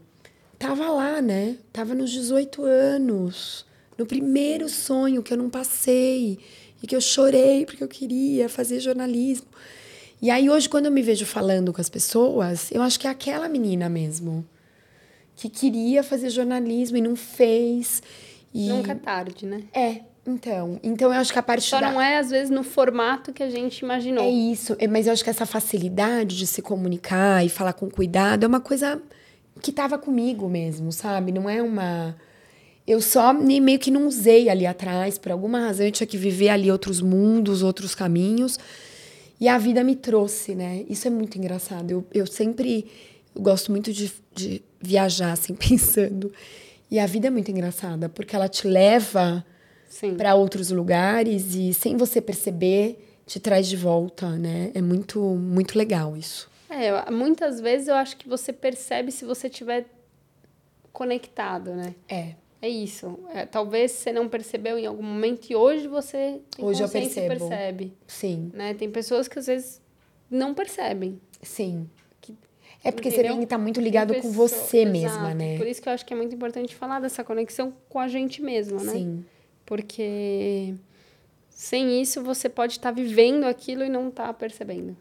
Tava 0.57 0.89
lá, 0.89 1.21
né? 1.21 1.57
Tava 1.73 1.93
nos 1.93 2.09
18 2.11 2.63
anos, 2.63 3.65
no 4.03 4.05
primeiro 4.05 4.67
sonho 4.67 5.23
que 5.23 5.31
eu 5.31 5.37
não 5.37 5.49
passei 5.49 6.37
e 6.81 6.85
que 6.85 6.93
eu 6.93 6.99
chorei 6.99 7.65
porque 7.65 7.81
eu 7.81 7.87
queria 7.87 8.49
fazer 8.49 8.81
jornalismo. 8.81 9.47
E 10.21 10.29
aí 10.29 10.49
hoje 10.49 10.67
quando 10.67 10.87
eu 10.87 10.91
me 10.91 11.01
vejo 11.01 11.25
falando 11.25 11.71
com 11.71 11.79
as 11.79 11.89
pessoas, 11.89 12.69
eu 12.71 12.81
acho 12.81 12.99
que 12.99 13.07
é 13.07 13.09
aquela 13.09 13.47
menina 13.47 13.87
mesmo 13.87 14.45
que 15.37 15.49
queria 15.49 16.03
fazer 16.03 16.29
jornalismo 16.29 16.97
e 16.97 17.01
não 17.01 17.15
fez. 17.15 18.03
E... 18.53 18.67
Nunca 18.67 18.91
é 18.91 18.95
tarde, 18.95 19.45
né? 19.45 19.63
É, 19.73 20.01
então, 20.27 20.79
então 20.83 21.13
eu 21.13 21.19
acho 21.19 21.31
que 21.31 21.39
a 21.39 21.43
parte 21.43 21.69
Só 21.69 21.79
da... 21.79 21.91
não 21.91 22.01
é, 22.01 22.17
às 22.17 22.29
vezes, 22.29 22.49
no 22.49 22.63
formato 22.63 23.31
que 23.31 23.41
a 23.41 23.49
gente 23.49 23.79
imaginou. 23.79 24.23
É 24.23 24.29
isso, 24.29 24.75
é, 24.79 24.87
mas 24.87 25.07
eu 25.07 25.13
acho 25.13 25.23
que 25.23 25.29
essa 25.29 25.45
facilidade 25.45 26.37
de 26.37 26.45
se 26.45 26.61
comunicar 26.61 27.43
e 27.43 27.49
falar 27.49 27.73
com 27.73 27.89
cuidado 27.89 28.43
é 28.43 28.47
uma 28.47 28.59
coisa 28.59 29.01
que 29.61 29.71
estava 29.71 29.97
comigo 29.97 30.49
mesmo, 30.49 30.91
sabe? 30.91 31.31
Não 31.31 31.49
é 31.49 31.61
uma... 31.61 32.15
Eu 32.85 33.01
só 33.01 33.33
nem 33.33 33.61
meio 33.61 33.79
que 33.79 33.89
não 33.89 34.07
usei 34.07 34.49
ali 34.49 34.65
atrás, 34.65 35.17
por 35.17 35.31
alguma 35.31 35.59
razão 35.59 35.85
eu 35.85 35.91
tinha 35.91 36.07
que 36.07 36.17
viver 36.17 36.49
ali 36.49 36.71
outros 36.71 36.99
mundos, 36.99 37.63
outros 37.63 37.95
caminhos. 37.95 38.59
E 39.39 39.47
a 39.47 39.57
vida 39.57 39.83
me 39.83 39.95
trouxe, 39.95 40.53
né? 40.53 40.85
Isso 40.89 41.07
é 41.07 41.11
muito 41.11 41.37
engraçado. 41.37 41.91
Eu, 41.91 42.05
eu 42.13 42.27
sempre 42.27 42.85
eu 43.35 43.41
gosto 43.41 43.71
muito 43.71 43.91
de, 43.91 44.11
de 44.33 44.61
viajar, 44.81 45.31
assim, 45.31 45.55
pensando. 45.55 46.31
E 46.89 46.99
a 46.99 47.05
vida 47.05 47.27
é 47.27 47.29
muito 47.29 47.49
engraçada, 47.49 48.07
porque 48.07 48.35
ela 48.35 48.47
te 48.47 48.67
leva 48.67 49.43
para 50.17 50.35
outros 50.35 50.69
lugares 50.69 51.55
e 51.55 51.73
sem 51.73 51.95
você 51.95 52.19
perceber 52.21 52.99
te 53.25 53.39
traz 53.39 53.67
de 53.67 53.77
volta, 53.77 54.29
né? 54.37 54.71
É 54.73 54.81
muito 54.81 55.19
muito 55.21 55.77
legal 55.77 56.17
isso. 56.17 56.49
É, 56.69 57.09
muitas 57.11 57.61
vezes 57.61 57.87
eu 57.87 57.95
acho 57.95 58.17
que 58.17 58.27
você 58.27 58.51
percebe 58.51 59.11
se 59.11 59.25
você 59.25 59.49
tiver 59.49 59.85
conectado, 60.91 61.71
né? 61.71 61.95
É. 62.09 62.33
É 62.63 62.69
isso. 62.69 63.19
É, 63.33 63.45
talvez 63.45 63.91
você 63.91 64.13
não 64.13 64.29
percebeu 64.29 64.77
em 64.77 64.85
algum 64.85 65.03
momento 65.03 65.49
e 65.49 65.55
hoje 65.55 65.85
você 65.85 66.39
hoje 66.57 66.81
eu 66.81 66.87
percebo. 66.87 67.27
percebe. 67.27 67.93
Sim. 68.07 68.51
Né? 68.53 68.73
Tem 68.73 68.89
pessoas 68.89 69.27
que 69.27 69.37
às 69.37 69.47
vezes 69.47 69.81
não 70.31 70.53
percebem. 70.53 71.19
Sim. 71.41 71.89
É 72.81 72.89
porque 72.89 73.09
Entendeu? 73.09 73.23
você 73.23 73.29
tem 73.31 73.37
que 73.39 73.43
estar 73.43 73.57
tá 73.57 73.61
muito 73.61 73.81
ligado 73.81 74.15
com 74.15 74.31
você 74.31 74.79
Exato. 74.79 74.91
mesma, 74.91 75.33
né? 75.33 75.57
Por 75.57 75.67
isso 75.67 75.81
que 75.81 75.89
eu 75.89 75.93
acho 75.93 76.05
que 76.05 76.13
é 76.13 76.15
muito 76.15 76.33
importante 76.35 76.73
falar 76.73 77.01
dessa 77.01 77.21
conexão 77.21 77.73
com 77.89 77.99
a 77.99 78.07
gente 78.07 78.41
mesma, 78.41 78.81
né? 78.81 78.93
Sim. 78.93 79.25
Porque 79.65 80.73
sem 81.49 82.01
isso 82.01 82.23
você 82.23 82.47
pode 82.47 82.73
estar 82.73 82.89
tá 82.89 82.95
vivendo 82.95 83.43
aquilo 83.43 83.83
e 83.83 83.89
não 83.89 84.07
estar 84.07 84.27
tá 84.27 84.33
percebendo. 84.33 84.95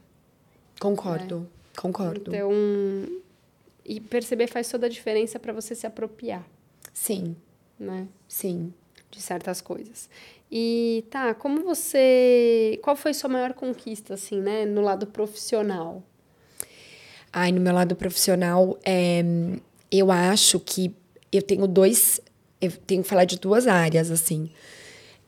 Concordo, 0.80 1.40
né? 1.40 1.46
concordo. 1.76 2.34
Então, 2.34 2.50
e 3.84 4.00
perceber 4.00 4.48
faz 4.48 4.68
toda 4.68 4.86
a 4.86 4.90
diferença 4.90 5.38
para 5.38 5.52
você 5.52 5.76
se 5.76 5.86
apropriar. 5.86 6.44
Sim. 6.92 7.36
Né? 7.82 8.06
Sim. 8.28 8.72
De 9.10 9.20
certas 9.20 9.60
coisas. 9.60 10.08
E 10.50 11.04
tá, 11.10 11.34
como 11.34 11.64
você. 11.64 12.78
Qual 12.82 12.94
foi 12.96 13.12
sua 13.14 13.28
maior 13.28 13.54
conquista, 13.54 14.14
assim, 14.14 14.40
né? 14.40 14.64
No 14.64 14.80
lado 14.82 15.06
profissional? 15.06 16.02
Ai, 17.32 17.50
no 17.52 17.60
meu 17.60 17.74
lado 17.74 17.96
profissional, 17.96 18.78
é, 18.84 19.22
eu 19.90 20.10
acho 20.12 20.60
que 20.60 20.94
eu 21.32 21.42
tenho 21.42 21.66
dois. 21.66 22.20
Eu 22.60 22.70
tenho 22.72 23.02
que 23.02 23.08
falar 23.08 23.24
de 23.24 23.38
duas 23.38 23.66
áreas, 23.66 24.10
assim. 24.10 24.50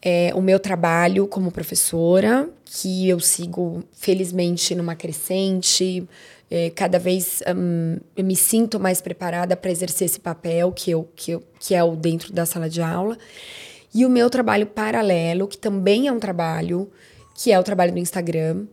é, 0.02 0.32
o 0.34 0.42
meu 0.42 0.60
trabalho 0.60 1.26
como 1.26 1.50
professora, 1.50 2.48
que 2.66 3.08
eu 3.08 3.18
sigo 3.20 3.82
felizmente 3.94 4.74
numa 4.74 4.94
crescente. 4.94 6.06
É, 6.56 6.70
cada 6.70 7.00
vez 7.00 7.42
um, 7.48 7.98
eu 8.16 8.22
me 8.22 8.36
sinto 8.36 8.78
mais 8.78 9.00
preparada 9.00 9.56
para 9.56 9.72
exercer 9.72 10.04
esse 10.04 10.20
papel 10.20 10.70
que, 10.70 10.88
eu, 10.88 11.08
que, 11.16 11.32
eu, 11.32 11.42
que 11.58 11.74
é 11.74 11.82
o 11.82 11.96
dentro 11.96 12.32
da 12.32 12.46
sala 12.46 12.70
de 12.70 12.80
aula. 12.80 13.18
E 13.92 14.06
o 14.06 14.08
meu 14.08 14.30
trabalho 14.30 14.64
paralelo, 14.64 15.48
que 15.48 15.58
também 15.58 16.06
é 16.06 16.12
um 16.12 16.20
trabalho, 16.20 16.88
que 17.34 17.50
é 17.50 17.58
o 17.58 17.62
trabalho 17.64 17.90
do 17.90 17.98
Instagram, 17.98 18.66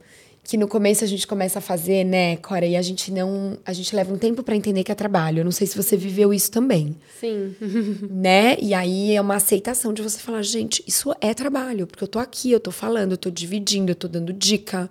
que 0.44 0.58
no 0.58 0.67
começo 0.67 1.04
a 1.04 1.08
gente 1.08 1.26
começa 1.26 1.58
a 1.58 1.62
fazer, 1.62 2.04
né, 2.04 2.36
Cora, 2.38 2.67
e 2.67 2.76
a 2.76 2.84
gente 2.84 3.12
não, 3.12 3.58
a 3.65 3.74
gente 3.74 3.96
leva 3.96 4.13
um 4.13 4.17
tempo 4.20 4.44
para 4.44 4.56
entender 4.56 4.84
que 4.84 4.91
é 4.91 4.96
trabalho. 4.96 5.39
Eu 5.39 5.46
não 5.46 5.52
sei 5.52 5.65
se 5.65 5.76
você 5.76 5.98
viveu 5.98 6.32
isso 6.32 6.52
também. 6.52 6.96
Sim. 7.20 7.56
né? 8.12 8.58
E 8.62 8.76
aí 8.76 9.15
é 9.15 9.22
uma 9.22 9.38
aceitação 9.38 9.91
de 9.91 10.04
você 10.04 10.20
falar, 10.20 10.44
gente, 10.44 10.84
isso 10.88 11.12
é 11.20 11.34
trabalho, 11.34 11.88
porque 11.88 12.04
eu 12.04 12.08
tô 12.08 12.20
aqui, 12.20 12.52
eu 12.52 12.60
tô 12.60 12.70
falando, 12.70 13.13
eu 13.13 13.17
tô 13.17 13.32
dividindo, 13.32 13.89
eu 13.89 13.96
tô 13.96 14.08
dando 14.08 14.32
dica. 14.32 14.88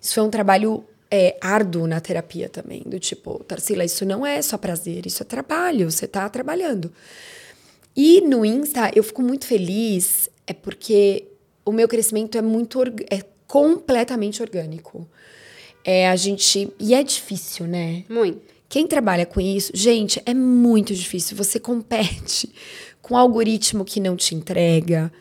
Isso 0.00 0.18
é 0.18 0.22
um 0.24 0.30
trabalho 0.30 0.84
é, 1.14 1.36
árduo 1.42 1.86
na 1.86 2.00
terapia 2.00 2.48
também, 2.48 2.82
do 2.86 2.98
tipo, 2.98 3.44
Tarsila, 3.44 3.84
isso 3.84 4.06
não 4.06 4.24
é 4.24 4.40
só 4.40 4.56
prazer, 4.56 5.04
isso 5.04 5.22
é 5.22 5.26
trabalho, 5.26 5.90
você 5.90 6.08
tá 6.08 6.26
trabalhando. 6.30 6.90
E 7.94 8.22
no 8.22 8.46
Insta, 8.46 8.90
eu 8.96 9.02
fico 9.02 9.20
muito 9.20 9.44
feliz, 9.44 10.30
é 10.46 10.54
porque 10.54 11.28
o 11.66 11.70
meu 11.70 11.86
crescimento 11.86 12.38
é 12.38 12.40
muito 12.40 12.80
é 13.10 13.22
completamente 13.46 14.40
orgânico. 14.40 15.06
É 15.84 16.08
a 16.08 16.16
gente 16.16 16.72
e 16.80 16.94
é 16.94 17.02
difícil, 17.02 17.66
né? 17.66 18.04
Muito. 18.08 18.40
Quem 18.66 18.86
trabalha 18.86 19.26
com 19.26 19.38
isso, 19.38 19.70
gente, 19.74 20.22
é 20.24 20.32
muito 20.32 20.94
difícil. 20.94 21.36
Você 21.36 21.60
compete 21.60 22.50
com 23.02 23.18
algoritmo 23.18 23.84
que 23.84 24.00
não 24.00 24.16
te 24.16 24.34
entrega, 24.34 25.12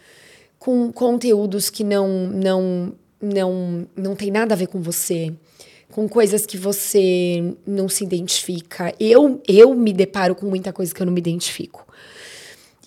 com 0.57 0.89
conteúdos 0.89 1.69
que 1.69 1.83
não 1.83 2.27
não 2.27 2.93
não 3.21 3.87
não 3.93 4.15
tem 4.15 4.31
nada 4.31 4.53
a 4.53 4.57
ver 4.57 4.67
com 4.67 4.81
você, 4.81 5.33
com 5.91 6.07
coisas 6.07 6.45
que 6.45 6.57
você 6.57 7.53
não 7.67 7.87
se 7.87 8.03
identifica. 8.03 8.93
Eu 8.99 9.41
eu 9.47 9.75
me 9.75 9.93
deparo 9.93 10.33
com 10.33 10.45
muita 10.45 10.73
coisa 10.73 10.93
que 10.93 11.01
eu 11.01 11.05
não 11.05 11.13
me 11.13 11.19
identifico. 11.19 11.85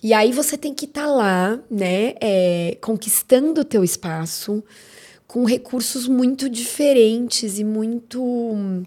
E 0.03 0.13
aí 0.13 0.31
você 0.31 0.57
tem 0.57 0.73
que 0.73 0.85
estar 0.85 1.05
tá 1.05 1.07
lá, 1.07 1.59
né, 1.69 2.13
é, 2.21 2.77
conquistando 2.81 3.61
o 3.61 3.65
teu 3.65 3.83
espaço 3.83 4.63
com 5.25 5.45
recursos 5.45 6.07
muito 6.07 6.47
diferentes 6.49 7.57
e 7.57 7.63
muito 7.63 8.83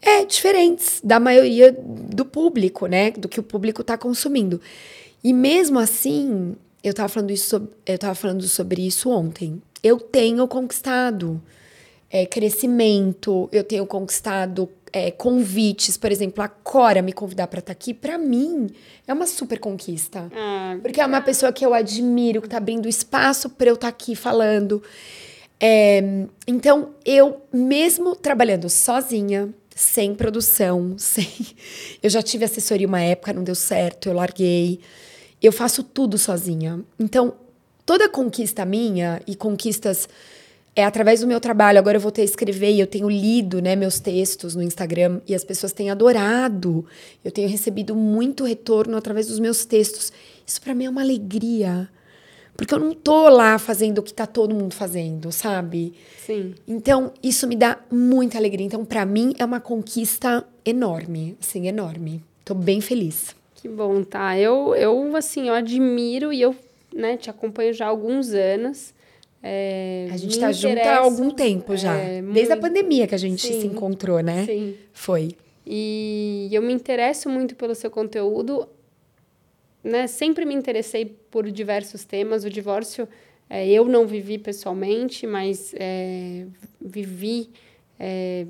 é 0.00 0.24
diferentes 0.24 1.00
da 1.02 1.18
maioria 1.18 1.72
do 1.72 2.24
público, 2.24 2.86
né, 2.86 3.10
do 3.12 3.28
que 3.28 3.40
o 3.40 3.42
público 3.42 3.80
está 3.80 3.96
consumindo. 3.96 4.60
E 5.24 5.32
mesmo 5.32 5.78
assim, 5.78 6.54
eu 6.84 6.90
estava 6.90 7.08
falando 7.08 7.30
isso, 7.30 7.68
eu 7.84 7.98
tava 7.98 8.14
falando 8.14 8.42
sobre 8.46 8.86
isso 8.86 9.10
ontem. 9.10 9.60
Eu 9.82 9.98
tenho 9.98 10.46
conquistado 10.46 11.42
é, 12.10 12.24
crescimento, 12.26 13.48
eu 13.52 13.62
tenho 13.62 13.86
conquistado 13.86 14.68
é, 14.92 15.10
convites, 15.10 15.96
por 15.96 16.10
exemplo, 16.10 16.42
a 16.42 16.48
Cora 16.48 17.02
me 17.02 17.12
convidar 17.12 17.46
para 17.46 17.58
estar 17.58 17.72
tá 17.74 17.76
aqui, 17.76 17.92
para 17.92 18.16
mim 18.16 18.68
é 19.06 19.12
uma 19.12 19.26
super 19.26 19.58
conquista. 19.58 20.30
Ah, 20.34 20.76
porque 20.80 21.00
é 21.00 21.06
uma 21.06 21.20
pessoa 21.20 21.52
que 21.52 21.64
eu 21.64 21.74
admiro, 21.74 22.40
que 22.40 22.48
tá 22.48 22.56
abrindo 22.56 22.88
espaço 22.88 23.50
para 23.50 23.68
eu 23.68 23.74
estar 23.74 23.86
tá 23.86 23.88
aqui 23.88 24.14
falando. 24.14 24.82
É, 25.60 26.26
então, 26.46 26.94
eu, 27.04 27.42
mesmo 27.52 28.14
trabalhando 28.16 28.68
sozinha, 28.70 29.52
sem 29.74 30.14
produção, 30.14 30.94
sem. 30.98 31.28
Eu 32.02 32.10
já 32.10 32.22
tive 32.22 32.44
assessoria 32.44 32.86
uma 32.86 33.00
época, 33.00 33.32
não 33.32 33.44
deu 33.44 33.54
certo, 33.54 34.08
eu 34.08 34.14
larguei. 34.14 34.80
Eu 35.42 35.52
faço 35.52 35.82
tudo 35.82 36.16
sozinha. 36.16 36.80
Então, 36.98 37.34
toda 37.84 38.08
conquista 38.08 38.64
minha 38.64 39.20
e 39.26 39.36
conquistas 39.36 40.08
é 40.78 40.84
através 40.84 41.22
do 41.22 41.26
meu 41.26 41.40
trabalho. 41.40 41.76
Agora 41.76 41.96
eu 41.96 42.00
voltei 42.00 42.22
a 42.22 42.24
escrever 42.24 42.70
e 42.70 42.78
eu 42.78 42.86
tenho 42.86 43.10
lido 43.10 43.60
né, 43.60 43.74
meus 43.74 43.98
textos 43.98 44.54
no 44.54 44.62
Instagram 44.62 45.20
e 45.26 45.34
as 45.34 45.42
pessoas 45.42 45.72
têm 45.72 45.90
adorado. 45.90 46.86
Eu 47.24 47.32
tenho 47.32 47.48
recebido 47.48 47.96
muito 47.96 48.44
retorno 48.44 48.96
através 48.96 49.26
dos 49.26 49.40
meus 49.40 49.64
textos. 49.64 50.12
Isso 50.46 50.62
para 50.62 50.76
mim 50.76 50.84
é 50.84 50.90
uma 50.90 51.00
alegria. 51.00 51.90
Porque 52.56 52.72
eu 52.72 52.78
não 52.78 52.94
tô 52.94 53.28
lá 53.28 53.58
fazendo 53.58 53.98
o 53.98 54.02
que 54.04 54.14
tá 54.14 54.24
todo 54.24 54.54
mundo 54.54 54.72
fazendo, 54.72 55.32
sabe? 55.32 55.94
Sim. 56.24 56.54
Então, 56.66 57.12
isso 57.20 57.48
me 57.48 57.56
dá 57.56 57.80
muita 57.90 58.38
alegria. 58.38 58.64
Então, 58.64 58.84
para 58.84 59.04
mim, 59.04 59.34
é 59.36 59.44
uma 59.44 59.58
conquista 59.58 60.46
enorme, 60.64 61.36
assim, 61.40 61.66
enorme. 61.66 62.22
Tô 62.44 62.54
bem 62.54 62.80
feliz. 62.80 63.34
Que 63.56 63.68
bom, 63.68 64.04
tá? 64.04 64.38
Eu, 64.38 64.76
eu 64.76 65.16
assim, 65.16 65.48
eu 65.48 65.54
admiro 65.54 66.32
e 66.32 66.40
eu 66.40 66.54
né, 66.94 67.16
te 67.16 67.28
acompanho 67.28 67.74
já 67.74 67.86
há 67.86 67.88
alguns 67.88 68.32
anos. 68.32 68.96
É, 69.42 70.08
a 70.10 70.16
gente 70.16 70.32
está 70.32 70.50
junto 70.50 70.80
há 70.80 70.98
algum 70.98 71.30
tempo 71.30 71.76
já. 71.76 71.94
É, 71.94 72.20
Desde 72.22 72.52
a 72.52 72.56
pandemia 72.56 73.06
que 73.06 73.14
a 73.14 73.18
gente 73.18 73.46
sim, 73.46 73.60
se 73.60 73.66
encontrou, 73.66 74.20
né? 74.20 74.44
Sim. 74.44 74.74
Foi. 74.92 75.30
E 75.64 76.48
eu 76.50 76.62
me 76.62 76.72
interesso 76.72 77.28
muito 77.28 77.54
pelo 77.54 77.74
seu 77.74 77.90
conteúdo. 77.90 78.68
Né? 79.84 80.06
Sempre 80.06 80.44
me 80.44 80.54
interessei 80.54 81.04
por 81.30 81.48
diversos 81.50 82.04
temas. 82.04 82.44
O 82.44 82.50
divórcio 82.50 83.08
é, 83.48 83.68
eu 83.68 83.84
não 83.86 84.06
vivi 84.06 84.38
pessoalmente, 84.38 85.26
mas 85.26 85.72
é, 85.78 86.46
vivi, 86.80 87.48
é, 87.98 88.44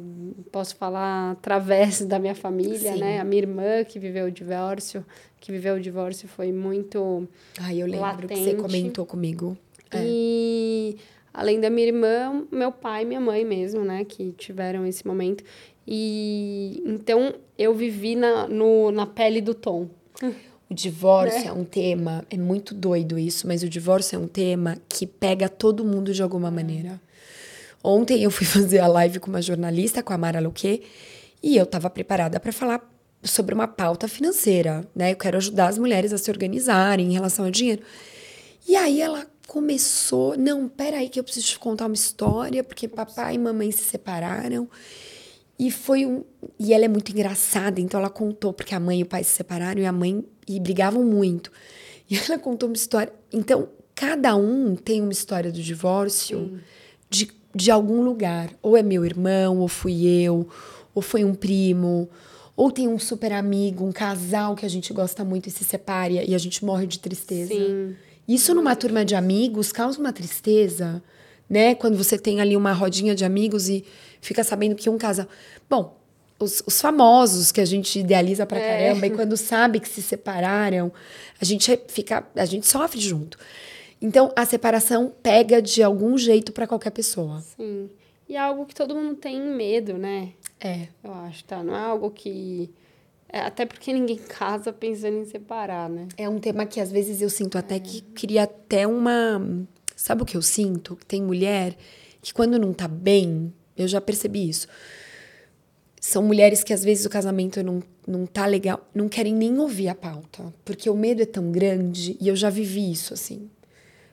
posso 0.50 0.74
falar, 0.76 1.32
através 1.32 2.00
da 2.06 2.18
minha 2.18 2.34
família, 2.34 2.94
sim. 2.94 2.98
né? 2.98 3.20
A 3.20 3.24
minha 3.24 3.42
irmã 3.42 3.84
que 3.84 3.98
viveu 3.98 4.26
o 4.26 4.30
divórcio, 4.30 5.04
que 5.38 5.52
viveu 5.52 5.76
o 5.76 5.80
divórcio 5.80 6.26
foi 6.28 6.50
muito. 6.50 7.28
Ai, 7.60 7.82
eu 7.82 7.86
lembro 7.86 8.00
latente. 8.00 8.34
que 8.34 8.36
você 8.36 8.54
comentou 8.54 9.06
comigo. 9.06 9.56
É. 9.92 10.02
E 10.04 10.96
além 11.32 11.60
da 11.60 11.70
minha 11.70 11.86
irmã, 11.86 12.44
meu 12.50 12.72
pai 12.72 13.02
e 13.02 13.06
minha 13.06 13.20
mãe 13.20 13.44
mesmo, 13.44 13.84
né, 13.84 14.04
que 14.04 14.32
tiveram 14.32 14.86
esse 14.86 15.06
momento. 15.06 15.44
E 15.86 16.82
então 16.84 17.34
eu 17.58 17.74
vivi 17.74 18.14
na, 18.14 18.46
no, 18.46 18.90
na 18.90 19.06
pele 19.06 19.40
do 19.40 19.54
Tom. 19.54 19.88
O 20.70 20.74
divórcio 20.74 21.40
né? 21.40 21.46
é 21.46 21.52
um 21.52 21.64
tema, 21.64 22.24
é 22.28 22.36
muito 22.36 22.74
doido 22.74 23.18
isso, 23.18 23.46
mas 23.46 23.62
o 23.62 23.68
divórcio 23.68 24.16
é 24.16 24.18
um 24.18 24.28
tema 24.28 24.76
que 24.86 25.06
pega 25.06 25.48
todo 25.48 25.84
mundo 25.84 26.12
de 26.12 26.22
alguma 26.22 26.50
maneira. 26.50 27.00
Ontem 27.82 28.22
eu 28.22 28.30
fui 28.30 28.44
fazer 28.46 28.80
a 28.80 28.86
live 28.86 29.18
com 29.18 29.30
uma 29.30 29.40
jornalista, 29.40 30.02
com 30.02 30.12
a 30.12 30.18
Mara 30.18 30.40
Luque, 30.40 30.82
e 31.42 31.56
eu 31.56 31.64
estava 31.64 31.88
preparada 31.88 32.38
para 32.38 32.52
falar 32.52 32.86
sobre 33.22 33.54
uma 33.54 33.66
pauta 33.66 34.06
financeira, 34.06 34.86
né? 34.94 35.12
Eu 35.12 35.16
quero 35.16 35.38
ajudar 35.38 35.68
as 35.68 35.78
mulheres 35.78 36.12
a 36.12 36.18
se 36.18 36.30
organizarem 36.30 37.06
em 37.06 37.12
relação 37.14 37.46
ao 37.46 37.50
dinheiro. 37.50 37.82
E 38.68 38.76
aí 38.76 39.00
ela 39.00 39.26
começou. 39.48 40.36
Não, 40.36 40.68
peraí, 40.68 41.08
que 41.08 41.18
eu 41.18 41.24
preciso 41.24 41.46
te 41.46 41.58
contar 41.58 41.86
uma 41.86 41.94
história, 41.94 42.62
porque 42.62 42.86
papai 42.86 43.34
e 43.34 43.38
mamãe 43.38 43.72
se 43.72 43.82
separaram. 43.82 44.68
E 45.58 45.72
foi 45.72 46.06
um. 46.06 46.22
E 46.60 46.72
ela 46.72 46.84
é 46.84 46.88
muito 46.88 47.10
engraçada, 47.10 47.80
então 47.80 47.98
ela 47.98 48.10
contou, 48.10 48.52
porque 48.52 48.74
a 48.74 48.78
mãe 48.78 49.00
e 49.00 49.02
o 49.02 49.06
pai 49.06 49.24
se 49.24 49.30
separaram 49.30 49.80
e 49.80 49.86
a 49.86 49.90
mãe. 49.90 50.22
e 50.46 50.60
brigavam 50.60 51.02
muito. 51.02 51.50
E 52.08 52.16
ela 52.16 52.38
contou 52.38 52.68
uma 52.68 52.76
história. 52.76 53.12
Então, 53.32 53.70
cada 53.94 54.36
um 54.36 54.76
tem 54.76 55.00
uma 55.00 55.12
história 55.12 55.50
do 55.50 55.60
divórcio 55.60 56.60
de, 57.10 57.30
de 57.54 57.70
algum 57.70 58.02
lugar. 58.02 58.50
Ou 58.62 58.76
é 58.76 58.82
meu 58.82 59.04
irmão, 59.04 59.58
ou 59.58 59.66
fui 59.68 60.06
eu, 60.06 60.46
ou 60.94 61.02
foi 61.02 61.24
um 61.24 61.34
primo, 61.34 62.08
ou 62.54 62.70
tem 62.70 62.86
um 62.86 62.98
super 62.98 63.32
amigo, 63.32 63.84
um 63.84 63.92
casal 63.92 64.54
que 64.54 64.66
a 64.66 64.68
gente 64.68 64.92
gosta 64.92 65.24
muito 65.24 65.48
e 65.48 65.50
se 65.50 65.64
separa 65.64 66.12
e 66.12 66.34
a 66.34 66.38
gente 66.38 66.64
morre 66.64 66.86
de 66.86 66.98
tristeza. 66.98 67.54
Sim. 67.54 67.96
Isso 68.28 68.54
numa 68.54 68.76
turma 68.76 69.04
de 69.04 69.14
amigos 69.14 69.72
causa 69.72 69.98
uma 69.98 70.12
tristeza, 70.12 71.02
né? 71.48 71.74
Quando 71.74 71.96
você 71.96 72.18
tem 72.18 72.40
ali 72.42 72.54
uma 72.54 72.72
rodinha 72.72 73.14
de 73.14 73.24
amigos 73.24 73.70
e 73.70 73.84
fica 74.20 74.44
sabendo 74.44 74.74
que 74.74 74.90
um 74.90 74.98
casal. 74.98 75.26
Bom, 75.68 75.96
os, 76.38 76.62
os 76.66 76.80
famosos 76.80 77.50
que 77.50 77.60
a 77.60 77.64
gente 77.64 77.98
idealiza 77.98 78.44
pra 78.44 78.58
é. 78.58 78.88
caramba, 78.88 79.06
e 79.06 79.10
quando 79.16 79.36
sabe 79.36 79.80
que 79.80 79.88
se 79.88 80.02
separaram, 80.02 80.92
a 81.40 81.44
gente 81.44 81.80
fica. 81.88 82.26
A 82.36 82.44
gente 82.44 82.66
sofre 82.66 83.00
junto. 83.00 83.38
Então, 84.00 84.32
a 84.36 84.44
separação 84.44 85.12
pega 85.22 85.60
de 85.60 85.82
algum 85.82 86.16
jeito 86.16 86.52
para 86.52 86.66
qualquer 86.66 86.90
pessoa. 86.90 87.40
Sim. 87.56 87.90
E 88.28 88.36
é 88.36 88.38
algo 88.38 88.66
que 88.66 88.74
todo 88.74 88.94
mundo 88.94 89.16
tem 89.16 89.40
medo, 89.40 89.94
né? 89.94 90.32
É. 90.60 90.88
Eu 91.02 91.14
acho, 91.14 91.42
tá? 91.44 91.62
Não 91.62 91.74
é 91.74 91.80
algo 91.80 92.10
que 92.10 92.70
é, 93.30 93.40
até 93.40 93.66
porque 93.66 93.92
ninguém 93.92 94.16
casa 94.16 94.72
pensando 94.72 95.18
em 95.18 95.24
separar, 95.24 95.88
né? 95.90 96.08
É 96.16 96.28
um 96.28 96.38
tema 96.38 96.64
que 96.64 96.80
às 96.80 96.90
vezes 96.90 97.20
eu 97.20 97.28
sinto 97.28 97.58
até 97.58 97.78
que 97.78 98.00
cria 98.00 98.44
até 98.44 98.86
uma. 98.86 99.66
Sabe 99.94 100.22
o 100.22 100.26
que 100.26 100.36
eu 100.36 100.42
sinto? 100.42 100.98
Tem 101.06 101.22
mulher 101.22 101.76
que 102.22 102.32
quando 102.32 102.58
não 102.58 102.72
tá 102.72 102.88
bem, 102.88 103.52
eu 103.76 103.86
já 103.86 104.00
percebi 104.00 104.48
isso. 104.48 104.66
São 106.00 106.22
mulheres 106.22 106.64
que 106.64 106.72
às 106.72 106.82
vezes 106.82 107.04
o 107.04 107.10
casamento 107.10 107.62
não, 107.62 107.82
não 108.06 108.24
tá 108.24 108.46
legal, 108.46 108.88
não 108.94 109.08
querem 109.08 109.34
nem 109.34 109.58
ouvir 109.58 109.88
a 109.88 109.94
pauta, 109.94 110.52
porque 110.64 110.88
o 110.88 110.96
medo 110.96 111.22
é 111.22 111.26
tão 111.26 111.50
grande 111.50 112.16
e 112.20 112.28
eu 112.28 112.36
já 112.36 112.48
vivi 112.48 112.90
isso 112.90 113.12
assim. 113.12 113.50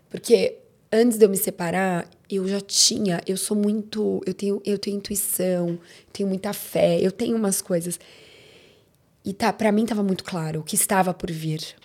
Porque 0.10 0.58
antes 0.92 1.18
de 1.18 1.26
eu 1.26 1.30
me 1.30 1.38
separar, 1.38 2.10
eu 2.30 2.48
já 2.48 2.60
tinha, 2.60 3.22
eu 3.28 3.38
sou 3.38 3.56
muito, 3.56 4.22
eu 4.26 4.34
tenho, 4.34 4.62
eu 4.66 4.78
tenho 4.78 4.98
intuição, 4.98 5.80
tenho 6.12 6.28
muita 6.28 6.52
fé, 6.54 7.00
eu 7.00 7.12
tenho 7.12 7.38
umas 7.38 7.62
coisas. 7.62 8.00
E 9.26 9.34
tá, 9.34 9.52
para 9.52 9.72
mim 9.72 9.84
estava 9.84 10.04
muito 10.04 10.24
claro 10.24 10.60
o 10.60 10.64
que 10.64 10.76
estava 10.76 11.14
por 11.14 11.32
vir. 11.32 11.76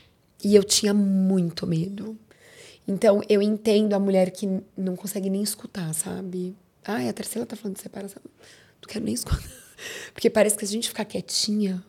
E 0.44 0.55
eu 0.55 0.62
tinha 0.62 0.92
muito 0.92 1.66
medo. 1.66 2.16
Então, 2.87 3.22
eu 3.29 3.40
entendo 3.40 3.94
a 3.94 3.98
mulher 3.98 4.31
que 4.31 4.46
não 4.76 4.94
consegue 4.94 5.31
nem 5.31 5.42
escutar, 5.42 5.92
sabe? 5.94 6.55
Ai, 6.85 7.09
a 7.09 7.12
terceira 7.12 7.46
tá 7.46 7.57
falando 7.57 7.76
de 7.76 7.83
separação. 7.83 8.22
Não 8.24 8.88
quero 8.88 9.05
nem 9.05 9.14
escutar. 9.14 9.42
Porque 10.12 10.29
parece 10.29 10.57
que 10.57 10.66
se 10.66 10.72
a 10.72 10.74
gente 10.74 10.88
ficar 10.88 11.05
quietinha, 11.05 11.83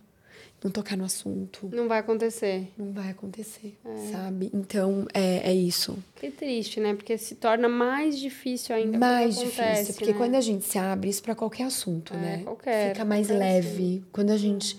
não 0.64 0.70
tocar 0.70 0.96
no 0.96 1.04
assunto. 1.04 1.70
Não 1.74 1.88
vai 1.88 2.00
acontecer. 2.00 2.72
Não 2.78 2.92
vai 2.92 3.10
acontecer, 3.10 3.76
é. 3.84 4.12
sabe? 4.12 4.52
Então, 4.54 5.08
é, 5.14 5.50
é 5.50 5.54
isso. 5.54 5.98
Que 6.16 6.30
triste, 6.30 6.80
né? 6.80 6.94
Porque 6.94 7.18
se 7.18 7.36
torna 7.36 7.68
mais 7.68 8.18
difícil 8.20 8.76
ainda. 8.76 8.98
Mais 8.98 9.38
acontece, 9.38 9.72
difícil. 9.72 9.94
Porque 9.96 10.12
né? 10.12 10.18
quando 10.18 10.36
a 10.36 10.42
gente 10.42 10.66
se 10.66 10.78
abre, 10.78 11.10
isso 11.10 11.24
para 11.24 11.34
qualquer 11.34 11.64
assunto, 11.64 12.14
é, 12.14 12.18
né? 12.18 12.42
Qualquer. 12.44 12.94
Fica 12.94 13.06
mais 13.06 13.28
leve. 13.30 14.04
Quando 14.12 14.30
a 14.30 14.38
gente. 14.38 14.78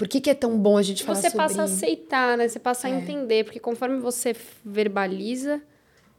Por 0.00 0.08
que, 0.08 0.18
que, 0.18 0.30
é 0.30 0.34
tão 0.34 0.58
bom 0.58 0.78
a 0.78 0.82
gente 0.82 1.04
falar 1.04 1.16
você 1.16 1.28
sobre 1.28 1.46
Você 1.46 1.48
passa 1.48 1.60
a 1.60 1.64
aceitar, 1.66 2.38
né? 2.38 2.48
Você 2.48 2.58
passa 2.58 2.88
a 2.88 2.90
é. 2.90 2.94
entender. 2.94 3.44
Porque 3.44 3.60
conforme 3.60 3.98
você 3.98 4.34
verbaliza, 4.64 5.60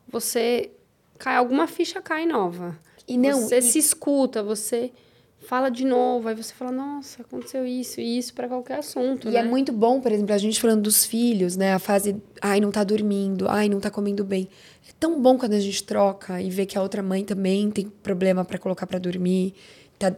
você. 0.08 0.70
Cai, 1.18 1.36
alguma 1.36 1.66
ficha 1.66 2.00
cai 2.00 2.28
nova. 2.28 2.78
E 3.08 3.18
não. 3.18 3.42
Você 3.42 3.58
e... 3.58 3.62
se 3.64 3.80
escuta, 3.80 4.44
você 4.44 4.92
fala 5.40 5.70
de 5.70 5.84
novo, 5.84 6.28
aí 6.30 6.36
você 6.36 6.54
fala, 6.54 6.72
nossa, 6.72 7.24
aconteceu 7.24 7.66
isso 7.66 8.00
e 8.00 8.20
isso 8.20 8.36
para 8.36 8.48
qualquer 8.48 8.78
assunto. 8.78 9.28
E 9.28 9.36
é 9.36 9.42
né? 9.42 9.48
é 9.48 9.50
muito 9.50 9.74
bom, 9.74 10.00
por 10.00 10.12
exemplo, 10.12 10.32
a 10.32 10.38
gente 10.38 10.62
falando 10.62 10.84
dos 10.84 11.04
filhos, 11.04 11.58
né? 11.58 11.74
A 11.74 11.80
fase, 11.80 12.22
ai, 12.40 12.60
não 12.60 12.70
tá 12.70 12.84
dormindo, 12.84 13.50
ai, 13.50 13.68
não 13.68 13.80
tá 13.80 13.90
comendo 13.90 14.24
bem. 14.24 14.48
É 14.88 14.92
tão 15.00 15.20
bom 15.20 15.40
quando 15.40 15.54
a 15.54 15.60
gente 15.60 15.84
troca 15.84 16.40
e 16.40 16.52
vê 16.52 16.68
que 16.68 16.78
a 16.78 16.84
outra 16.84 17.02
mãe 17.02 17.26
também 17.26 17.72
tem 17.72 17.88
problema 17.88 18.46
para 18.46 18.60
colocar 18.60 18.86
para 18.86 19.00
dormir. 19.00 19.56
Tá, 20.02 20.16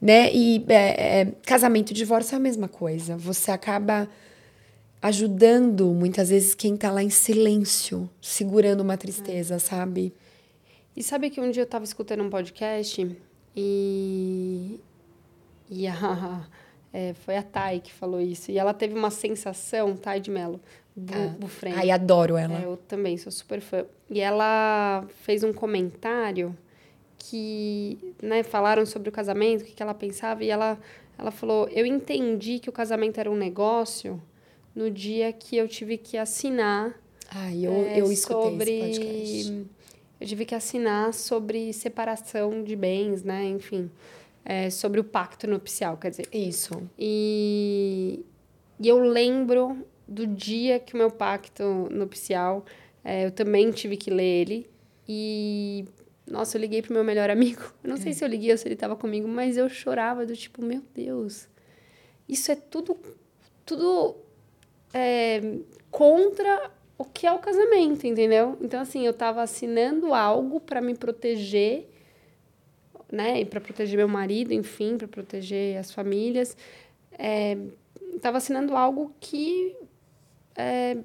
né? 0.00 0.32
E 0.32 0.64
é, 0.68 1.20
é, 1.20 1.24
casamento 1.44 1.90
e 1.90 1.94
divórcio 1.94 2.34
é 2.34 2.36
a 2.36 2.40
mesma 2.40 2.68
coisa. 2.68 3.16
Você 3.16 3.50
acaba 3.50 4.08
ajudando 5.02 5.92
muitas 5.92 6.30
vezes 6.30 6.54
quem 6.54 6.76
tá 6.76 6.90
lá 6.90 7.02
em 7.02 7.10
silêncio, 7.10 8.08
segurando 8.22 8.80
uma 8.80 8.96
tristeza, 8.96 9.56
é. 9.56 9.58
sabe? 9.58 10.14
E 10.96 11.02
sabe 11.02 11.30
que 11.30 11.40
um 11.40 11.50
dia 11.50 11.62
eu 11.62 11.66
tava 11.66 11.84
escutando 11.84 12.22
um 12.22 12.30
podcast 12.30 13.16
e, 13.56 14.80
e 15.68 15.86
a, 15.86 16.46
é, 16.92 17.12
foi 17.14 17.36
a 17.36 17.42
Thay 17.42 17.80
que 17.80 17.92
falou 17.92 18.20
isso. 18.20 18.50
E 18.50 18.58
ela 18.58 18.72
teve 18.72 18.94
uma 18.94 19.10
sensação, 19.10 19.96
Thay 19.96 20.20
de 20.20 20.30
Mello, 20.30 20.60
do, 20.96 21.12
ah. 21.12 21.36
Ai, 21.76 21.90
adoro 21.90 22.36
ela. 22.36 22.60
É, 22.60 22.64
eu 22.64 22.76
também 22.76 23.16
sou 23.16 23.32
super 23.32 23.60
fã. 23.60 23.84
E 24.08 24.20
ela 24.20 25.04
fez 25.22 25.42
um 25.42 25.52
comentário 25.52 26.56
que, 27.30 28.14
né, 28.22 28.42
falaram 28.42 28.84
sobre 28.84 29.08
o 29.08 29.12
casamento, 29.12 29.62
o 29.62 29.64
que, 29.64 29.72
que 29.72 29.82
ela 29.82 29.94
pensava, 29.94 30.44
e 30.44 30.50
ela, 30.50 30.78
ela 31.18 31.30
falou: 31.30 31.68
Eu 31.68 31.86
entendi 31.86 32.58
que 32.58 32.68
o 32.68 32.72
casamento 32.72 33.18
era 33.18 33.30
um 33.30 33.36
negócio 33.36 34.22
no 34.74 34.90
dia 34.90 35.32
que 35.32 35.56
eu 35.56 35.68
tive 35.68 35.96
que 35.96 36.16
assinar. 36.16 36.94
Ai, 37.30 37.66
eu, 37.66 37.72
é, 37.72 38.00
eu 38.00 38.12
escutei 38.12 38.50
sobre... 38.50 38.70
esse 38.70 39.00
podcast 39.00 39.66
eu 40.24 40.26
tive 40.26 40.44
que 40.44 40.54
assinar 40.54 41.12
sobre 41.12 41.72
separação 41.72 42.62
de 42.62 42.74
bens, 42.74 43.22
né? 43.22 43.44
Enfim, 43.44 43.90
é, 44.44 44.70
sobre 44.70 45.00
o 45.00 45.04
pacto 45.04 45.46
nupcial, 45.46 45.96
quer 45.96 46.10
dizer. 46.10 46.28
Isso. 46.32 46.82
E, 46.98 48.24
e 48.80 48.88
eu 48.88 48.98
lembro 49.00 49.86
do 50.06 50.26
dia 50.26 50.78
que 50.78 50.94
o 50.94 50.96
meu 50.96 51.10
pacto 51.10 51.88
nupcial, 51.90 52.64
é, 53.04 53.26
eu 53.26 53.30
também 53.30 53.70
tive 53.70 53.96
que 53.96 54.10
ler 54.10 54.24
ele. 54.24 54.70
E, 55.06 55.84
nossa, 56.26 56.56
eu 56.56 56.60
liguei 56.60 56.80
pro 56.80 56.94
meu 56.94 57.04
melhor 57.04 57.28
amigo. 57.30 57.62
Eu 57.82 57.88
não 57.88 57.96
é. 57.96 58.00
sei 58.00 58.12
se 58.12 58.24
eu 58.24 58.28
liguei 58.28 58.50
ou 58.50 58.58
se 58.58 58.66
ele 58.66 58.74
estava 58.74 58.96
comigo, 58.96 59.28
mas 59.28 59.56
eu 59.56 59.68
chorava 59.68 60.24
do 60.24 60.34
tipo, 60.34 60.64
meu 60.64 60.82
Deus, 60.94 61.48
isso 62.28 62.50
é 62.50 62.54
tudo, 62.54 62.96
tudo 63.64 64.16
é, 64.92 65.58
contra 65.90 66.70
o 66.96 67.04
que 67.04 67.26
é 67.26 67.32
o 67.32 67.38
casamento, 67.38 68.06
entendeu? 68.06 68.56
Então, 68.60 68.80
assim, 68.80 69.04
eu 69.04 69.10
estava 69.10 69.42
assinando 69.42 70.14
algo 70.14 70.60
para 70.60 70.80
me 70.80 70.94
proteger, 70.94 71.88
né? 73.10 73.40
E 73.40 73.44
para 73.44 73.60
proteger 73.60 73.96
meu 73.96 74.08
marido, 74.08 74.52
enfim, 74.52 74.96
para 74.96 75.08
proteger 75.08 75.76
as 75.78 75.92
famílias. 75.92 76.56
É, 77.18 77.58
assinando 78.22 78.76
algo 78.76 79.12
que, 79.20 79.76
é, 80.56 80.96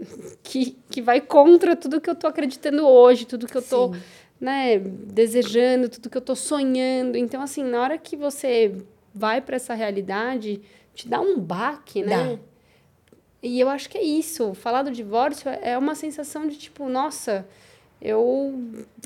que, 0.42 0.76
que 0.90 1.00
vai 1.00 1.20
contra 1.20 1.76
tudo 1.76 2.00
que 2.00 2.10
eu 2.10 2.14
estou 2.14 2.28
acreditando 2.28 2.86
hoje, 2.86 3.26
tudo 3.26 3.46
que 3.46 3.56
eu 3.56 3.62
estou 3.62 3.94
né, 4.40 4.78
desejando, 4.78 5.88
tudo 5.88 6.08
que 6.08 6.16
eu 6.16 6.20
estou 6.20 6.36
sonhando. 6.36 7.16
Então, 7.16 7.42
assim, 7.42 7.62
na 7.62 7.82
hora 7.82 7.98
que 7.98 8.16
você 8.16 8.74
vai 9.14 9.40
para 9.40 9.56
essa 9.56 9.74
realidade, 9.74 10.60
te 10.94 11.08
dá 11.08 11.20
um 11.20 11.38
baque, 11.38 12.02
né? 12.02 12.36
Dá 12.36 12.50
e 13.42 13.58
eu 13.58 13.68
acho 13.68 13.88
que 13.88 13.96
é 13.96 14.02
isso. 14.02 14.54
Falar 14.54 14.82
do 14.82 14.90
divórcio 14.90 15.50
é 15.62 15.76
uma 15.76 15.94
sensação 15.94 16.46
de 16.46 16.56
tipo, 16.56 16.88
nossa, 16.88 17.46
eu. 18.00 18.54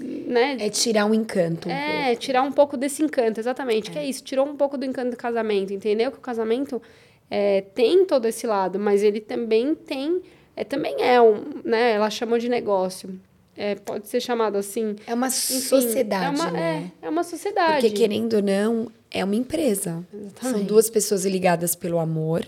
Né? 0.01 0.57
É 0.59 0.69
tirar 0.69 1.07
um 1.07 1.15
encanto. 1.15 1.69
Um 1.69 1.73
é, 1.73 2.07
pouco. 2.07 2.21
tirar 2.21 2.43
um 2.43 2.53
pouco 2.53 2.77
desse 2.77 3.03
encanto, 3.03 3.39
exatamente. 3.39 3.91
É. 3.91 3.93
Que 3.93 3.99
é 4.01 4.07
isso, 4.07 4.25
tirou 4.25 4.47
um 4.47 4.57
pouco 4.57 4.77
do 4.77 4.85
encanto 4.85 5.13
do 5.13 5.17
casamento, 5.17 5.73
entendeu? 5.73 6.11
Que 6.11 6.19
o 6.19 6.21
casamento 6.21 6.83
é, 7.31 7.61
tem 7.61 8.05
todo 8.05 8.27
esse 8.27 8.47
lado, 8.47 8.79
mas 8.79 9.03
ele 9.03 9.21
também 9.21 9.75
tem. 9.75 10.21
É, 10.57 10.65
também 10.65 10.97
é 11.01 11.21
um. 11.21 11.61
Né? 11.65 11.93
Ela 11.93 12.11
chamou 12.11 12.39
de 12.39 12.49
negócio. 12.49 13.19
É, 13.57 13.75
pode 13.75 14.09
ser 14.09 14.21
chamado 14.21 14.57
assim. 14.57 14.97
É 15.07 15.15
uma 15.15 15.29
enfim, 15.29 15.61
sociedade, 15.61 16.41
é 16.41 16.43
uma, 16.43 16.51
né? 16.51 16.93
É, 17.01 17.07
é 17.07 17.09
uma 17.09 17.23
sociedade. 17.23 17.81
Porque, 17.81 17.91
querendo 17.91 18.35
ou 18.35 18.43
não, 18.43 18.91
é 19.11 19.25
uma 19.25 19.37
empresa. 19.37 20.05
Exatamente. 20.13 20.59
São 20.59 20.65
duas 20.65 20.91
pessoas 20.91 21.25
ligadas 21.25 21.75
pelo 21.75 21.99
amor 21.99 22.47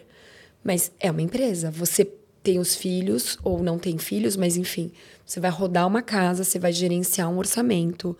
mas 0.67 0.91
é 0.99 1.09
uma 1.13 1.23
empresa. 1.23 1.71
Você 1.71 2.05
tem 2.43 2.59
os 2.59 2.75
filhos 2.75 3.39
ou 3.45 3.63
não 3.63 3.79
tem 3.79 3.97
filhos, 3.99 4.37
mas 4.37 4.57
enfim, 4.57 4.91
você 5.25 5.39
vai 5.39 5.51
rodar 5.51 5.87
uma 5.87 6.03
casa, 6.03 6.43
você 6.43 6.59
vai 6.59 6.73
gerenciar 6.73 7.31
um 7.31 7.39
orçamento, 7.39 8.19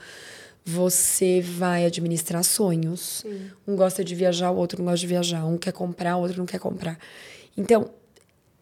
você 0.65 1.41
vai 1.41 1.85
administrar 1.85 2.45
sonhos. 2.45 3.23
Sim. 3.23 3.51
Um 3.67 3.75
gosta 3.75 4.05
de 4.05 4.15
viajar, 4.15 4.53
o 4.53 4.57
outro 4.57 4.79
não 4.79 4.85
gosta 4.85 5.01
de 5.01 5.07
viajar. 5.09 5.45
Um 5.45 5.59
quer 5.59 5.73
comprar, 5.73 6.17
o 6.17 6.21
outro 6.21 6.39
não 6.39 6.47
quer 6.47 6.61
comprar. 6.61 6.97
Então, 7.57 7.91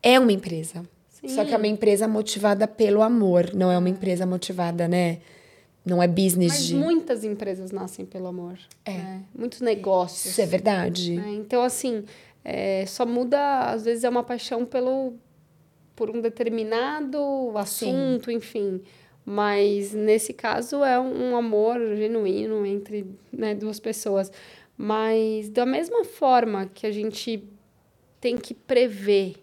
é 0.02 0.18
uma 0.18 0.32
empresa. 0.32 0.82
Sim. 1.26 1.34
Só 1.34 1.44
que 1.44 1.54
é 1.54 1.56
uma 1.56 1.66
empresa 1.66 2.06
motivada 2.06 2.68
pelo 2.68 3.02
amor, 3.02 3.54
não 3.54 3.70
é 3.70 3.78
uma 3.78 3.88
empresa 3.88 4.26
motivada, 4.26 4.86
né? 4.86 5.20
Não 5.84 6.02
é 6.02 6.08
business 6.08 6.52
Mas 6.52 6.66
de... 6.66 6.74
muitas 6.74 7.24
empresas 7.24 7.70
nascem 7.70 8.06
pelo 8.06 8.26
amor. 8.26 8.58
É. 8.84 8.92
Né? 8.92 9.22
Muitos 9.34 9.60
negócios. 9.60 10.32
Isso 10.32 10.40
é 10.40 10.46
verdade. 10.46 11.18
É, 11.18 11.30
então, 11.34 11.62
assim, 11.62 12.04
é, 12.42 12.84
só 12.86 13.04
muda, 13.04 13.70
às 13.70 13.84
vezes 13.84 14.04
é 14.04 14.08
uma 14.08 14.22
paixão 14.22 14.64
pelo 14.64 15.14
por 15.94 16.10
um 16.10 16.20
determinado 16.20 17.52
assunto, 17.56 18.26
Sim. 18.26 18.36
enfim. 18.36 18.82
Mas 19.24 19.92
nesse 19.92 20.32
caso 20.32 20.84
é 20.84 20.98
um, 20.98 21.30
um 21.30 21.36
amor 21.36 21.78
genuíno 21.96 22.66
entre 22.66 23.06
né, 23.32 23.54
duas 23.54 23.78
pessoas. 23.78 24.30
Mas 24.76 25.48
da 25.48 25.64
mesma 25.64 26.04
forma 26.04 26.66
que 26.66 26.86
a 26.86 26.90
gente 26.90 27.44
tem 28.20 28.36
que 28.36 28.52
prever, 28.52 29.36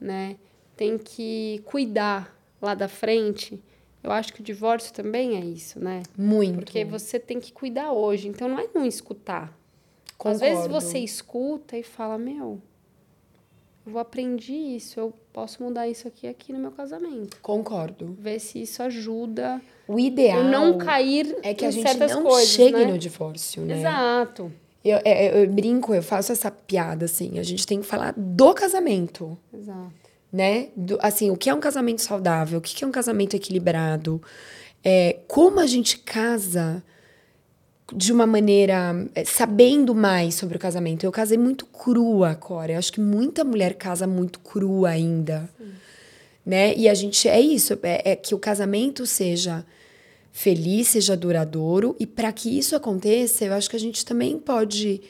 né? 0.00 0.36
Tem 0.76 0.98
que 0.98 1.62
cuidar 1.64 2.36
lá 2.60 2.74
da 2.74 2.88
frente. 2.88 3.62
Eu 4.02 4.10
acho 4.10 4.32
que 4.32 4.40
o 4.40 4.44
divórcio 4.44 4.92
também 4.92 5.36
é 5.36 5.44
isso, 5.44 5.78
né? 5.78 6.02
Muito. 6.16 6.56
Porque 6.56 6.84
você 6.84 7.18
tem 7.18 7.38
que 7.38 7.52
cuidar 7.52 7.92
hoje. 7.92 8.28
Então 8.28 8.48
não 8.48 8.58
é 8.58 8.68
não 8.74 8.84
escutar. 8.84 9.56
Concordo. 10.18 10.44
Às 10.44 10.50
vezes 10.50 10.66
você 10.66 10.98
escuta 10.98 11.76
e 11.76 11.82
fala, 11.82 12.18
meu, 12.18 12.60
eu 13.84 13.98
aprendi 13.98 14.52
isso, 14.52 15.00
eu 15.00 15.12
posso 15.32 15.62
mudar 15.62 15.88
isso 15.88 16.06
aqui 16.06 16.28
aqui 16.28 16.52
no 16.52 16.58
meu 16.58 16.70
casamento. 16.70 17.38
Concordo. 17.40 18.16
Ver 18.18 18.38
se 18.38 18.62
isso 18.62 18.82
ajuda. 18.82 19.60
O 19.88 19.98
ideal 19.98 20.38
eu 20.38 20.44
não 20.44 20.78
cair 20.78 21.36
é 21.42 21.52
que 21.52 21.64
a 21.64 21.70
gente 21.70 21.94
não 21.98 22.22
coisas, 22.22 22.48
chegue 22.48 22.78
né? 22.78 22.84
no 22.84 22.96
divórcio, 22.96 23.62
né? 23.62 23.78
Exato. 23.78 24.52
Eu, 24.84 24.96
eu, 24.98 25.02
é, 25.04 25.26
é, 25.26 25.44
eu, 25.44 25.48
brinco, 25.50 25.92
eu 25.94 26.02
faço 26.02 26.30
essa 26.30 26.50
piada 26.50 27.06
assim. 27.06 27.38
A 27.38 27.42
gente 27.42 27.66
tem 27.66 27.80
que 27.80 27.86
falar 27.86 28.14
do 28.16 28.54
casamento. 28.54 29.36
Exato. 29.52 30.01
Né? 30.32 30.68
Do, 30.74 30.98
assim, 31.02 31.30
o 31.30 31.36
que 31.36 31.50
é 31.50 31.54
um 31.54 31.60
casamento 31.60 32.00
saudável? 32.00 32.58
O 32.58 32.62
que 32.62 32.82
é 32.82 32.86
um 32.86 32.92
casamento 32.92 33.36
equilibrado? 33.36 34.22
É, 34.82 35.18
como 35.28 35.60
a 35.60 35.66
gente 35.66 35.98
casa 35.98 36.82
de 37.94 38.12
uma 38.12 38.26
maneira 38.26 39.06
é, 39.14 39.24
sabendo 39.24 39.94
mais 39.94 40.34
sobre 40.34 40.56
o 40.56 40.60
casamento. 40.60 41.04
Eu 41.04 41.12
casei 41.12 41.36
muito 41.36 41.66
crua, 41.66 42.34
Cora. 42.34 42.72
Eu 42.72 42.78
acho 42.78 42.92
que 42.92 43.00
muita 43.00 43.44
mulher 43.44 43.74
casa 43.74 44.06
muito 44.06 44.40
crua 44.40 44.90
ainda. 44.90 45.48
Sim. 45.58 45.72
Né? 46.44 46.74
E 46.74 46.88
a 46.88 46.94
gente 46.94 47.28
é 47.28 47.40
isso, 47.40 47.78
é, 47.82 48.12
é 48.12 48.16
que 48.16 48.34
o 48.34 48.38
casamento 48.38 49.06
seja 49.06 49.64
feliz, 50.32 50.88
seja 50.88 51.16
duradouro, 51.16 51.94
e 52.00 52.06
para 52.06 52.32
que 52.32 52.58
isso 52.58 52.74
aconteça, 52.74 53.44
eu 53.44 53.52
acho 53.52 53.68
que 53.68 53.76
a 53.76 53.80
gente 53.80 54.04
também 54.04 54.38
pode 54.38 55.00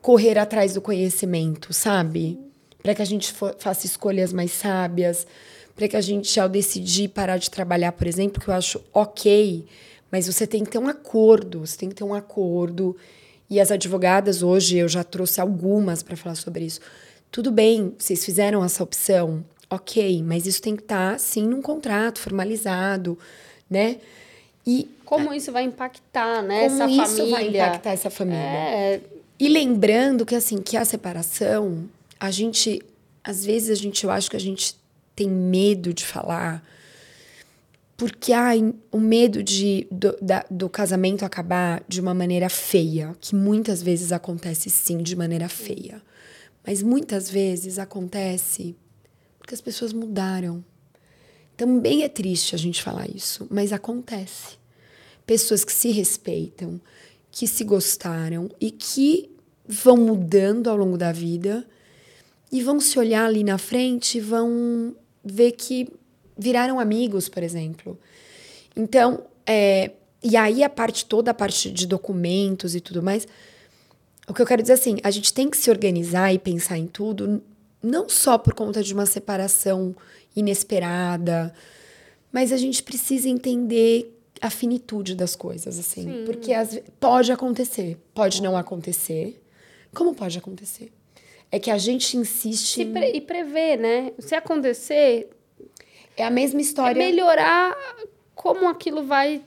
correr 0.00 0.38
atrás 0.38 0.74
do 0.74 0.80
conhecimento, 0.80 1.72
sabe? 1.72 2.38
Para 2.84 2.94
que 2.94 3.02
a 3.02 3.04
gente 3.04 3.32
faça 3.58 3.86
escolhas 3.86 4.32
mais 4.32 4.52
sábias, 4.52 5.26
para 5.74 5.88
que 5.88 5.96
a 5.96 6.00
gente, 6.00 6.38
ao 6.38 6.48
decidir 6.48 7.08
parar 7.08 7.38
de 7.38 7.50
trabalhar, 7.50 7.90
por 7.90 8.06
exemplo, 8.06 8.40
que 8.40 8.48
eu 8.48 8.54
acho 8.54 8.80
ok, 8.92 9.66
mas 10.08 10.28
você 10.28 10.46
tem 10.46 10.62
que 10.62 10.70
ter 10.70 10.78
um 10.78 10.86
acordo, 10.86 11.66
você 11.66 11.76
tem 11.76 11.88
que 11.88 11.96
ter 11.96 12.04
um 12.04 12.14
acordo. 12.14 12.96
E 13.50 13.58
as 13.58 13.72
advogadas 13.72 14.42
hoje, 14.42 14.76
eu 14.76 14.88
já 14.88 15.02
trouxe 15.02 15.40
algumas 15.40 16.02
para 16.02 16.16
falar 16.16 16.36
sobre 16.36 16.64
isso. 16.64 16.80
Tudo 17.32 17.50
bem, 17.50 17.92
vocês 17.98 18.24
fizeram 18.24 18.64
essa 18.64 18.84
opção, 18.84 19.44
Ok, 19.74 20.22
mas 20.22 20.46
isso 20.46 20.62
tem 20.62 20.76
que 20.76 20.82
estar, 20.82 21.12
tá, 21.12 21.18
sim, 21.18 21.48
num 21.48 21.62
contrato 21.62 22.20
formalizado, 22.20 23.18
né? 23.68 23.96
E 24.66 24.88
como 25.04 25.32
isso 25.34 25.50
vai 25.50 25.64
impactar, 25.64 26.42
né? 26.42 26.68
Como 26.68 26.82
essa 26.82 26.90
isso 26.90 27.16
família. 27.16 27.30
vai 27.30 27.48
impactar 27.48 27.90
essa 27.90 28.10
família? 28.10 28.40
É... 28.40 29.00
E 29.38 29.48
lembrando 29.48 30.24
que 30.24 30.34
assim, 30.34 30.58
que 30.62 30.76
a 30.76 30.84
separação, 30.84 31.88
a 32.24 32.30
gente 32.30 32.82
às 33.22 33.44
vezes 33.44 33.70
a 33.70 33.74
gente 33.74 34.04
eu 34.04 34.10
acho 34.10 34.30
que 34.30 34.36
a 34.36 34.40
gente 34.40 34.76
tem 35.14 35.28
medo 35.28 35.92
de 35.94 36.04
falar 36.04 36.62
porque 37.96 38.32
ai, 38.32 38.74
o 38.90 38.98
medo 38.98 39.42
de, 39.42 39.86
do, 39.90 40.16
da, 40.20 40.44
do 40.50 40.68
casamento 40.68 41.24
acabar 41.24 41.82
de 41.86 42.00
uma 42.00 42.12
maneira 42.12 42.48
feia, 42.48 43.16
que 43.20 43.36
muitas 43.36 43.80
vezes 43.80 44.10
acontece 44.10 44.68
sim 44.68 44.98
de 44.98 45.14
maneira 45.14 45.48
feia, 45.48 46.02
mas 46.66 46.82
muitas 46.82 47.30
vezes 47.30 47.78
acontece 47.78 48.76
porque 49.38 49.54
as 49.54 49.60
pessoas 49.60 49.92
mudaram. 49.92 50.64
Também 51.56 52.02
é 52.02 52.08
triste 52.08 52.54
a 52.54 52.58
gente 52.58 52.82
falar 52.82 53.08
isso, 53.08 53.46
mas 53.50 53.72
acontece. 53.72 54.56
Pessoas 55.26 55.64
que 55.64 55.72
se 55.72 55.90
respeitam, 55.90 56.80
que 57.30 57.46
se 57.46 57.62
gostaram 57.62 58.48
e 58.60 58.70
que 58.70 59.30
vão 59.68 59.96
mudando 59.98 60.68
ao 60.68 60.76
longo 60.76 60.98
da 60.98 61.12
vida 61.12 61.64
e 62.54 62.62
vão 62.62 62.78
se 62.78 62.96
olhar 63.00 63.26
ali 63.26 63.42
na 63.42 63.58
frente 63.58 64.18
e 64.18 64.20
vão 64.20 64.94
ver 65.24 65.50
que 65.50 65.88
viraram 66.38 66.78
amigos, 66.78 67.28
por 67.28 67.42
exemplo. 67.42 67.98
Então, 68.76 69.24
é, 69.44 69.90
e 70.22 70.36
aí 70.36 70.62
a 70.62 70.70
parte 70.70 71.04
toda, 71.04 71.32
a 71.32 71.34
parte 71.34 71.68
de 71.68 71.84
documentos 71.84 72.76
e 72.76 72.80
tudo 72.80 73.02
mais, 73.02 73.26
o 74.28 74.32
que 74.32 74.40
eu 74.40 74.46
quero 74.46 74.62
dizer 74.62 74.74
assim, 74.74 74.98
a 75.02 75.10
gente 75.10 75.34
tem 75.34 75.50
que 75.50 75.56
se 75.56 75.68
organizar 75.68 76.32
e 76.32 76.38
pensar 76.38 76.78
em 76.78 76.86
tudo, 76.86 77.42
não 77.82 78.08
só 78.08 78.38
por 78.38 78.54
conta 78.54 78.84
de 78.84 78.94
uma 78.94 79.04
separação 79.04 79.92
inesperada, 80.36 81.52
mas 82.30 82.52
a 82.52 82.56
gente 82.56 82.84
precisa 82.84 83.28
entender 83.28 84.16
a 84.40 84.48
finitude 84.48 85.16
das 85.16 85.34
coisas, 85.34 85.76
assim. 85.76 86.04
Sim. 86.04 86.24
Porque 86.24 86.52
as, 86.52 86.80
pode 87.00 87.32
acontecer, 87.32 87.98
pode 88.14 88.40
não 88.40 88.56
acontecer. 88.56 89.42
Como 89.92 90.14
pode 90.14 90.38
acontecer? 90.38 90.92
É 91.54 91.58
que 91.60 91.70
a 91.70 91.78
gente 91.78 92.16
insiste. 92.16 92.84
Pre 92.84 93.12
e 93.12 93.20
prever, 93.20 93.78
né? 93.78 94.10
Se 94.18 94.34
acontecer. 94.34 95.30
É 96.16 96.24
a 96.24 96.30
mesma 96.30 96.60
história. 96.60 97.00
É 97.00 97.06
melhorar 97.06 97.76
como 98.34 98.68
aquilo 98.68 99.04
vai 99.04 99.40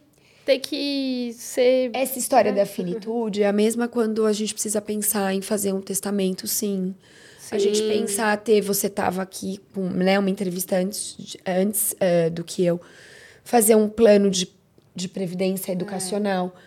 ter 0.45 0.59
que 0.59 1.35
ser. 1.37 1.91
Essa 1.93 2.17
história 2.17 2.51
né? 2.51 2.59
da 2.59 2.65
finitude 2.65 3.43
é 3.43 3.47
a 3.47 3.51
mesma 3.51 3.89
quando 3.89 4.25
a 4.25 4.31
gente 4.31 4.53
precisa 4.53 4.79
pensar 4.79 5.33
em 5.33 5.41
fazer 5.41 5.73
um 5.73 5.81
testamento, 5.81 6.47
sim. 6.47 6.95
sim. 7.37 7.53
A 7.53 7.59
gente 7.59 7.81
pensar, 7.81 8.37
ter, 8.37 8.61
você 8.61 8.87
estava 8.87 9.21
aqui 9.21 9.59
com 9.73 9.81
né, 9.89 10.17
uma 10.17 10.29
entrevista 10.29 10.77
antes, 10.77 11.35
antes 11.45 11.91
uh, 11.91 12.31
do 12.31 12.41
que 12.41 12.63
eu, 12.63 12.79
fazer 13.43 13.75
um 13.75 13.89
plano 13.89 14.31
de, 14.31 14.49
de 14.95 15.09
previdência 15.09 15.73
educacional. 15.73 16.55
É. 16.55 16.66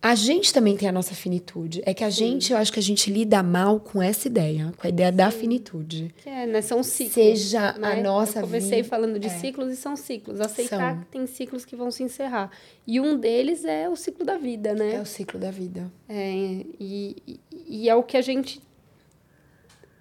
A 0.00 0.14
gente 0.14 0.52
também 0.52 0.76
tem 0.76 0.88
a 0.88 0.92
nossa 0.92 1.14
finitude. 1.14 1.82
É 1.84 1.92
que 1.92 2.04
a 2.04 2.10
Sim. 2.10 2.16
gente, 2.16 2.52
eu 2.52 2.58
acho 2.58 2.72
que 2.72 2.78
a 2.78 2.82
gente 2.82 3.10
lida 3.10 3.42
mal 3.42 3.80
com 3.80 4.00
essa 4.00 4.28
ideia, 4.28 4.72
com 4.76 4.86
a 4.86 4.90
ideia 4.90 5.10
Sim. 5.10 5.16
da 5.16 5.30
finitude. 5.30 6.14
Que 6.22 6.28
é, 6.28 6.46
né? 6.46 6.62
São 6.62 6.84
ciclos. 6.84 7.14
Seja 7.14 7.72
né? 7.72 7.92
a 7.92 8.02
nossa 8.02 8.34
vida. 8.34 8.40
Eu 8.40 8.44
comecei 8.44 8.82
vida. 8.82 8.88
falando 8.88 9.18
de 9.18 9.26
é. 9.26 9.30
ciclos 9.30 9.72
e 9.72 9.76
são 9.76 9.96
ciclos. 9.96 10.40
Aceitar 10.40 10.94
são. 10.94 11.00
que 11.00 11.06
tem 11.06 11.26
ciclos 11.26 11.64
que 11.64 11.74
vão 11.74 11.90
se 11.90 12.04
encerrar. 12.04 12.50
E 12.86 13.00
um 13.00 13.18
deles 13.18 13.64
é 13.64 13.88
o 13.88 13.96
ciclo 13.96 14.24
da 14.24 14.38
vida, 14.38 14.72
né? 14.72 14.94
É 14.94 15.00
o 15.00 15.06
ciclo 15.06 15.38
da 15.38 15.50
vida. 15.50 15.90
É, 16.08 16.30
e, 16.30 17.16
e, 17.26 17.40
e 17.66 17.88
é 17.88 17.94
o 17.94 18.04
que 18.04 18.16
a 18.16 18.22
gente 18.22 18.60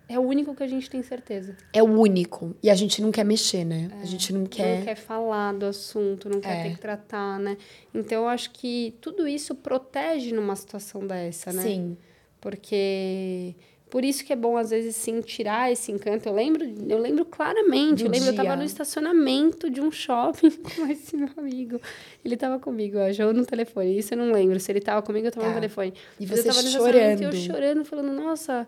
é 0.09 0.17
o 0.17 0.21
único 0.21 0.55
que 0.55 0.63
a 0.63 0.67
gente 0.67 0.89
tem 0.89 1.03
certeza. 1.03 1.55
É 1.73 1.83
o 1.83 1.85
único. 1.85 2.55
E 2.63 2.69
a 2.69 2.75
gente 2.75 3.01
não 3.01 3.11
quer 3.11 3.25
mexer, 3.25 3.65
né? 3.65 3.89
É, 3.99 4.01
a 4.03 4.05
gente 4.05 4.31
não 4.31 4.45
quer. 4.45 4.77
Não 4.77 4.85
quer 4.85 4.95
falar 4.95 5.53
do 5.53 5.65
assunto, 5.65 6.29
não 6.29 6.39
quer 6.39 6.59
é. 6.59 6.63
ter 6.63 6.75
que 6.75 6.81
tratar, 6.81 7.37
né? 7.39 7.57
Então 7.93 8.23
eu 8.23 8.27
acho 8.29 8.51
que 8.51 8.95
tudo 9.01 9.27
isso 9.27 9.53
protege 9.53 10.33
numa 10.33 10.55
situação 10.55 11.05
dessa, 11.05 11.51
né? 11.51 11.61
Sim. 11.61 11.97
Porque. 12.39 13.55
Por 13.89 14.03
isso 14.03 14.25
que 14.25 14.33
é 14.33 14.35
bom, 14.35 14.57
às 14.57 14.69
vezes, 14.69 14.97
sim, 14.97 15.21
tirar 15.21 15.71
esse 15.71 15.93
encanto. 15.93 16.27
Eu 16.27 16.35
lembro, 16.35 16.65
eu 16.89 16.97
lembro 16.97 17.23
claramente. 17.23 18.03
Do 18.03 18.07
eu 18.07 18.11
lembro, 18.11 18.31
dia. 18.31 18.31
eu 18.31 18.35
tava 18.35 18.55
no 18.57 18.63
estacionamento 18.63 19.69
de 19.69 19.79
um 19.79 19.89
shopping 19.89 20.51
com 20.75 20.87
esse 20.87 21.15
meu 21.15 21.29
amigo. 21.37 21.79
Ele 22.23 22.35
tava 22.35 22.59
comigo, 22.59 22.97
ó, 22.97 23.09
já 23.13 23.31
no 23.31 23.45
telefone. 23.45 23.97
Isso 23.97 24.13
eu 24.13 24.17
não 24.17 24.33
lembro. 24.33 24.59
Se 24.59 24.71
ele 24.73 24.81
tava 24.81 25.01
comigo, 25.01 25.27
eu 25.27 25.31
tava 25.31 25.47
tá. 25.47 25.53
no 25.53 25.59
telefone. 25.61 25.93
E 26.19 26.25
você 26.25 26.41
eu 26.41 26.53
tava 26.53 26.63
no 26.63 26.69
chorando. 26.69 27.21
E 27.21 27.23
eu 27.23 27.31
chorando, 27.31 27.85
falando, 27.85 28.11
nossa 28.11 28.67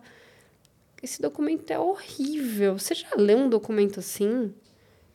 esse 1.05 1.21
documento 1.21 1.71
é 1.71 1.79
horrível. 1.79 2.77
Você 2.77 2.95
já 2.95 3.07
leu 3.15 3.37
um 3.37 3.49
documento 3.49 3.99
assim? 3.99 4.53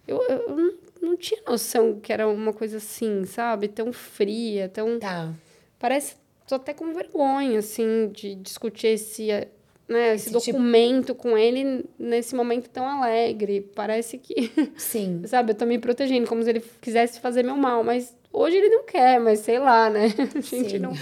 Eu, 0.07 0.22
eu, 0.28 0.57
não, 0.57 0.74
não, 1.01 1.16
tinha 1.16 1.41
noção 1.47 1.99
que 2.01 2.12
era 2.12 2.28
uma 2.28 2.53
coisa 2.53 2.76
assim, 2.76 3.24
sabe? 3.24 3.68
Tão 3.68 3.93
fria, 3.93 4.68
tão. 4.68 4.99
Tá. 4.99 5.32
Parece. 5.78 6.16
Tô 6.47 6.57
até 6.57 6.74
com 6.74 6.93
vergonha, 6.93 7.59
assim, 7.59 8.11
de 8.12 8.35
discutir 8.35 8.89
esse, 8.89 9.28
né, 9.89 10.14
esse, 10.14 10.28
esse 10.28 10.39
tipo 10.41 10.59
documento 10.59 11.07
tipo... 11.07 11.22
com 11.22 11.39
ele 11.39 11.87
nesse 11.99 12.35
momento 12.35 12.68
tão 12.68 12.87
alegre. 12.87 13.62
Parece 13.74 14.18
que. 14.18 14.53
Sim. 14.76 15.22
sabe? 15.26 15.53
Eu 15.53 15.57
tô 15.57 15.64
me 15.64 15.78
protegendo, 15.78 16.26
como 16.26 16.43
se 16.43 16.51
ele 16.51 16.62
quisesse 16.80 17.18
fazer 17.18 17.43
meu 17.43 17.57
mal. 17.57 17.82
Mas 17.82 18.14
hoje 18.30 18.57
ele 18.57 18.68
não 18.68 18.85
quer, 18.85 19.18
mas 19.18 19.41
sei 19.41 19.59
lá, 19.59 19.89
né? 19.89 20.07
A 20.35 20.41
gente 20.41 20.70
sim. 20.72 20.78
não. 20.78 20.93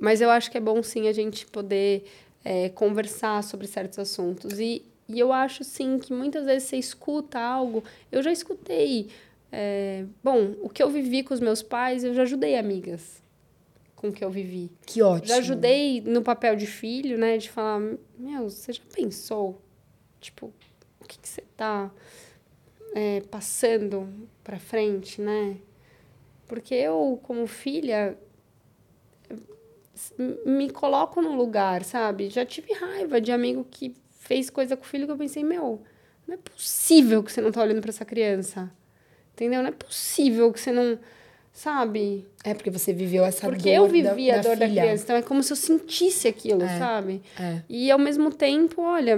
Mas 0.00 0.20
eu 0.20 0.30
acho 0.30 0.50
que 0.50 0.58
é 0.58 0.60
bom 0.60 0.82
sim 0.82 1.06
a 1.06 1.12
gente 1.12 1.46
poder 1.46 2.04
é, 2.44 2.68
conversar 2.68 3.42
sobre 3.42 3.66
certos 3.66 3.98
assuntos. 3.98 4.58
E, 4.58 4.84
e 5.08 5.18
eu 5.18 5.32
acho, 5.32 5.64
sim, 5.64 5.98
que 5.98 6.12
muitas 6.12 6.44
vezes 6.44 6.68
você 6.68 6.76
escuta 6.76 7.38
algo. 7.38 7.82
Eu 8.10 8.22
já 8.22 8.32
escutei. 8.32 9.08
É, 9.50 10.04
bom, 10.22 10.54
o 10.60 10.68
que 10.68 10.82
eu 10.82 10.90
vivi 10.90 11.22
com 11.22 11.34
os 11.34 11.40
meus 11.40 11.62
pais, 11.62 12.04
eu 12.04 12.14
já 12.14 12.22
ajudei 12.22 12.56
amigas 12.56 13.22
com 14.02 14.08
o 14.08 14.12
que 14.12 14.24
eu 14.24 14.30
vivi. 14.30 14.70
Que 14.84 15.00
ótimo. 15.00 15.28
Já 15.28 15.36
ajudei 15.36 16.00
no 16.00 16.22
papel 16.22 16.56
de 16.56 16.66
filho, 16.66 17.16
né? 17.16 17.38
De 17.38 17.48
falar, 17.48 17.78
meu, 18.18 18.50
você 18.50 18.72
já 18.72 18.82
pensou? 18.92 19.60
Tipo, 20.20 20.52
o 21.00 21.04
que, 21.06 21.18
que 21.18 21.28
você 21.28 21.42
tá 21.56 21.88
é, 22.94 23.20
passando 23.30 24.08
pra 24.42 24.58
frente, 24.58 25.20
né? 25.20 25.56
Porque 26.48 26.74
eu, 26.74 27.20
como 27.22 27.46
filha, 27.46 28.18
me 30.44 30.70
coloco 30.70 31.20
no 31.20 31.34
lugar, 31.34 31.84
sabe? 31.84 32.30
Já 32.30 32.44
tive 32.44 32.72
raiva 32.72 33.20
de 33.20 33.32
amigo 33.32 33.66
que 33.70 33.94
fez 34.20 34.48
coisa 34.50 34.76
com 34.76 34.84
o 34.84 34.86
filho 34.86 35.06
que 35.06 35.12
eu 35.12 35.16
pensei, 35.16 35.44
meu, 35.44 35.82
não 36.26 36.34
é 36.34 36.38
possível 36.38 37.22
que 37.22 37.32
você 37.32 37.40
não 37.40 37.52
tá 37.52 37.62
olhando 37.62 37.80
para 37.80 37.90
essa 37.90 38.04
criança. 38.04 38.70
Entendeu? 39.34 39.62
Não 39.62 39.68
é 39.68 39.72
possível 39.72 40.52
que 40.52 40.60
você 40.60 40.72
não. 40.72 40.98
Sabe? 41.52 42.26
É 42.44 42.54
porque 42.54 42.70
você 42.70 42.94
viveu 42.94 43.24
essa 43.24 43.46
porque 43.46 43.74
dor. 43.76 43.86
Porque 43.86 43.98
eu 44.00 44.08
vivi 44.08 44.30
da, 44.30 44.38
a 44.38 44.40
dor 44.40 44.56
da, 44.56 44.66
da, 44.66 44.70
criança. 44.70 45.04
Então 45.04 45.16
é 45.16 45.22
como 45.22 45.42
se 45.42 45.52
eu 45.52 45.56
sentisse 45.56 46.26
aquilo, 46.26 46.62
é, 46.62 46.78
sabe? 46.78 47.22
É. 47.38 47.60
E 47.68 47.90
ao 47.90 47.98
mesmo 47.98 48.32
tempo, 48.32 48.80
olha, 48.80 49.16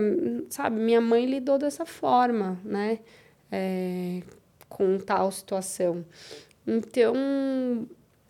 sabe, 0.51 0.81
minha 0.81 1.01
mãe 1.01 1.27
lidou 1.27 1.59
dessa 1.59 1.87
forma, 1.87 2.59
né? 2.65 2.99
É, 3.53 4.21
com 4.69 4.99
tal 4.99 5.31
situação. 5.31 6.05
Então, 6.67 7.15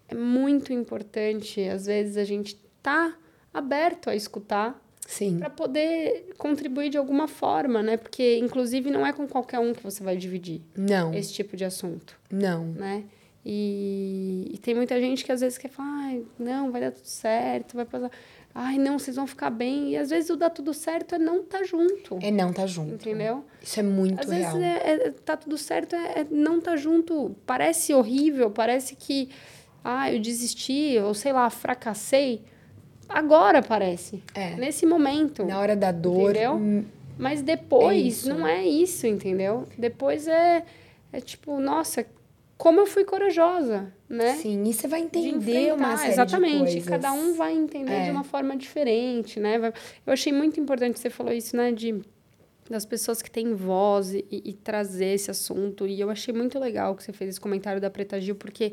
é 0.09 0.14
muito 0.14 0.72
importante, 0.72 1.61
às 1.62 1.86
vezes, 1.86 2.16
a 2.16 2.24
gente 2.24 2.57
tá 2.82 3.16
aberto 3.52 4.11
a 4.11 4.16
escutar 4.16 4.80
para 5.38 5.50
poder 5.50 6.32
contribuir 6.38 6.88
de 6.88 6.96
alguma 6.96 7.28
forma, 7.28 7.82
né? 7.82 7.96
Porque, 7.96 8.38
inclusive, 8.38 8.90
não 8.90 9.07
é 9.07 9.12
com 9.12 9.28
qualquer 9.28 9.59
um 9.59 9.72
que 9.72 9.82
você 9.82 10.02
vai 10.02 10.16
dividir 10.16 10.62
não. 10.76 11.12
esse 11.14 11.32
tipo 11.32 11.57
de 11.57 11.64
assunto. 11.64 12.18
Não. 12.30 12.64
Né? 12.66 13.05
E, 13.44 14.50
e 14.55 14.59
tem 14.59 14.74
muita 14.74 14.98
gente 14.98 15.22
que 15.22 15.30
às 15.30 15.42
vezes 15.42 15.59
quer 15.59 15.68
falar, 15.68 15.88
ai, 15.88 16.22
não, 16.38 16.72
vai 16.72 16.80
dar 16.80 16.92
tudo 16.92 17.07
certo, 17.07 17.76
vai 17.76 17.84
passar. 17.84 18.11
Ai, 18.55 18.78
não, 18.78 18.98
vocês 18.98 19.16
vão 19.16 19.26
ficar 19.26 19.50
bem. 19.50 19.90
E 19.90 19.96
às 19.96 20.11
vezes 20.11 20.30
o 20.30 20.36
dar 20.36 20.48
tudo 20.48 20.72
certo 20.72 21.16
é 21.16 21.18
não 21.18 21.40
estar 21.40 21.59
tá 21.59 21.64
junto. 21.64 22.18
É 22.22 22.30
não 22.30 22.50
estar 22.50 22.62
tá 22.62 22.66
junto. 22.66 22.94
Entendeu? 22.94 23.44
Isso 23.61 23.80
é 23.80 23.82
muito 23.82 24.20
às 24.20 24.30
real. 24.30 24.46
Às 24.46 24.55
vezes 24.55 24.68
é, 24.68 24.92
é, 25.09 25.11
tá 25.11 25.36
tudo 25.36 25.59
certo 25.59 25.94
é, 25.94 26.20
é 26.20 26.26
não 26.30 26.59
estar 26.59 26.70
tá 26.70 26.76
junto. 26.76 27.36
Parece 27.44 27.92
horrível, 27.92 28.50
parece 28.50 28.94
que 28.94 29.28
ah, 29.85 30.11
eu 30.11 30.18
desisti, 30.18 30.99
ou 30.99 31.12
sei 31.12 31.32
lá, 31.32 31.51
fracassei. 31.51 32.43
Agora 33.07 33.62
parece. 33.62 34.22
É. 34.35 34.55
Nesse 34.57 34.87
momento. 34.87 35.45
Na 35.45 35.61
hora 35.61 35.76
da 35.76 35.93
dor. 35.93 36.30
Entendeu? 36.30 36.55
Hum, 36.55 36.85
Mas 37.18 37.43
depois 37.43 38.26
é 38.26 38.32
não 38.32 38.47
é 38.47 38.66
isso, 38.66 39.07
entendeu? 39.07 39.68
Depois 39.76 40.26
é, 40.26 40.64
é 41.12 41.20
tipo, 41.20 41.61
nossa, 41.61 42.07
como 42.57 42.80
eu 42.80 42.87
fui 42.87 43.05
corajosa, 43.05 43.93
né? 44.09 44.37
Sim, 44.37 44.64
e 44.64 44.72
você 44.72 44.89
vai 44.89 45.01
entender 45.01 45.74
uma 45.74 45.99
série 45.99 46.12
Exatamente, 46.12 46.80
cada 46.80 47.12
um 47.12 47.35
vai 47.35 47.53
entender 47.53 47.93
é. 47.93 48.05
de 48.07 48.11
uma 48.11 48.24
forma 48.24 48.57
diferente, 48.57 49.39
né? 49.39 49.61
Eu 50.07 50.12
achei 50.12 50.32
muito 50.32 50.59
importante 50.59 50.99
você 50.99 51.11
falou 51.11 51.32
isso, 51.32 51.55
né? 51.55 51.72
De 51.72 52.01
das 52.70 52.87
pessoas 52.87 53.20
que 53.20 53.30
têm 53.30 53.55
voz 53.55 54.14
e, 54.14 54.24
e 54.30 54.53
trazer 54.55 55.12
esse 55.12 55.30
assunto. 55.30 55.87
E 55.87 56.01
eu 56.01 56.09
achei 56.09 56.32
muito 56.32 56.59
legal 56.59 56.95
que 56.97 57.03
você 57.03 57.12
fez 57.12 57.30
esse 57.30 57.41
comentário 57.41 57.78
da 57.78 57.91
Preta 57.91 58.18
Gil, 58.18 58.35
porque 58.35 58.72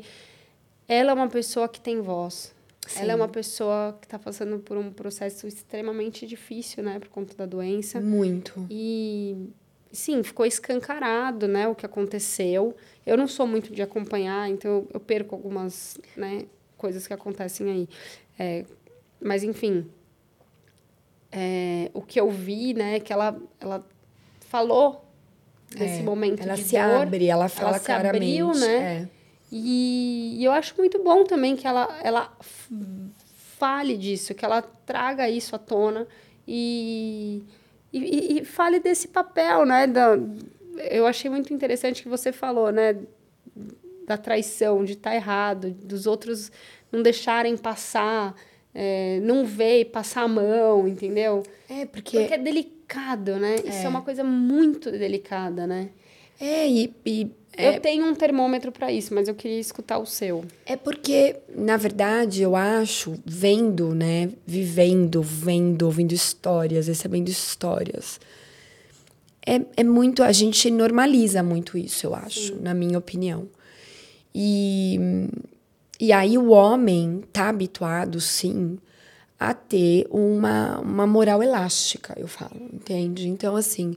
ela 0.88 1.10
é 1.10 1.14
uma 1.14 1.28
pessoa 1.28 1.68
que 1.68 1.80
tem 1.80 2.00
voz. 2.00 2.54
Sim. 2.86 3.00
Ela 3.00 3.12
é 3.12 3.14
uma 3.14 3.28
pessoa 3.28 3.96
que 4.00 4.06
está 4.06 4.18
passando 4.18 4.58
por 4.58 4.76
um 4.76 4.90
processo 4.92 5.46
extremamente 5.46 6.26
difícil, 6.26 6.82
né, 6.82 6.98
por 6.98 7.08
conta 7.08 7.34
da 7.36 7.46
doença. 7.46 8.00
Muito. 8.00 8.66
E 8.68 9.48
sim, 9.92 10.22
ficou 10.22 10.44
escancarado, 10.44 11.46
né, 11.46 11.68
o 11.68 11.74
que 11.74 11.86
aconteceu. 11.86 12.74
Eu 13.06 13.16
não 13.16 13.28
sou 13.28 13.46
muito 13.46 13.72
de 13.72 13.82
acompanhar, 13.82 14.48
então 14.50 14.86
eu, 14.92 15.00
perco 15.00 15.34
algumas, 15.34 15.98
né, 16.16 16.46
coisas 16.76 17.06
que 17.06 17.14
acontecem 17.14 17.70
aí. 17.70 17.88
É, 18.38 18.64
mas, 19.20 19.44
enfim, 19.44 19.86
é, 21.30 21.88
o 21.94 22.02
que 22.02 22.18
eu 22.18 22.28
vi, 22.30 22.74
né, 22.74 22.98
que 22.98 23.12
ela, 23.12 23.40
ela 23.60 23.86
falou 24.40 25.04
desse 25.70 26.00
é, 26.00 26.02
momento 26.02 26.42
ela 26.42 26.54
de 26.54 26.64
se 26.64 26.72
dor. 26.72 27.02
abre, 27.02 27.26
ela 27.26 27.48
fala 27.48 27.70
ela 27.70 27.78
se 27.78 27.86
claramente. 27.86 28.16
abriu, 28.16 28.60
né? 28.60 28.76
É. 28.76 29.21
E, 29.54 30.38
e 30.38 30.44
eu 30.44 30.50
acho 30.50 30.74
muito 30.78 31.02
bom 31.04 31.24
também 31.24 31.54
que 31.54 31.66
ela, 31.66 32.00
ela 32.02 32.34
fale 33.58 33.98
disso, 33.98 34.34
que 34.34 34.46
ela 34.46 34.62
traga 34.62 35.28
isso 35.28 35.54
à 35.54 35.58
tona 35.58 36.08
e, 36.48 37.42
e, 37.92 38.38
e 38.38 38.44
fale 38.46 38.80
desse 38.80 39.08
papel, 39.08 39.66
né? 39.66 39.86
Da, 39.86 40.18
eu 40.90 41.06
achei 41.06 41.30
muito 41.30 41.52
interessante 41.52 42.02
que 42.02 42.08
você 42.08 42.32
falou, 42.32 42.72
né? 42.72 42.96
Da 44.06 44.16
traição, 44.16 44.86
de 44.86 44.94
estar 44.94 45.10
tá 45.10 45.16
errado, 45.16 45.70
dos 45.70 46.06
outros 46.06 46.50
não 46.90 47.02
deixarem 47.02 47.54
passar, 47.54 48.34
é, 48.74 49.20
não 49.20 49.44
ver 49.44 49.84
passar 49.86 50.22
a 50.22 50.28
mão, 50.28 50.88
entendeu? 50.88 51.42
É, 51.68 51.84
porque... 51.84 52.20
Porque 52.20 52.34
é 52.34 52.38
delicado, 52.38 53.36
né? 53.36 53.56
Isso 53.56 53.84
é 53.84 53.88
uma 53.88 54.00
coisa 54.00 54.24
muito 54.24 54.90
delicada, 54.90 55.66
né? 55.66 55.90
É, 56.40 56.66
e, 56.66 56.94
e 57.04 57.30
Eu 57.56 57.80
tenho 57.80 58.06
um 58.06 58.14
termômetro 58.14 58.72
para 58.72 58.90
isso, 58.90 59.14
mas 59.14 59.28
eu 59.28 59.34
queria 59.34 59.60
escutar 59.60 59.98
o 59.98 60.06
seu. 60.06 60.44
É 60.64 60.76
porque, 60.76 61.36
na 61.54 61.76
verdade, 61.76 62.42
eu 62.42 62.56
acho, 62.56 63.14
vendo, 63.26 63.94
né, 63.94 64.30
vivendo, 64.46 65.22
vendo, 65.22 65.82
ouvindo 65.82 66.12
histórias, 66.12 66.86
recebendo 66.86 67.28
histórias, 67.28 68.18
é, 69.46 69.60
é 69.76 69.84
muito, 69.84 70.22
a 70.22 70.32
gente 70.32 70.70
normaliza 70.70 71.42
muito 71.42 71.76
isso, 71.76 72.06
eu 72.06 72.14
acho, 72.14 72.54
na 72.60 72.72
minha 72.72 72.98
opinião. 72.98 73.48
E, 74.34 74.98
e 76.00 76.12
aí 76.12 76.38
o 76.38 76.50
homem 76.50 77.22
tá 77.32 77.48
habituado, 77.48 78.20
sim, 78.20 78.78
a 79.38 79.52
ter 79.52 80.06
uma, 80.10 80.78
uma 80.78 81.06
moral 81.06 81.42
elástica, 81.42 82.14
eu 82.16 82.28
falo, 82.28 82.56
entende? 82.72 83.28
Então, 83.28 83.56
assim, 83.56 83.96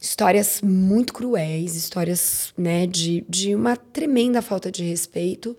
histórias 0.00 0.62
muito 0.62 1.12
cruéis, 1.12 1.76
histórias 1.76 2.54
né, 2.56 2.86
de, 2.86 3.22
de 3.28 3.54
uma 3.54 3.76
tremenda 3.76 4.40
falta 4.40 4.72
de 4.72 4.82
respeito. 4.82 5.54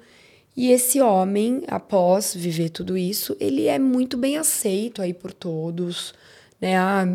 E 0.58 0.72
esse 0.72 1.00
homem, 1.00 1.64
após 1.68 2.34
viver 2.34 2.70
tudo 2.70 2.98
isso, 2.98 3.38
ele 3.40 3.68
é 3.68 3.78
muito 3.78 4.18
bem 4.18 4.38
aceito 4.38 5.02
aí 5.02 5.14
por 5.14 5.32
todos, 5.32 6.14
né? 6.60 6.78
A, 6.78 7.06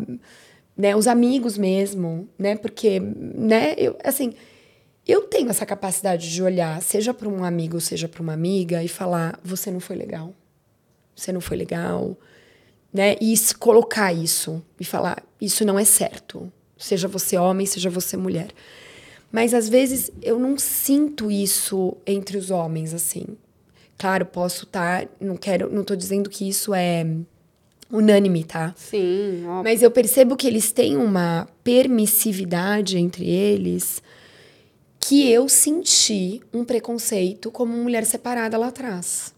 né 0.76 0.96
os 0.96 1.06
amigos 1.06 1.58
mesmo, 1.58 2.28
né? 2.38 2.56
Porque, 2.56 2.98
né, 3.00 3.74
eu, 3.76 3.98
assim, 4.02 4.32
eu 5.06 5.22
tenho 5.22 5.50
essa 5.50 5.66
capacidade 5.66 6.32
de 6.32 6.42
olhar, 6.42 6.80
seja 6.80 7.12
para 7.12 7.28
um 7.28 7.44
amigo, 7.44 7.80
seja 7.80 8.08
para 8.08 8.22
uma 8.22 8.32
amiga, 8.32 8.82
e 8.82 8.88
falar: 8.88 9.38
você 9.44 9.70
não 9.70 9.80
foi 9.80 9.96
legal, 9.96 10.32
você 11.14 11.30
não 11.30 11.40
foi 11.40 11.58
legal, 11.58 12.16
né? 12.92 13.16
E 13.20 13.34
colocar 13.58 14.12
isso 14.14 14.64
e 14.80 14.84
falar: 14.84 15.22
isso 15.38 15.62
não 15.64 15.78
é 15.78 15.84
certo, 15.84 16.50
seja 16.76 17.08
você 17.08 17.36
homem, 17.36 17.66
seja 17.66 17.90
você 17.90 18.16
mulher. 18.16 18.48
Mas 19.30 19.52
às 19.54 19.68
vezes 19.68 20.10
eu 20.22 20.38
não 20.38 20.56
sinto 20.58 21.30
isso 21.30 21.96
entre 22.06 22.36
os 22.36 22.50
homens 22.50 22.94
assim. 22.94 23.26
Claro, 23.98 24.26
posso 24.26 24.64
estar, 24.64 25.06
tá, 25.06 25.08
não 25.20 25.36
quero, 25.36 25.72
não 25.72 25.82
tô 25.82 25.96
dizendo 25.96 26.28
que 26.28 26.48
isso 26.48 26.74
é 26.74 27.06
unânime, 27.90 28.44
tá? 28.44 28.74
Sim, 28.76 29.44
óbvio. 29.46 29.64
Mas 29.64 29.82
eu 29.82 29.90
percebo 29.90 30.36
que 30.36 30.46
eles 30.46 30.72
têm 30.72 30.96
uma 30.96 31.48
permissividade 31.64 32.98
entre 32.98 33.28
eles 33.28 34.02
que 35.00 35.30
eu 35.30 35.48
senti 35.48 36.40
um 36.52 36.64
preconceito 36.64 37.50
como 37.50 37.72
mulher 37.72 38.04
separada 38.04 38.58
lá 38.58 38.68
atrás. 38.68 39.34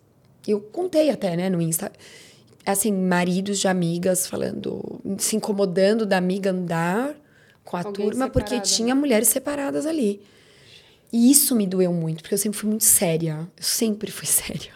Eu 0.46 0.60
contei 0.60 1.10
até, 1.10 1.36
né, 1.36 1.50
no 1.50 1.60
Insta 1.60 1.92
assim, 2.64 2.92
maridos 2.92 3.58
de 3.58 3.68
amigas 3.68 4.26
falando, 4.26 5.00
se 5.18 5.36
incomodando 5.36 6.04
da 6.04 6.18
amiga 6.18 6.50
andar 6.50 7.14
com 7.68 7.76
a 7.76 7.82
Alguém 7.82 8.06
turma 8.06 8.30
porque 8.30 8.54
separada. 8.54 8.66
tinha 8.66 8.94
mulheres 8.94 9.28
separadas 9.28 9.84
ali. 9.84 10.22
E 11.12 11.30
isso 11.30 11.54
me 11.54 11.66
doeu 11.66 11.92
muito, 11.92 12.22
porque 12.22 12.32
eu 12.34 12.38
sempre 12.38 12.58
fui 12.58 12.70
muito 12.70 12.84
séria. 12.84 13.46
Eu 13.54 13.62
sempre 13.62 14.10
fui 14.10 14.24
séria. 14.26 14.72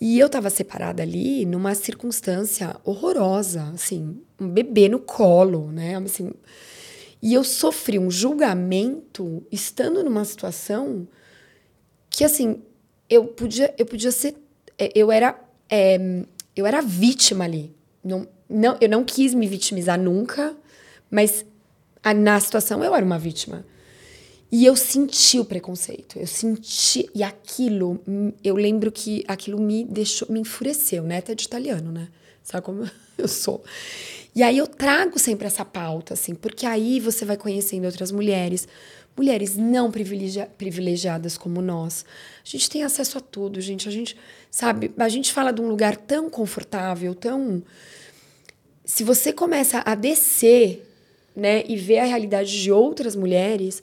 E 0.00 0.16
eu 0.16 0.28
tava 0.28 0.48
separada 0.48 1.02
ali 1.02 1.44
numa 1.44 1.74
circunstância 1.74 2.76
horrorosa, 2.84 3.64
assim, 3.74 4.20
um 4.38 4.48
bebê 4.48 4.88
no 4.88 5.00
colo, 5.00 5.72
né? 5.72 5.96
Assim, 5.96 6.32
e 7.20 7.34
eu 7.34 7.42
sofri 7.42 7.98
um 7.98 8.10
julgamento 8.10 9.44
estando 9.50 10.04
numa 10.04 10.24
situação 10.24 11.06
que, 12.08 12.22
assim, 12.22 12.62
eu 13.10 13.24
podia, 13.26 13.74
eu 13.76 13.86
podia 13.86 14.12
ser. 14.12 14.36
Eu 14.94 15.10
era. 15.10 15.36
É, 15.68 15.98
eu 16.54 16.64
era 16.64 16.80
vítima 16.80 17.44
ali. 17.44 17.74
Não, 18.04 18.28
não, 18.48 18.76
eu 18.80 18.88
não 18.88 19.04
quis 19.04 19.34
me 19.34 19.48
vitimizar 19.48 19.98
nunca, 19.98 20.54
mas 21.10 21.44
na 22.14 22.40
situação 22.40 22.82
eu 22.82 22.94
era 22.94 23.04
uma 23.04 23.18
vítima. 23.18 23.64
E 24.50 24.66
eu 24.66 24.76
senti 24.76 25.38
o 25.38 25.46
preconceito, 25.46 26.18
eu 26.18 26.26
senti. 26.26 27.08
E 27.14 27.22
aquilo, 27.22 27.98
eu 28.44 28.54
lembro 28.54 28.92
que 28.92 29.24
aquilo 29.26 29.58
me 29.58 29.82
deixou, 29.82 30.28
me 30.30 30.40
enfureceu, 30.40 31.04
né? 31.04 31.18
Até 31.18 31.34
de 31.34 31.44
italiano, 31.44 31.90
né? 31.90 32.08
Sabe 32.42 32.62
como 32.62 32.90
eu 33.16 33.28
sou? 33.28 33.64
E 34.34 34.42
aí 34.42 34.58
eu 34.58 34.66
trago 34.66 35.18
sempre 35.18 35.46
essa 35.46 35.64
pauta, 35.64 36.12
assim, 36.12 36.34
porque 36.34 36.66
aí 36.66 37.00
você 37.00 37.24
vai 37.24 37.38
conhecendo 37.38 37.86
outras 37.86 38.12
mulheres, 38.12 38.68
mulheres 39.16 39.56
não 39.56 39.90
privilegia 39.90 40.46
privilegiadas 40.58 41.38
como 41.38 41.62
nós. 41.62 42.04
A 42.44 42.48
gente 42.48 42.68
tem 42.68 42.82
acesso 42.82 43.16
a 43.16 43.20
tudo, 43.22 43.58
gente. 43.58 43.88
A 43.88 43.92
gente, 43.92 44.16
sabe, 44.50 44.92
a 44.98 45.08
gente 45.08 45.32
fala 45.32 45.50
de 45.50 45.62
um 45.62 45.68
lugar 45.68 45.96
tão 45.96 46.28
confortável, 46.28 47.14
tão. 47.14 47.62
Se 48.84 49.02
você 49.02 49.32
começa 49.32 49.82
a 49.84 49.94
descer, 49.94 50.91
né, 51.34 51.64
e 51.66 51.76
ver 51.76 51.98
a 51.98 52.04
realidade 52.04 52.62
de 52.62 52.70
outras 52.70 53.16
mulheres, 53.16 53.82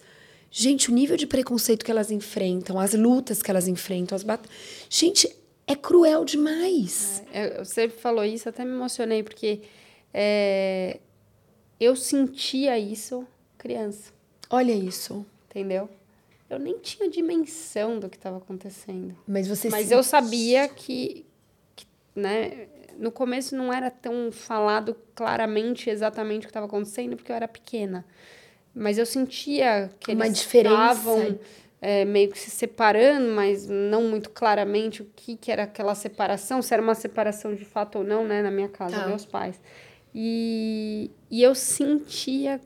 gente, 0.52 0.90
o 0.90 0.94
nível 0.94 1.18
de 1.18 1.28
preconceito 1.28 1.84
que 1.84 1.92
elas 1.92 2.12
enfrentam, 2.12 2.80
as 2.80 2.94
lutas 2.94 3.42
que 3.42 3.50
elas 3.50 3.68
enfrentam, 3.68 4.16
as 4.16 4.24
bat... 4.24 4.42
Gente, 4.90 5.36
é 5.68 5.76
cruel 5.76 6.26
demais. 6.26 7.24
É, 7.32 7.64
você 7.64 7.90
falou 7.90 8.24
isso, 8.24 8.50
até 8.50 8.66
me 8.66 8.72
emocionei, 8.72 9.24
porque 9.24 9.62
é, 10.14 11.00
eu 11.80 11.96
sentia 11.96 12.78
isso 12.78 13.26
criança. 13.58 14.12
Olha 14.50 14.74
isso. 14.74 15.26
Entendeu? 15.50 15.90
Eu 16.50 16.58
nem 16.58 16.80
tinha 16.80 17.10
dimensão 17.10 18.00
do 18.00 18.10
que 18.10 18.18
estava 18.18 18.38
acontecendo. 18.38 19.16
Mas 19.28 19.48
você 19.48 19.70
Mas 19.70 19.92
eu 19.92 20.02
sabia 20.02 20.68
que, 20.68 21.26
que, 21.76 21.86
né, 22.16 22.68
no 23.00 23.12
começo 23.12 23.56
não 23.56 23.72
era 23.74 23.90
tão 23.90 24.32
falado 24.32 24.96
claramente 25.16 25.90
exatamente 25.90 26.42
o 26.42 26.48
que 26.48 26.50
estava 26.50 26.66
acontecendo, 26.66 27.16
porque 27.16 27.32
eu 27.32 27.36
era 27.36 27.48
pequena. 27.48 28.06
Mas 28.76 28.98
eu 28.98 29.06
sentia 29.06 29.90
que 30.00 30.12
Uma 30.14 30.28
eles 30.28 30.40
estavam 30.40 31.40
é, 31.82 32.06
meio 32.06 32.30
que 32.30 32.38
se 32.38 32.50
separando, 32.50 33.30
mas 33.34 33.68
não 33.68 34.04
muito 34.04 34.30
claramente 34.30 35.02
o 35.02 35.08
que, 35.16 35.36
que 35.36 35.52
era 35.52 35.64
aquela 35.64 35.96
separação, 35.96 36.62
se 36.62 36.74
era 36.74 36.84
uma 36.84 36.96
separação 36.96 37.56
de 37.56 37.66
fato 37.66 38.00
ou 38.00 38.04
não, 38.04 38.26
né, 38.26 38.42
na 38.42 38.52
minha 38.52 38.70
casa, 38.70 38.96
Tá. 39.00 39.08
meus 39.08 39.26
pais. 39.26 39.60
E, 40.14 41.10
e 41.32 41.42
eu 41.42 41.56
sentia 41.56 42.60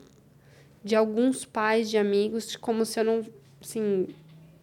de 0.82 0.94
alguns 0.96 1.44
pais, 1.44 1.88
de 1.88 1.96
amigos, 1.96 2.56
como 2.56 2.84
se 2.84 3.00
eu 3.00 3.04
não, 3.04 3.24
assim, 3.62 4.08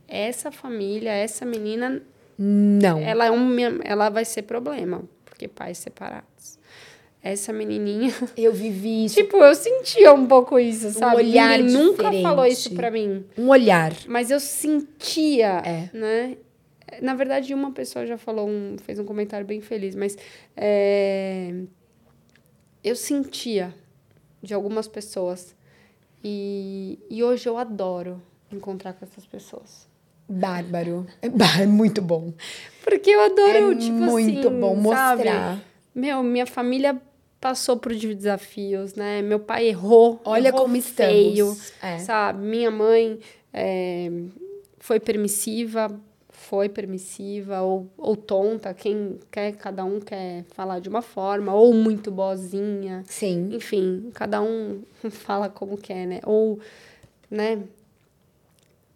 essa 0.08 0.52
família, 0.52 1.12
essa 1.12 1.46
menina, 1.46 2.02
Não. 2.38 3.00
ela 3.00 3.26
é 3.26 3.32
um, 3.32 3.56
ela 3.84 4.10
vai 4.10 4.26
ser 4.26 4.44
problema, 4.44 5.04
porque 5.42 5.48
pais 5.48 5.78
separados. 5.80 6.60
Essa 7.24 7.54
menininha, 7.54 8.12
Eu 8.36 8.52
vivi 8.52 9.06
isso. 9.06 9.16
tipo, 9.16 9.38
eu 9.38 9.54
sentia 9.56 10.12
um 10.14 10.26
pouco 10.28 10.58
isso, 10.60 10.90
sabe? 10.92 11.18
olhar 11.18 11.58
Ninguém 11.60 11.74
nunca 11.76 12.04
diferente. 12.04 12.24
falou 12.24 12.46
isso 12.46 12.74
pra 12.74 12.90
mim. 12.92 13.26
Um 13.38 13.48
olhar. 13.50 13.94
Mas 14.08 14.30
eu 14.32 14.40
sentia, 14.40 15.62
É. 15.66 15.90
né? 15.94 16.38
Na 17.02 17.14
verdade, 17.16 17.54
uma 17.54 17.72
pessoa 17.72 18.06
já 18.06 18.18
falou, 18.18 18.50
um, 18.50 18.76
fez 18.84 19.00
um 19.00 19.06
comentário 19.06 19.46
bem 19.46 19.62
feliz, 19.62 19.96
mas 19.96 20.18
é, 20.58 21.54
eu 22.84 22.96
sentia 22.96 23.74
de 24.44 24.54
algumas 24.54 24.88
pessoas. 24.88 25.56
E, 26.24 27.00
e 27.10 27.24
hoje 27.24 27.48
eu 27.48 27.58
adoro 27.58 28.22
encontrar 28.52 28.94
com 28.94 29.06
essas 29.06 29.26
pessoas. 29.26 29.88
Bárbaro. 30.32 31.06
É 31.22 31.30
é 31.62 31.66
muito 31.66 32.02
bom. 32.02 32.34
Porque 32.84 33.10
eu 33.10 33.22
adoro, 33.22 33.72
é 33.74 33.76
tipo 33.76 33.94
muito 33.94 34.48
assim, 34.48 34.60
bom 34.60 34.76
sabe? 34.94 35.24
mostrar. 35.24 35.60
Meu, 35.94 36.24
minha 36.24 36.46
família 36.46 37.00
passou 37.40 37.78
por 37.78 37.94
desafios, 38.16 38.94
né? 38.96 39.22
Meu 39.22 39.40
pai 39.40 39.68
errou. 39.68 40.22
Olha 40.24 40.50
errou 40.50 40.62
como 40.62 40.76
estamos. 40.76 41.12
feio, 41.14 41.58
É. 41.82 41.98
sabe? 42.00 42.44
Minha 42.46 42.72
mãe 42.72 43.20
é, 43.54 44.10
foi 44.80 45.00
permissiva, 45.00 45.92
foi 46.30 46.70
permissiva 46.70 47.62
ou, 47.62 47.88
ou 47.98 48.16
tonta, 48.16 48.74
quem 48.74 49.20
quer, 49.30 49.54
cada 49.54 49.84
um 49.84 50.00
quer 50.00 50.44
falar 50.54 50.80
de 50.80 50.90
uma 50.90 51.02
forma, 51.02 51.54
ou 51.54 51.74
muito 51.74 52.12
boazinha. 52.12 53.04
Sim. 53.08 53.50
Enfim, 53.54 54.10
cada 54.14 54.42
um 54.42 54.82
fala 55.10 55.50
como 55.50 55.78
quer, 55.78 56.06
né? 56.06 56.20
Ou, 56.26 56.60
né? 57.30 57.60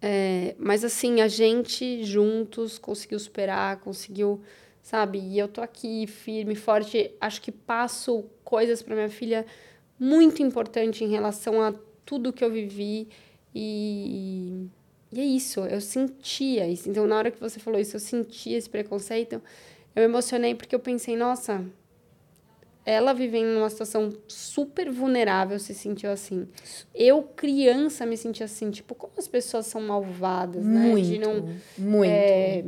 É, 0.07 0.53
mas 0.59 0.83
assim, 0.83 1.19
a 1.19 1.27
gente 1.27 2.03
juntos 2.03 2.77
conseguiu 2.77 3.17
superar, 3.17 3.79
conseguiu, 3.79 4.39
sabe? 4.79 5.17
E 5.17 5.39
eu 5.39 5.47
tô 5.47 5.61
aqui 5.61 6.05
firme, 6.05 6.53
forte. 6.53 7.11
Acho 7.19 7.41
que 7.41 7.51
passo 7.51 8.23
coisas 8.43 8.83
para 8.83 8.93
minha 8.93 9.09
filha 9.09 9.47
muito 9.99 10.43
importante 10.43 11.03
em 11.03 11.07
relação 11.09 11.59
a 11.59 11.73
tudo 12.05 12.31
que 12.31 12.43
eu 12.43 12.51
vivi 12.51 13.07
e 13.53 14.67
e 15.11 15.19
é 15.21 15.23
isso, 15.23 15.61
eu 15.61 15.79
sentia 15.81 16.67
isso. 16.67 16.89
Então, 16.89 17.07
na 17.07 17.17
hora 17.17 17.31
que 17.31 17.39
você 17.39 17.59
falou 17.59 17.79
isso, 17.79 17.95
eu 17.95 17.99
sentia 18.01 18.57
esse 18.57 18.69
preconceito. 18.69 19.41
Eu 19.95 20.03
emocionei 20.03 20.53
porque 20.53 20.75
eu 20.75 20.79
pensei, 20.79 21.15
nossa, 21.15 21.65
ela 22.85 23.13
vivendo 23.13 23.47
numa 23.55 23.69
situação 23.69 24.13
super 24.27 24.91
vulnerável 24.91 25.57
se 25.57 25.73
sentiu 25.73 26.11
assim. 26.11 26.47
Eu, 26.93 27.23
criança, 27.23 28.05
me 28.05 28.15
senti 28.15 28.43
assim. 28.43 28.69
Tipo, 28.69 28.93
como 28.93 29.13
as 29.17 29.27
pessoas 29.27 29.65
são 29.65 29.81
malvadas, 29.81 30.63
né? 30.63 30.79
Muito, 30.79 31.07
De 31.07 31.17
não, 31.17 31.49
muito. 31.77 32.11
É, 32.11 32.63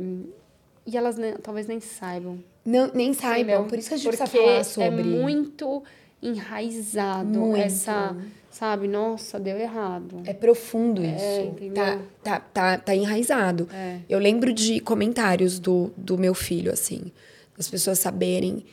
e 0.84 0.96
elas 0.96 1.16
ne, 1.16 1.32
talvez 1.34 1.66
nem 1.66 1.78
saibam. 1.78 2.42
Não, 2.64 2.90
nem 2.92 3.12
saibam, 3.12 3.40
Entendeu? 3.40 3.64
por 3.64 3.78
isso 3.78 3.88
que 3.88 3.94
a 3.94 3.96
gente 3.96 4.16
Porque 4.16 4.22
precisa 4.22 4.42
falar 4.42 4.64
sobre. 4.64 5.00
é 5.00 5.04
muito 5.04 5.82
enraizado 6.20 7.38
muito. 7.38 7.56
essa 7.60 8.16
sabe? 8.50 8.88
Nossa, 8.88 9.38
deu 9.38 9.56
errado. 9.56 10.22
É 10.24 10.32
profundo 10.32 11.02
é, 11.02 11.14
isso. 11.14 11.72
Tá, 11.72 12.00
tá, 12.22 12.40
tá, 12.40 12.78
tá 12.78 12.94
enraizado. 12.94 13.68
É. 13.72 14.00
Eu 14.08 14.18
lembro 14.18 14.52
de 14.52 14.80
comentários 14.80 15.60
do, 15.60 15.92
do 15.96 16.18
meu 16.18 16.34
filho, 16.34 16.72
assim, 16.72 17.12
as 17.56 17.68
pessoas 17.68 18.00
saberem 18.00 18.64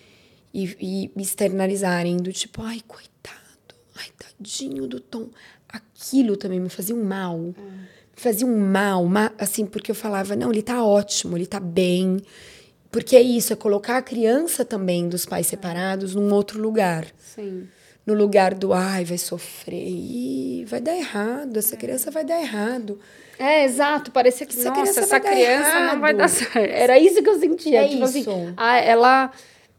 e, 0.55 1.11
e 1.15 1.21
externalizarem 1.21 2.15
do 2.17 2.31
tipo, 2.31 2.61
ai, 2.61 2.81
coitado, 2.87 3.75
ai, 3.97 4.07
tadinho 4.17 4.87
do 4.87 5.01
Tom. 5.01 5.29
Aquilo 5.67 6.37
também 6.37 6.59
me 6.59 6.69
fazia 6.69 6.95
um 6.95 7.03
mal. 7.03 7.53
É. 7.57 7.61
Me 7.61 8.21
fazia 8.21 8.47
um 8.47 8.57
mal, 8.57 9.05
assim, 9.37 9.65
porque 9.65 9.91
eu 9.91 9.95
falava, 9.95 10.35
não, 10.35 10.51
ele 10.51 10.61
tá 10.61 10.83
ótimo, 10.83 11.37
ele 11.37 11.45
tá 11.45 11.59
bem. 11.59 12.21
Porque 12.89 13.17
é 13.17 13.21
isso, 13.21 13.51
é 13.51 13.55
colocar 13.57 13.97
a 13.97 14.01
criança 14.01 14.63
também 14.63 15.09
dos 15.09 15.25
pais 15.25 15.47
separados 15.47 16.15
num 16.15 16.33
outro 16.33 16.61
lugar. 16.61 17.05
Sim 17.19 17.67
no 18.05 18.13
lugar 18.13 18.53
do 18.53 18.71
ai, 18.71 19.03
vai 19.03 19.17
sofrer 19.17 19.83
e 19.87 20.63
vai 20.67 20.79
dar 20.79 20.95
errado, 20.95 21.57
essa 21.57 21.75
criança 21.75 22.11
vai 22.11 22.23
dar 22.23 22.39
errado. 22.39 22.99
É, 23.39 23.65
exato, 23.65 24.11
parecia 24.11 24.45
que 24.45 24.53
essa 24.53 24.69
nossa, 24.69 24.81
criança 24.81 24.99
essa 25.01 25.19
criança 25.19 25.79
não 25.87 25.99
vai 25.99 26.13
dar 26.13 26.27
certo. 26.29 26.55
Era 26.55 26.99
isso 26.99 27.21
que 27.23 27.27
eu 27.27 27.39
sentia, 27.39 27.83
é 27.83 27.87
tipo 27.87 28.03
assim, 28.03 28.19
isso. 28.19 28.29
assim, 28.29 28.87
ela 28.87 29.31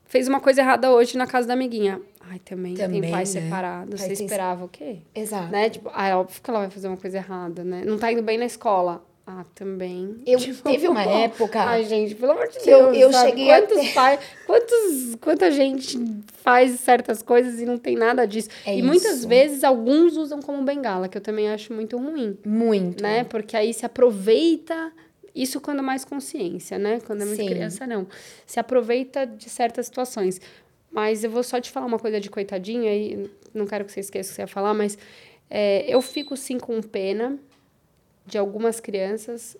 fez 0.06 0.28
uma 0.28 0.40
coisa 0.40 0.60
errada 0.60 0.90
hoje 0.90 1.16
na 1.16 1.26
casa 1.26 1.46
da 1.46 1.54
amiguinha. 1.54 2.00
Ai, 2.28 2.40
também, 2.40 2.74
também 2.74 3.00
tem 3.00 3.10
pais 3.10 3.34
né? 3.34 3.42
separados. 3.42 4.00
Você 4.00 4.12
esperava 4.12 4.64
o 4.64 4.68
quê? 4.68 4.98
Exato. 5.14 5.50
Né? 5.52 5.70
Tipo, 5.70 5.90
ah, 5.94 6.08
é 6.08 6.16
óbvio 6.16 6.40
que 6.42 6.50
ela 6.50 6.60
vai 6.60 6.70
fazer 6.70 6.88
uma 6.88 6.96
coisa 6.96 7.18
errada, 7.18 7.62
né? 7.62 7.82
Não 7.84 7.98
tá 7.98 8.10
indo 8.10 8.22
bem 8.22 8.36
na 8.36 8.46
escola. 8.46 9.02
Ah, 9.28 9.44
também. 9.56 10.16
Eu 10.24 10.38
tipo, 10.40 10.62
teve 10.62 10.86
uma 10.86 11.02
época. 11.02 11.60
Ai, 11.60 11.84
gente, 11.84 12.14
pelo 12.14 12.32
amor 12.32 12.46
de 12.46 12.60
Deus. 12.64 12.68
Eu, 12.68 12.94
eu 12.94 13.12
cheguei 13.12 13.48
quantos 13.48 13.88
pais, 13.90 14.20
quantos, 14.46 15.16
quanta 15.20 15.50
gente 15.50 15.98
faz 16.42 16.78
certas 16.78 17.22
coisas 17.22 17.60
e 17.60 17.66
não 17.66 17.76
tem 17.76 17.96
nada 17.96 18.24
disso. 18.24 18.48
É 18.64 18.74
e 18.74 18.78
isso. 18.78 18.86
muitas 18.86 19.24
vezes 19.24 19.64
alguns 19.64 20.16
usam 20.16 20.40
como 20.40 20.62
bengala, 20.62 21.08
que 21.08 21.18
eu 21.18 21.22
também 21.22 21.48
acho 21.48 21.72
muito 21.72 21.96
ruim. 21.96 22.38
Muito. 22.44 23.02
Né? 23.02 23.24
Porque 23.24 23.56
aí 23.56 23.74
se 23.74 23.84
aproveita. 23.84 24.92
Isso 25.36 25.60
quando 25.60 25.80
é 25.80 25.82
mais 25.82 26.04
consciência, 26.04 26.78
né? 26.78 26.98
Quando 27.06 27.22
é 27.22 27.24
muito 27.26 27.42
Sim. 27.42 27.48
criança, 27.48 27.86
não. 27.86 28.06
Se 28.46 28.58
aproveita 28.58 29.26
de 29.26 29.50
certas 29.50 29.86
situações. 29.86 30.40
Mas 30.90 31.22
eu 31.22 31.30
vou 31.30 31.42
só 31.42 31.60
te 31.60 31.70
falar 31.70 31.84
uma 31.84 31.98
coisa 31.98 32.18
de 32.18 32.30
coitadinha, 32.30 32.96
e 32.96 33.30
não 33.52 33.66
quero 33.66 33.84
que 33.84 33.92
você 33.92 34.00
esqueça 34.00 34.30
o 34.30 34.32
que 34.32 34.36
você 34.36 34.42
ia 34.42 34.46
falar, 34.46 34.72
mas 34.72 34.96
é, 35.50 35.84
eu 35.86 36.00
fico 36.00 36.36
sim 36.36 36.58
com 36.58 36.80
pena 36.80 37.38
de 38.24 38.38
algumas 38.38 38.80
crianças, 38.80 39.56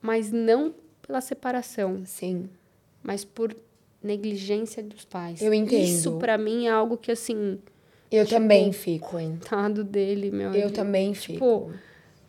mas 0.00 0.32
não 0.32 0.74
pela 1.06 1.20
separação. 1.20 2.02
Sim. 2.04 2.50
Mas 3.02 3.24
por 3.24 3.56
negligência 4.02 4.82
dos 4.82 5.04
pais. 5.04 5.40
Eu 5.40 5.54
entendo. 5.54 5.84
Isso 5.84 6.18
para 6.18 6.36
mim 6.36 6.66
é 6.66 6.70
algo 6.70 6.96
que 6.96 7.12
assim. 7.12 7.58
Eu 8.10 8.26
tipo, 8.26 8.40
também 8.40 8.72
fico, 8.72 9.18
hein? 9.18 9.38
Dele, 9.86 10.30
meu. 10.30 10.52
Eu 10.52 10.70
também 10.70 11.12
tipo, 11.12 11.32
fico. 11.32 11.72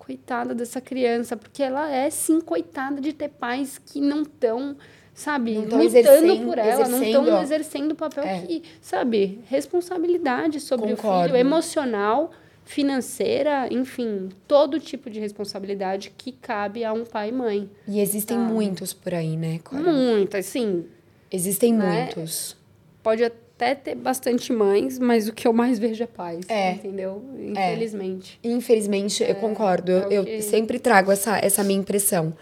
Coitada 0.06 0.54
dessa 0.54 0.82
criança, 0.82 1.38
porque 1.38 1.64
ela 1.64 1.90
é 1.90 2.10
sim 2.10 2.42
coitada 2.42 3.00
de 3.00 3.14
ter 3.14 3.30
pais 3.30 3.78
que 3.78 4.02
não 4.02 4.24
estão, 4.24 4.76
sabe, 5.14 5.54
não 5.54 5.84
lutando 5.84 6.46
por 6.46 6.58
ela, 6.58 6.88
não 6.88 7.04
estão 7.04 7.42
exercendo 7.42 7.92
o 7.94 7.96
papel 7.96 8.24
é. 8.24 8.42
que, 8.42 8.64
sabe, 8.82 9.40
responsabilidade 9.48 10.60
sobre 10.60 10.96
Concordo. 10.96 11.20
o 11.20 11.24
filho, 11.28 11.38
emocional 11.38 12.32
financeira, 12.66 13.68
enfim, 13.72 14.30
todo 14.48 14.80
tipo 14.80 15.10
de 15.10 15.20
responsabilidade 15.20 16.14
que 16.18 16.32
cabe 16.32 16.84
a 16.84 16.94
um 16.94 17.04
pai 17.04 17.30
e 17.30 17.32
mãe. 17.32 17.70
E 17.88 18.00
existem 18.00 18.38
tá? 18.38 18.44
muitos 18.44 18.94
por 18.94 19.14
aí, 19.14 19.36
né, 19.36 19.60
Cora? 19.64 19.84
Muitas, 19.84 20.46
sim. 20.46 20.86
Existem 21.30 21.74
né? 21.74 22.06
muitos. 22.06 22.56
Pode 23.02 23.24
até 23.24 23.43
ter 23.76 23.96
bastante 23.96 24.52
mães, 24.52 25.00
mas 25.00 25.28
o 25.28 25.34
que 25.34 25.48
eu 25.48 25.54
mais 25.54 25.80
vejo 25.80 26.04
é 26.04 26.08
pais, 26.08 26.46
é. 26.50 26.74
entendeu? 26.74 27.24
Infelizmente. 27.40 28.40
É. 28.44 28.50
Infelizmente, 28.50 29.24
é. 29.24 29.32
eu 29.32 29.36
concordo. 29.36 29.92
É 29.92 30.08
eu, 30.12 30.26
que... 30.26 30.42
sempre 30.42 30.80
trago 30.80 31.12
essa, 31.12 31.38
essa 31.38 31.64
minha 31.64 31.80
impressão. 31.80 32.34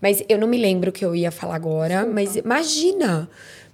Mas 0.00 0.22
eu 0.28 0.38
não 0.38 0.46
me 0.46 0.58
lembro 0.58 0.90
o 0.90 0.92
que 0.92 1.04
eu 1.04 1.14
ia 1.14 1.30
falar 1.30 1.56
agora, 1.56 1.96
Desculpa. 1.96 2.14
mas 2.14 2.36
imagina! 2.36 3.28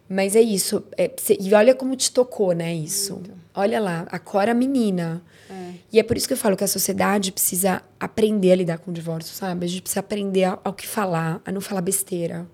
Mas 0.09 0.35
é 0.35 0.41
isso. 0.41 0.83
É, 0.97 1.11
e 1.39 1.55
olha 1.55 1.74
como 1.74 1.95
te 1.95 2.11
tocou, 2.11 2.53
né, 2.53 2.74
isso. 2.74 3.14
Muito. 3.14 3.31
Olha 3.55 3.81
lá, 3.81 4.07
a 4.11 4.18
Cora 4.18 4.53
menina 4.55 5.22
é. 5.51 5.74
E 5.93 5.99
é 5.99 6.03
por 6.03 6.16
isso 6.16 6.28
que 6.28 6.33
eu 6.33 6.39
falo 6.39 6.57
que 6.57 6.62
a 6.62 6.68
sociedade 6.68 7.33
precisa 7.33 7.83
aprender 7.99 8.53
a 8.53 8.57
lidar 8.57 8.78
com 8.78 8.91
o 8.91 8.95
divórcio, 8.95 9.35
sabe? 9.35 9.66
A 9.66 9.68
gente 9.68 9.83
precisa 9.83 10.01
aprender 10.01 10.45
ao 10.62 10.72
que 10.72 10.87
falar, 10.87 11.43
a 11.45 11.51
não 11.51 11.61
falar 11.61 11.81
besteira. 11.81 12.47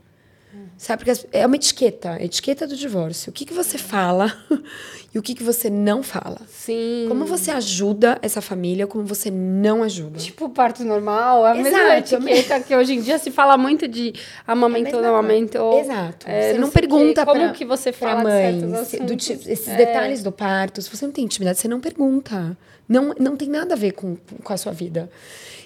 Sabe? 0.76 1.04
Porque 1.04 1.26
é 1.32 1.46
uma 1.46 1.56
etiqueta, 1.56 2.22
etiqueta 2.22 2.66
do 2.66 2.76
divórcio. 2.76 3.30
O 3.30 3.32
que, 3.32 3.46
que 3.46 3.54
você 3.54 3.78
fala 3.78 4.30
e 5.14 5.18
o 5.18 5.22
que, 5.22 5.34
que 5.34 5.42
você 5.42 5.70
não 5.70 6.02
fala. 6.02 6.38
Sim. 6.46 7.06
Como 7.08 7.24
você 7.24 7.50
ajuda 7.50 8.18
essa 8.20 8.42
família, 8.42 8.86
como 8.86 9.02
você 9.04 9.30
não 9.30 9.82
ajuda. 9.82 10.18
Tipo 10.18 10.50
parto 10.50 10.84
normal, 10.84 11.46
a 11.46 11.56
Exato. 11.56 12.20
mesma 12.20 12.30
etiqueta 12.30 12.60
que 12.64 12.76
hoje 12.76 12.94
em 12.94 13.00
dia 13.00 13.18
se 13.18 13.30
fala 13.30 13.56
muito 13.56 13.88
de 13.88 14.12
amamento 14.46 14.96
ou 14.96 15.02
não 15.02 15.16
amamento. 15.16 15.58
Exato. 15.78 16.28
É, 16.28 16.52
você 16.52 16.58
não 16.58 16.70
pergunta 16.70 17.24
que, 17.24 17.32
como 17.32 17.52
que 17.54 17.64
você 17.64 17.90
fala 17.90 18.22
mãe, 18.22 18.60
do, 18.60 19.14
esses 19.14 19.68
é. 19.68 19.76
detalhes 19.76 20.22
do 20.22 20.30
parto. 20.30 20.82
Se 20.82 20.94
você 20.94 21.06
não 21.06 21.12
tem 21.12 21.24
intimidade, 21.24 21.58
você 21.58 21.68
não 21.68 21.80
pergunta. 21.80 22.56
Não, 22.86 23.14
não 23.18 23.36
tem 23.36 23.48
nada 23.48 23.74
a 23.74 23.76
ver 23.76 23.92
com, 23.92 24.16
com 24.44 24.52
a 24.52 24.56
sua 24.58 24.72
vida. 24.72 25.10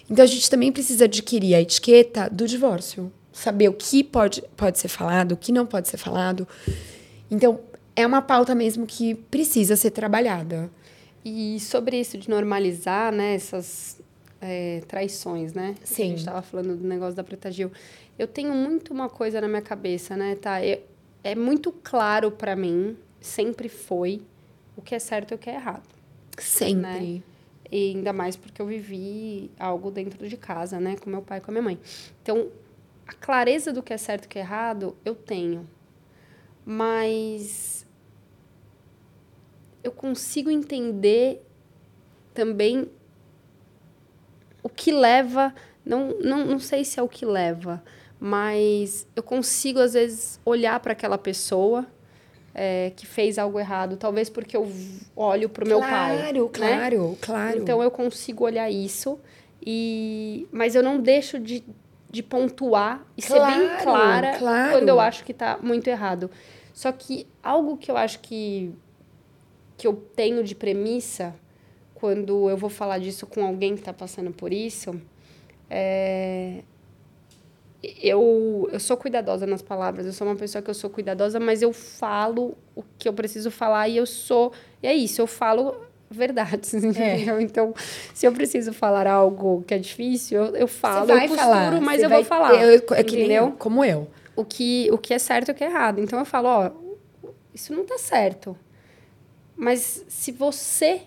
Então 0.08 0.24
a 0.24 0.28
gente 0.28 0.48
também 0.48 0.70
precisa 0.70 1.04
adquirir 1.04 1.54
a 1.56 1.60
etiqueta 1.60 2.28
do 2.30 2.46
divórcio 2.46 3.12
saber 3.40 3.68
o 3.68 3.72
que 3.72 4.04
pode, 4.04 4.42
pode 4.56 4.78
ser 4.78 4.88
falado, 4.88 5.32
o 5.32 5.36
que 5.36 5.50
não 5.50 5.64
pode 5.64 5.88
ser 5.88 5.96
falado. 5.96 6.46
Então, 7.30 7.60
é 7.96 8.06
uma 8.06 8.20
pauta 8.20 8.54
mesmo 8.54 8.86
que 8.86 9.14
precisa 9.14 9.76
ser 9.76 9.90
trabalhada. 9.90 10.70
E 11.24 11.58
sobre 11.60 11.98
isso 11.98 12.18
de 12.18 12.28
normalizar, 12.28 13.12
né, 13.12 13.34
essas 13.34 14.00
é, 14.40 14.82
traições, 14.86 15.52
né? 15.52 15.74
Sim. 15.84 16.02
A 16.02 16.06
gente 16.06 16.18
estava 16.18 16.42
falando 16.42 16.76
do 16.76 16.86
negócio 16.86 17.14
da 17.14 17.24
Preta 17.24 17.50
Gil. 17.50 17.70
Eu 18.18 18.26
tenho 18.26 18.54
muito 18.54 18.92
uma 18.92 19.08
coisa 19.08 19.40
na 19.40 19.48
minha 19.48 19.62
cabeça, 19.62 20.16
né, 20.16 20.34
tá? 20.34 20.64
Eu, 20.64 20.80
é 21.24 21.34
muito 21.34 21.72
claro 21.72 22.30
para 22.30 22.54
mim, 22.54 22.96
sempre 23.20 23.68
foi, 23.68 24.22
o 24.76 24.82
que 24.82 24.94
é 24.94 24.98
certo 24.98 25.32
e 25.32 25.34
o 25.34 25.38
que 25.38 25.48
é 25.48 25.54
errado. 25.54 25.88
Sempre. 26.38 26.74
Né? 26.76 27.22
E 27.72 27.94
ainda 27.94 28.12
mais 28.12 28.36
porque 28.36 28.60
eu 28.60 28.66
vivi 28.66 29.50
algo 29.58 29.90
dentro 29.90 30.28
de 30.28 30.36
casa, 30.36 30.80
né, 30.80 30.96
com 30.96 31.08
meu 31.08 31.22
pai 31.22 31.38
e 31.38 31.40
com 31.40 31.50
a 31.50 31.52
minha 31.52 31.62
mãe. 31.62 31.78
Então, 32.22 32.48
a 33.10 33.12
clareza 33.14 33.72
do 33.72 33.82
que 33.82 33.92
é 33.92 33.98
certo 33.98 34.26
e 34.26 34.28
que 34.28 34.38
é 34.38 34.42
errado, 34.42 34.96
eu 35.04 35.16
tenho. 35.16 35.68
Mas 36.64 37.84
eu 39.82 39.90
consigo 39.90 40.48
entender 40.48 41.44
também 42.32 42.88
o 44.62 44.68
que 44.68 44.92
leva, 44.92 45.52
não, 45.84 46.18
não, 46.20 46.44
não 46.44 46.58
sei 46.60 46.84
se 46.84 47.00
é 47.00 47.02
o 47.02 47.08
que 47.08 47.26
leva, 47.26 47.82
mas 48.20 49.06
eu 49.16 49.22
consigo 49.22 49.80
às 49.80 49.94
vezes 49.94 50.38
olhar 50.44 50.78
para 50.78 50.92
aquela 50.92 51.18
pessoa 51.18 51.86
é, 52.54 52.92
que 52.94 53.06
fez 53.06 53.38
algo 53.38 53.58
errado, 53.58 53.96
talvez 53.96 54.30
porque 54.30 54.56
eu 54.56 54.70
olho 55.16 55.48
para 55.48 55.64
o 55.64 55.66
meu 55.66 55.80
pai. 55.80 56.18
Claro, 56.18 56.48
claro, 56.52 57.10
né? 57.10 57.16
claro. 57.20 57.58
Então 57.58 57.82
eu 57.82 57.90
consigo 57.90 58.44
olhar 58.44 58.70
isso 58.70 59.18
e, 59.64 60.46
mas 60.52 60.76
eu 60.76 60.82
não 60.82 61.00
deixo 61.00 61.40
de 61.40 61.64
de 62.10 62.22
pontuar 62.22 63.06
e 63.16 63.22
claro, 63.22 63.52
ser 63.52 63.58
bem 63.58 63.82
clara 63.82 64.38
claro. 64.38 64.72
quando 64.72 64.88
eu 64.88 64.98
acho 64.98 65.24
que 65.24 65.32
está 65.32 65.58
muito 65.62 65.88
errado. 65.88 66.30
Só 66.74 66.90
que 66.92 67.26
algo 67.42 67.76
que 67.76 67.90
eu 67.90 67.96
acho 67.96 68.20
que, 68.20 68.72
que 69.76 69.86
eu 69.86 69.94
tenho 69.94 70.42
de 70.42 70.54
premissa 70.54 71.34
quando 71.94 72.48
eu 72.50 72.56
vou 72.56 72.70
falar 72.70 72.98
disso 72.98 73.26
com 73.26 73.44
alguém 73.44 73.74
que 73.74 73.80
está 73.80 73.92
passando 73.92 74.32
por 74.32 74.52
isso 74.52 75.00
é 75.68 76.62
eu, 77.82 78.68
eu 78.70 78.78
sou 78.78 78.96
cuidadosa 78.96 79.46
nas 79.46 79.62
palavras, 79.62 80.04
eu 80.04 80.12
sou 80.12 80.26
uma 80.26 80.36
pessoa 80.36 80.60
que 80.60 80.68
eu 80.68 80.74
sou 80.74 80.90
cuidadosa, 80.90 81.40
mas 81.40 81.62
eu 81.62 81.72
falo 81.72 82.56
o 82.74 82.82
que 82.98 83.08
eu 83.08 83.12
preciso 83.12 83.50
falar 83.50 83.88
e 83.88 83.96
eu 83.96 84.06
sou. 84.06 84.52
E 84.82 84.86
é 84.86 84.94
isso, 84.94 85.20
eu 85.20 85.26
falo 85.26 85.74
verdades, 86.10 86.74
entendeu? 86.82 87.36
É. 87.36 87.42
Então, 87.42 87.72
se 88.12 88.26
eu 88.26 88.32
preciso 88.32 88.72
falar 88.72 89.06
algo 89.06 89.62
que 89.66 89.72
é 89.72 89.78
difícil, 89.78 90.44
eu, 90.44 90.56
eu 90.56 90.68
falo, 90.68 91.10
eu 91.10 91.20
costuro, 91.20 91.38
falar. 91.38 91.80
mas 91.80 92.02
eu 92.02 92.08
vai, 92.08 92.18
vou 92.18 92.24
falar. 92.26 92.54
Eu, 92.54 92.74
é 92.74 93.04
que 93.04 93.16
entendeu? 93.16 93.46
nem 93.46 93.56
como 93.56 93.84
eu. 93.84 94.08
O 94.34 94.44
que, 94.44 94.88
o 94.90 94.98
que 94.98 95.14
é 95.14 95.18
certo 95.18 95.48
e 95.48 95.52
o 95.52 95.54
que 95.54 95.62
é 95.62 95.68
errado. 95.68 96.00
Então 96.00 96.18
eu 96.18 96.24
falo, 96.24 96.48
ó, 96.48 96.70
isso 97.54 97.72
não 97.72 97.84
tá 97.84 97.98
certo. 97.98 98.56
Mas 99.56 100.04
se 100.08 100.32
você 100.32 101.02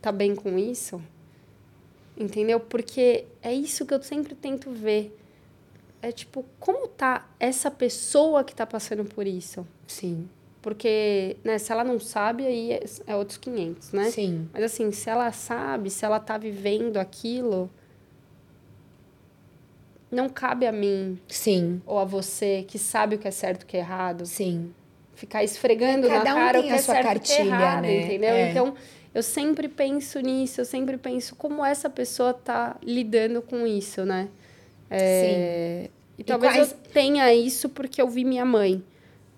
tá 0.00 0.12
bem 0.12 0.34
com 0.34 0.56
isso, 0.58 1.02
entendeu? 2.16 2.60
Porque 2.60 3.26
é 3.42 3.52
isso 3.52 3.84
que 3.84 3.92
eu 3.92 4.02
sempre 4.02 4.34
tento 4.34 4.70
ver. 4.70 5.14
É 6.00 6.12
tipo, 6.12 6.44
como 6.60 6.86
tá 6.86 7.28
essa 7.40 7.70
pessoa 7.70 8.44
que 8.44 8.54
tá 8.54 8.64
passando 8.64 9.04
por 9.04 9.26
isso? 9.26 9.66
Sim. 9.86 10.28
Porque, 10.60 11.36
né, 11.44 11.56
se 11.58 11.70
ela 11.70 11.84
não 11.84 12.00
sabe, 12.00 12.44
aí 12.46 12.72
é, 12.72 12.84
é 13.06 13.14
outros 13.16 13.38
500, 13.38 13.92
né? 13.92 14.10
Sim. 14.10 14.48
Mas 14.52 14.64
assim, 14.64 14.90
se 14.90 15.08
ela 15.08 15.30
sabe, 15.32 15.88
se 15.88 16.04
ela 16.04 16.18
tá 16.18 16.36
vivendo 16.36 16.96
aquilo, 16.96 17.70
não 20.10 20.28
cabe 20.28 20.66
a 20.66 20.72
mim 20.72 21.18
Sim. 21.28 21.82
ou 21.86 21.98
a 21.98 22.04
você 22.04 22.64
que 22.66 22.78
sabe 22.78 23.16
o 23.16 23.18
que 23.18 23.28
é 23.28 23.30
certo 23.30 23.62
e 23.62 23.64
o 23.64 23.66
que 23.66 23.76
é 23.76 23.80
errado 23.80 24.24
Sim. 24.26 24.72
ficar 25.14 25.44
esfregando 25.44 26.06
É, 26.06 26.10
na 26.10 26.18
cada 26.18 26.32
um 26.34 26.38
cara 26.38 26.58
o 26.58 26.62
tem 26.62 26.70
que 26.70 26.74
a 26.74 26.78
é 26.78 26.82
sua 26.82 26.94
certo 26.94 27.06
e 27.06 27.16
o 27.16 27.20
que 27.20 27.32
é 27.32 27.36
cartilha, 27.36 27.54
errado, 27.54 27.82
né? 27.82 27.98
entendeu? 28.04 28.34
É. 28.34 28.50
Então, 28.50 28.74
eu 29.14 29.22
sempre 29.22 29.68
penso 29.68 30.18
nisso, 30.20 30.60
eu 30.60 30.64
sempre 30.64 30.96
penso 30.96 31.36
como 31.36 31.64
essa 31.64 31.88
pessoa 31.90 32.32
tá 32.34 32.76
lidando 32.82 33.42
com 33.42 33.66
isso, 33.66 34.04
né? 34.04 34.28
É, 34.90 35.90
E 36.16 36.24
talvez 36.24 36.54
quais- 36.54 36.70
eu 36.72 36.78
tenha 36.92 37.32
isso 37.34 37.68
porque 37.68 38.00
eu 38.00 38.08
vi 38.08 38.24
minha 38.24 38.44
mãe 38.44 38.82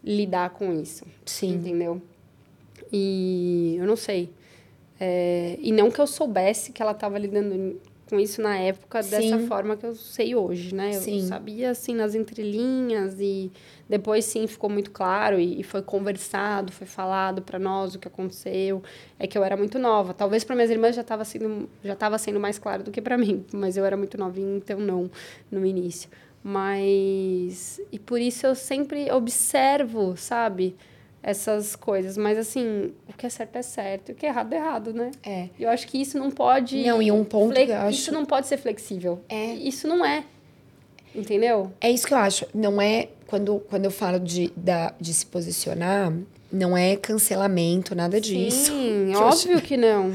lidar 0.03 0.51
com 0.51 0.72
isso, 0.72 1.05
Sim. 1.24 1.55
entendeu? 1.55 2.01
E 2.92 3.76
eu 3.78 3.86
não 3.86 3.96
sei. 3.96 4.30
É, 4.98 5.57
e 5.61 5.72
não 5.72 5.90
que 5.90 6.01
eu 6.01 6.07
soubesse 6.07 6.72
que 6.72 6.82
ela 6.82 6.92
estava 6.92 7.18
lidando 7.18 7.80
com 8.11 8.18
isso 8.18 8.42
na 8.42 8.57
época 8.59 8.98
dessa 9.03 9.38
Sim. 9.38 9.46
forma 9.46 9.76
que 9.76 9.86
eu 9.86 9.94
sei 9.94 10.34
hoje, 10.34 10.74
né? 10.74 10.96
Eu 10.96 11.01
Sim. 11.01 11.22
sabia, 11.22 11.70
assim, 11.70 11.94
nas 11.94 12.14
entrelinhas 12.16 13.14
e 13.20 13.53
depois, 13.88 14.24
sim, 14.24 14.46
ficou 14.48 14.68
muito 14.68 14.90
claro 14.90 15.38
e, 15.38 15.61
e 15.61 15.62
foi 15.62 15.80
conversado, 15.80 16.72
foi 16.72 16.88
falado 16.88 17.40
para 17.40 17.59
nós 17.59 17.94
o 17.94 17.98
que 18.01 18.09
aconteceu. 18.09 18.82
É 19.18 19.28
que 19.28 19.38
eu 19.38 19.44
era 19.44 19.57
muito 19.57 19.78
nova. 19.78 20.12
Talvez 20.12 20.42
para 20.42 20.57
minhas 20.57 20.70
irmãs 20.70 20.96
já 20.96 21.03
estava 21.03 21.24
sendo, 21.24 21.68
já 21.84 21.94
tava 21.94 22.18
sendo 22.18 22.40
mais 22.40 22.59
claro 22.59 22.82
do 22.82 22.90
que 22.90 23.01
para 23.01 23.16
mim, 23.16 23.44
mas 23.53 23.76
eu 23.76 23.84
era 23.84 23.96
muito 23.96 24.18
novinha, 24.18 24.57
então 24.57 24.80
não, 24.80 25.09
no 25.51 25.64
início. 25.64 26.11
Mas... 26.43 27.80
E 27.93 27.99
por 27.99 28.20
isso 28.20 28.47
eu 28.47 28.55
sempre 28.55 29.11
observo, 29.12 30.16
sabe? 30.16 30.74
Essas 31.22 31.76
coisas. 31.76 32.16
Mas, 32.16 32.38
assim, 32.38 32.93
o 33.09 33.12
que 33.16 33.26
é 33.26 33.28
certo 33.28 33.57
é 33.57 33.62
certo 33.62 34.09
e 34.09 34.12
o 34.12 34.14
que 34.14 34.24
é 34.24 34.30
errado 34.30 34.53
é 34.53 34.57
errado, 34.57 34.93
né? 34.95 35.11
É. 35.22 35.49
Eu 35.59 35.68
acho 35.68 35.86
que 35.86 36.01
isso 36.01 36.18
não 36.18 36.30
pode. 36.30 36.82
Não, 36.82 37.03
e 37.03 37.11
um 37.12 37.24
ponto 37.24 37.55
fle- 37.55 37.66
que 37.66 37.72
eu 37.72 37.76
acho- 37.76 37.99
Isso 37.99 38.12
não 38.12 38.24
pode 38.24 38.47
ser 38.47 38.57
flexível. 38.57 39.20
É. 39.28 39.53
Isso 39.55 39.86
não 39.86 40.05
é. 40.05 40.24
Entendeu? 41.14 41.70
É 41.80 41.91
isso 41.91 42.07
que 42.07 42.14
eu 42.14 42.18
acho. 42.18 42.47
Não 42.55 42.80
é. 42.80 43.09
Quando, 43.26 43.61
quando 43.68 43.84
eu 43.84 43.91
falo 43.91 44.18
de, 44.18 44.51
da, 44.57 44.95
de 45.01 45.12
se 45.12 45.26
posicionar, 45.26 46.12
não 46.51 46.76
é 46.76 46.97
cancelamento, 46.97 47.95
nada 47.95 48.20
disso. 48.20 48.72
Sim, 48.72 49.11
Que 49.12 49.16
óbvio 49.16 49.61
que 49.61 49.76
não. 49.76 50.12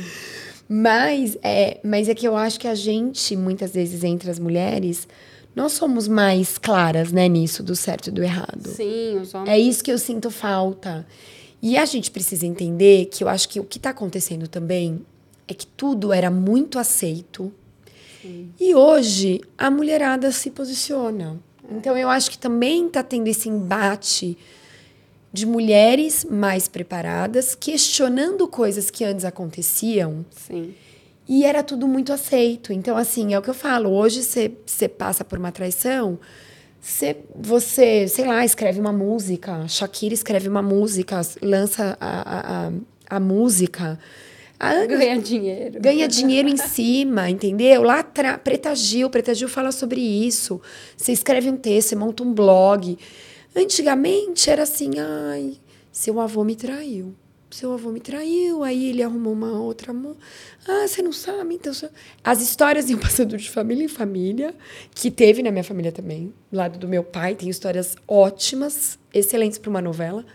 Mas 0.68 1.38
é, 1.44 1.80
mas 1.84 2.10
é 2.10 2.16
que 2.16 2.28
eu 2.28 2.36
acho 2.36 2.60
que 2.60 2.68
a 2.68 2.74
gente, 2.76 3.36
muitas 3.36 3.74
vezes, 3.74 4.04
entre 4.04 4.32
as 4.32 4.40
mulheres, 4.40 5.08
nós 5.56 5.72
somos 5.74 6.08
mais 6.08 6.58
claras, 6.58 7.12
né, 7.12 7.28
nisso, 7.30 7.64
do 7.64 7.76
certo 7.76 8.08
e 8.08 8.12
do 8.12 8.22
errado. 8.22 8.68
Sim, 8.68 9.20
os 9.20 9.34
homens. 9.34 9.50
É 9.50 9.58
isso 9.58 9.84
que 9.84 9.92
eu 9.92 9.98
sinto 9.98 10.30
falta. 10.30 11.08
E 11.62 11.78
a 11.78 11.86
gente 11.86 12.12
precisa 12.12 12.46
entender 12.46 13.06
que 13.06 13.24
eu 13.24 13.30
acho 13.30 13.48
que 13.48 13.60
o 13.60 13.64
que 13.64 13.78
está 13.78 13.92
acontecendo 13.92 14.48
também 14.48 15.06
é 15.48 15.54
que 15.54 15.66
tudo 15.66 16.12
era 16.12 16.30
muito 16.30 16.78
aceito. 16.78 17.52
E 18.60 18.74
hoje 18.74 19.40
a 19.56 19.70
mulherada 19.70 20.32
se 20.32 20.50
posiciona. 20.50 21.40
Então 21.72 21.96
eu 21.96 22.10
acho 22.10 22.32
que 22.32 22.38
também 22.38 22.88
está 22.88 23.04
tendo 23.04 23.28
esse 23.28 23.48
embate 23.48 24.38
de 25.32 25.46
mulheres 25.46 26.26
mais 26.26 26.68
preparadas, 26.68 27.54
questionando 27.56 28.48
coisas 28.48 28.90
que 28.90 29.04
antes 29.04 29.26
aconteciam 29.26 30.26
Sim. 30.32 30.74
E 31.28 31.44
era 31.44 31.64
tudo 31.64 31.88
muito 31.88 32.14
aceito. 32.14 32.72
Então, 32.72 32.96
assim, 32.96 33.34
é 33.34 33.40
o 33.40 33.42
que 33.42 33.50
eu 33.50 33.54
falo. 33.54 33.90
Hoje 33.92 34.22
você 34.24 34.88
passa 34.88 35.24
por 35.24 35.40
uma 35.40 35.52
traição, 35.52 36.20
cê, 36.80 37.18
você, 37.36 38.08
sei 38.08 38.26
lá, 38.26 38.46
escreve 38.46 38.80
uma 38.80 38.94
música. 38.94 39.68
Shakira 39.68 40.14
escreve 40.14 40.48
uma 40.48 40.62
música, 40.62 41.20
lança 41.42 41.98
a, 42.00 42.08
a, 42.10 42.68
a, 42.68 42.72
a 43.18 43.20
música. 43.20 44.00
Há 44.60 44.70
anos 44.70 44.98
Ganhar 44.98 45.18
dinheiro. 45.20 45.82
ganha 45.82 46.08
dinheiro 46.08 46.48
em 46.48 46.56
cima, 46.58 47.30
entendeu? 47.30 47.84
Lá 47.84 48.00
atrás, 48.00 48.40
Preta 48.44 48.74
Gil, 48.76 49.10
Preta 49.10 49.34
Gil 49.34 49.50
fala 49.50 49.72
sobre 49.72 50.00
isso. 50.00 50.62
Você 50.96 51.12
escreve 51.12 51.50
um 51.50 51.58
texto, 51.58 51.90
você 51.90 51.96
monta 51.96 52.24
um 52.24 52.34
blog. 52.34 52.98
Antigamente 53.56 54.50
era 54.50 54.64
assim, 54.64 54.92
ai, 55.00 55.58
seu 55.92 56.20
avô 56.20 56.44
me 56.44 56.56
traiu. 56.56 57.16
Seu 57.56 57.72
avô 57.72 57.90
me 57.90 58.02
traiu, 58.02 58.66
aí 58.66 58.90
ele 58.90 59.02
arrumou 59.02 59.32
uma 59.32 59.58
outra 59.58 59.92
amor. 59.92 60.18
Ah, 60.68 60.86
você 60.86 61.02
não 61.02 61.14
sabe? 61.14 61.56
Então. 61.56 61.74
você-" 61.74 61.90
As 62.22 62.42
histórias 62.42 62.90
iam 62.90 63.00
passando 63.00 63.38
de 63.38 63.50
família 63.50 63.86
em 63.86 63.88
família, 63.88 64.54
que 64.94 65.10
teve 65.10 65.42
na 65.42 65.52
minha 65.52 65.64
família 65.64 65.90
também. 65.90 66.34
Do 66.52 66.58
lado 66.58 66.78
do 66.78 66.86
meu 66.86 67.02
pai, 67.02 67.34
tem 67.34 67.48
histórias 67.48 67.96
ótimas, 68.06 69.00
excelentes 69.14 69.58
para 69.58 69.70
uma 69.70 69.82
novela. 69.82 70.26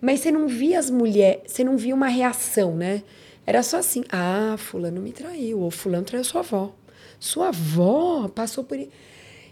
Mas 0.00 0.20
você 0.20 0.30
não 0.30 0.46
via 0.46 0.78
as 0.78 0.88
mulheres, 0.90 1.42
você 1.48 1.64
não 1.64 1.76
via 1.76 1.92
uma 1.92 2.06
reação, 2.06 2.76
né? 2.76 3.02
Era 3.44 3.60
só 3.64 3.78
assim, 3.78 4.04
ah, 4.08 4.54
fulano 4.56 5.02
me 5.02 5.10
traiu, 5.10 5.58
ou 5.58 5.72
fulano 5.72 6.04
traiu 6.04 6.22
sua 6.22 6.42
avó. 6.42 6.72
Sua 7.18 7.48
avó 7.48 8.28
passou 8.28 8.62
por... 8.62 8.78
i-" 8.78 8.90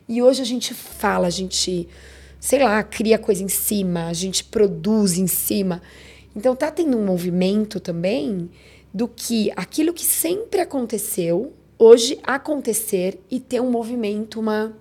E 0.09 0.23
hoje 0.23 0.41
a 0.41 0.47
gente 0.47 0.73
fala, 0.73 1.27
a 1.27 1.31
gente, 1.31 1.89
sei 2.39 2.63
lá, 2.63 2.81
cria 2.85 3.19
coisa 3.19 3.43
em 3.43 3.49
cima, 3.49 4.07
a 4.07 4.13
gente 4.13 4.45
produz 4.45 5.19
em 5.19 5.27
cima. 5.27 5.83
Então 6.35 6.55
tá 6.57 6.71
tendo 6.71 6.97
um 6.97 7.05
movimento 7.05 7.79
também 7.81 8.51
do 8.93 9.07
que 9.09 9.51
aquilo 9.57 9.93
que 9.93 10.05
sempre 10.05 10.61
aconteceu, 10.61 11.53
hoje 11.79 12.19
acontecer 12.23 13.21
e 13.31 13.41
ter 13.41 13.61
um 13.61 13.71
movimento, 13.71 14.39
uma, 14.41 14.73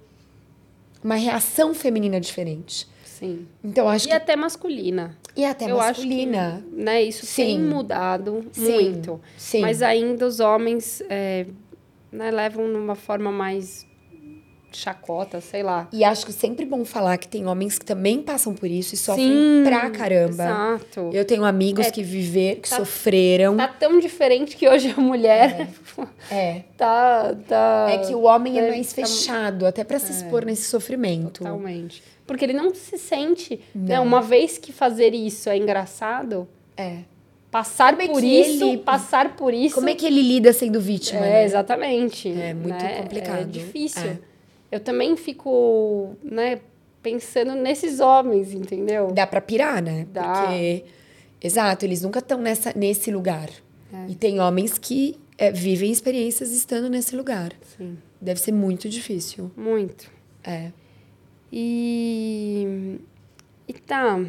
uma 1.03 1.15
reação 1.15 1.73
feminina 1.73 2.19
diferente. 2.19 2.87
Sim. 3.03 3.45
Então 3.63 3.87
acho 3.87 4.07
E 4.07 4.09
que... 4.09 4.13
até 4.15 4.35
masculina. 4.35 5.17
E 5.35 5.45
até 5.45 5.69
eu 5.71 5.77
masculina. 5.77 6.55
acho 6.55 6.63
que, 6.63 6.75
né, 6.75 7.03
isso 7.03 7.35
tem 7.35 7.57
Sim. 7.57 7.63
mudado 7.63 8.45
Sim, 8.51 8.71
muito. 8.71 9.21
sim. 9.37 9.61
Mas 9.61 9.81
ainda 9.81 10.25
os 10.27 10.39
homens 10.39 11.01
é, 11.09 11.45
né, 12.11 12.31
levam 12.31 12.67
numa 12.67 12.95
forma 12.95 13.31
mais 13.31 13.85
chacota, 14.77 15.41
sei 15.41 15.63
lá. 15.63 15.87
E 15.91 16.03
acho 16.03 16.25
que 16.25 16.31
sempre 16.33 16.65
bom 16.65 16.83
falar 16.85 17.17
que 17.17 17.27
tem 17.27 17.45
homens 17.47 17.77
que 17.77 17.85
também 17.85 18.21
passam 18.21 18.53
por 18.53 18.69
isso 18.69 18.95
e 18.95 18.97
sofrem 18.97 19.27
Sim, 19.29 19.63
pra 19.65 19.89
caramba. 19.89 20.29
Exato. 20.43 21.09
Eu 21.13 21.25
tenho 21.25 21.43
amigos 21.45 21.87
É, 21.87 21.91
que 21.91 22.03
viveram, 22.03 22.61
que 22.61 22.69
tá- 22.69 22.77
sofreram. 22.77 23.57
Tá 23.57 23.67
tão 23.67 23.99
diferente 23.99 24.55
que 24.55 24.67
hoje 24.67 24.93
a 24.95 25.01
mulher 25.01 25.67
É. 26.31 26.63
tá, 26.77 27.35
tá. 27.47 27.87
É 27.91 27.97
que 27.99 28.15
o 28.15 28.21
homem 28.23 28.59
é 28.59 28.67
É, 28.67 28.69
mais 28.69 28.87
tá- 28.93 29.01
fechado, 29.05 29.65
até 29.65 29.83
pra 29.83 29.99
se 29.99 30.11
expor 30.11 30.45
nesse 30.45 30.63
sofrimento. 30.69 31.39
Totalmente. 31.43 32.01
Porque 32.25 32.45
ele 32.45 32.53
não 32.53 32.73
se 32.73 32.97
sente. 32.97 33.59
Né, 33.75 33.97
Não. 33.97 34.03
uma 34.05 34.21
vez 34.21 34.57
que 34.57 34.71
fazer 34.71 35.13
isso 35.13 35.49
é 35.49 35.57
engraçado, 35.57 36.47
É. 36.77 36.99
passar 37.49 37.91
Como 37.97 38.03
é 38.03 38.07
por 38.07 38.23
isso, 38.23 38.63
ele- 38.63 38.77
passar 38.77 39.35
por 39.35 39.53
isso. 39.53 39.75
Como 39.75 39.89
é 39.89 39.95
que 39.95 40.05
ele 40.05 40.21
lida 40.21 40.53
sendo 40.53 40.79
vítima? 40.79 41.19
É, 41.25 41.29
né? 41.29 41.43
exatamente. 41.43 42.29
É 42.31 42.53
muito 42.53 42.81
né? 42.81 43.01
complicado. 43.01 43.41
É 43.41 43.43
difícil. 43.43 44.11
É. 44.11 44.17
Eu 44.71 44.79
também 44.79 45.17
fico, 45.17 46.15
né, 46.23 46.59
pensando 47.03 47.53
nesses 47.55 47.99
homens, 47.99 48.53
entendeu? 48.53 49.11
Dá 49.11 49.27
pra 49.27 49.41
pirar, 49.41 49.81
né? 49.81 50.07
Dá. 50.11 50.43
Porque, 50.43 50.85
exato, 51.41 51.85
eles 51.85 52.01
nunca 52.01 52.19
estão 52.19 52.39
nesse 52.75 53.11
lugar. 53.11 53.49
É. 53.93 54.11
E 54.11 54.15
tem 54.15 54.39
homens 54.39 54.77
que 54.77 55.19
é, 55.37 55.51
vivem 55.51 55.91
experiências 55.91 56.51
estando 56.51 56.89
nesse 56.89 57.15
lugar. 57.15 57.51
Sim, 57.77 57.97
Deve 58.21 58.39
ser 58.39 58.51
muito 58.51 58.87
difícil. 58.87 59.51
muito. 59.57 60.09
É. 60.43 60.71
E, 61.51 62.97
e 63.67 63.73
tá. 63.73 64.23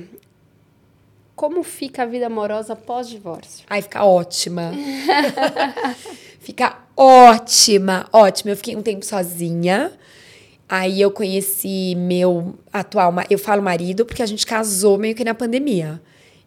Como 1.36 1.62
fica 1.62 2.02
a 2.02 2.06
vida 2.06 2.26
amorosa 2.26 2.74
pós-divórcio? 2.74 3.64
Ai, 3.70 3.80
fica 3.80 4.04
ótima. 4.04 4.72
fica 6.40 6.78
ótima, 6.96 8.08
ótima. 8.12 8.50
Eu 8.50 8.56
fiquei 8.56 8.76
um 8.76 8.82
tempo 8.82 9.04
sozinha. 9.04 9.92
Aí 10.68 11.00
eu 11.00 11.10
conheci 11.10 11.94
meu 11.96 12.54
atual, 12.72 13.12
eu 13.28 13.38
falo 13.38 13.62
marido 13.62 14.06
porque 14.06 14.22
a 14.22 14.26
gente 14.26 14.46
casou 14.46 14.96
meio 14.96 15.14
que 15.14 15.24
na 15.24 15.34
pandemia. 15.34 16.00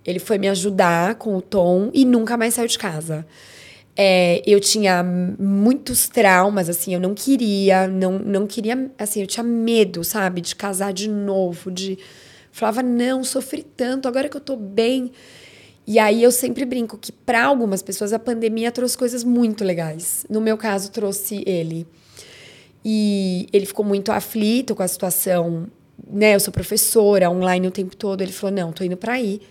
Ele 0.05 0.19
foi 0.19 0.37
me 0.37 0.47
ajudar 0.47 1.15
com 1.15 1.35
o 1.35 1.41
Tom 1.41 1.89
e 1.93 2.05
nunca 2.05 2.37
mais 2.37 2.53
saiu 2.53 2.67
de 2.67 2.77
casa. 2.77 3.25
É, 3.97 4.41
eu 4.45 4.59
tinha 4.59 5.01
muitos 5.03 6.09
traumas, 6.09 6.69
assim, 6.69 6.93
eu 6.93 6.99
não 6.99 7.13
queria, 7.13 7.87
não, 7.87 8.19
não 8.19 8.45
queria, 8.45 8.91
assim, 8.99 9.21
eu 9.21 9.27
tinha 9.27 9.43
medo, 9.43 10.03
sabe, 10.03 10.41
de 10.41 10.55
casar 10.55 10.91
de 10.91 11.09
novo, 11.09 11.71
de. 11.71 11.97
Falava, 12.51 12.83
não, 12.83 13.23
sofri 13.23 13.63
tanto, 13.63 14.07
agora 14.07 14.27
que 14.27 14.37
eu 14.37 14.41
tô 14.41 14.55
bem. 14.55 15.11
E 15.87 15.99
aí 15.99 16.23
eu 16.23 16.31
sempre 16.31 16.65
brinco 16.65 16.97
que 16.97 17.11
para 17.11 17.45
algumas 17.45 17.81
pessoas 17.81 18.11
a 18.11 18.19
pandemia 18.19 18.71
trouxe 18.71 18.97
coisas 18.97 19.23
muito 19.23 19.63
legais. 19.63 20.25
No 20.29 20.41
meu 20.41 20.57
caso, 20.57 20.91
trouxe 20.91 21.43
ele. 21.45 21.85
E 22.87 23.47
ele 23.51 23.65
ficou 23.65 23.83
muito 23.83 24.11
aflito 24.11 24.75
com 24.75 24.83
a 24.83 24.87
situação, 24.87 25.65
né? 26.07 26.35
Eu 26.35 26.39
sou 26.39 26.53
professora, 26.53 27.31
online 27.31 27.67
o 27.67 27.71
tempo 27.71 27.95
todo. 27.95 28.21
Ele 28.21 28.31
falou: 28.31 28.55
"Não, 28.55 28.71
tô 28.71 28.83
indo 28.83 28.95
para 28.95 29.13
aí". 29.13 29.41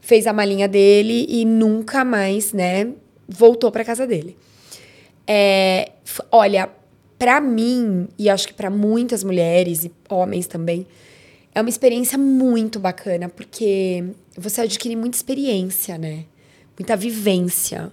Fez 0.00 0.26
a 0.26 0.32
malinha 0.32 0.66
dele 0.66 1.26
e 1.28 1.44
nunca 1.44 2.02
mais, 2.06 2.54
né, 2.54 2.88
voltou 3.28 3.70
para 3.70 3.84
casa 3.84 4.06
dele. 4.06 4.34
É, 5.26 5.92
olha, 6.32 6.70
para 7.18 7.38
mim 7.38 8.08
e 8.18 8.30
acho 8.30 8.48
que 8.48 8.54
para 8.54 8.70
muitas 8.70 9.22
mulheres 9.22 9.84
e 9.84 9.92
homens 10.08 10.46
também, 10.46 10.86
é 11.54 11.60
uma 11.60 11.68
experiência 11.68 12.16
muito 12.16 12.80
bacana, 12.80 13.28
porque 13.28 14.04
você 14.38 14.62
adquire 14.62 14.96
muita 14.96 15.18
experiência, 15.18 15.98
né? 15.98 16.24
Muita 16.78 16.96
vivência. 16.96 17.92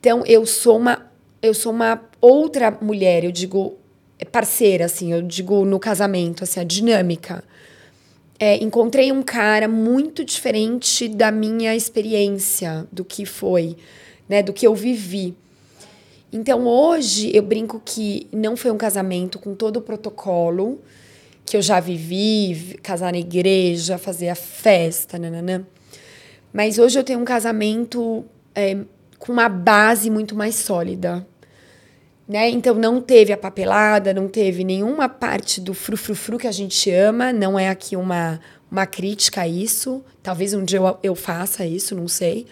Então, 0.00 0.24
eu 0.26 0.46
sou 0.46 0.78
uma 0.78 1.06
eu 1.42 1.52
sou 1.52 1.70
uma 1.72 2.02
outra 2.20 2.70
mulher, 2.80 3.22
eu 3.24 3.30
digo 3.30 3.76
parceira, 4.24 4.86
assim, 4.86 5.12
eu 5.12 5.22
digo 5.22 5.64
no 5.64 5.78
casamento, 5.78 6.44
assim, 6.44 6.60
a 6.60 6.64
dinâmica. 6.64 7.44
É, 8.38 8.56
encontrei 8.62 9.12
um 9.12 9.22
cara 9.22 9.66
muito 9.68 10.24
diferente 10.24 11.08
da 11.08 11.30
minha 11.30 11.74
experiência, 11.74 12.86
do 12.92 13.04
que 13.04 13.24
foi, 13.24 13.76
né, 14.28 14.42
do 14.42 14.52
que 14.52 14.66
eu 14.66 14.74
vivi. 14.74 15.34
Então 16.32 16.66
hoje 16.66 17.34
eu 17.34 17.42
brinco 17.42 17.80
que 17.84 18.26
não 18.32 18.56
foi 18.56 18.70
um 18.70 18.76
casamento 18.76 19.38
com 19.38 19.54
todo 19.54 19.78
o 19.78 19.80
protocolo, 19.80 20.80
que 21.46 21.56
eu 21.56 21.62
já 21.62 21.78
vivi, 21.78 22.78
casar 22.82 23.12
na 23.12 23.18
igreja, 23.18 23.96
fazer 23.96 24.28
a 24.28 24.34
festa, 24.34 25.18
nananã. 25.18 25.64
Mas 26.52 26.78
hoje 26.78 26.98
eu 26.98 27.04
tenho 27.04 27.20
um 27.20 27.24
casamento 27.24 28.24
é, 28.54 28.76
com 29.18 29.32
uma 29.32 29.48
base 29.48 30.10
muito 30.10 30.34
mais 30.34 30.56
sólida. 30.56 31.26
Né? 32.28 32.50
Então 32.50 32.74
não 32.74 33.00
teve 33.00 33.32
a 33.32 33.36
papelada, 33.36 34.12
não 34.12 34.28
teve 34.28 34.64
nenhuma 34.64 35.08
parte 35.08 35.60
do 35.60 35.72
frufrufru 35.72 36.38
que 36.38 36.46
a 36.46 36.52
gente 36.52 36.90
ama, 36.90 37.32
não 37.32 37.58
é 37.58 37.68
aqui 37.68 37.94
uma, 37.96 38.40
uma 38.70 38.84
crítica 38.84 39.42
a 39.42 39.48
isso. 39.48 40.04
Talvez 40.22 40.52
um 40.52 40.64
dia 40.64 40.78
eu, 40.78 40.98
eu 41.02 41.14
faça 41.14 41.64
isso, 41.64 41.94
não 41.94 42.08
sei 42.08 42.46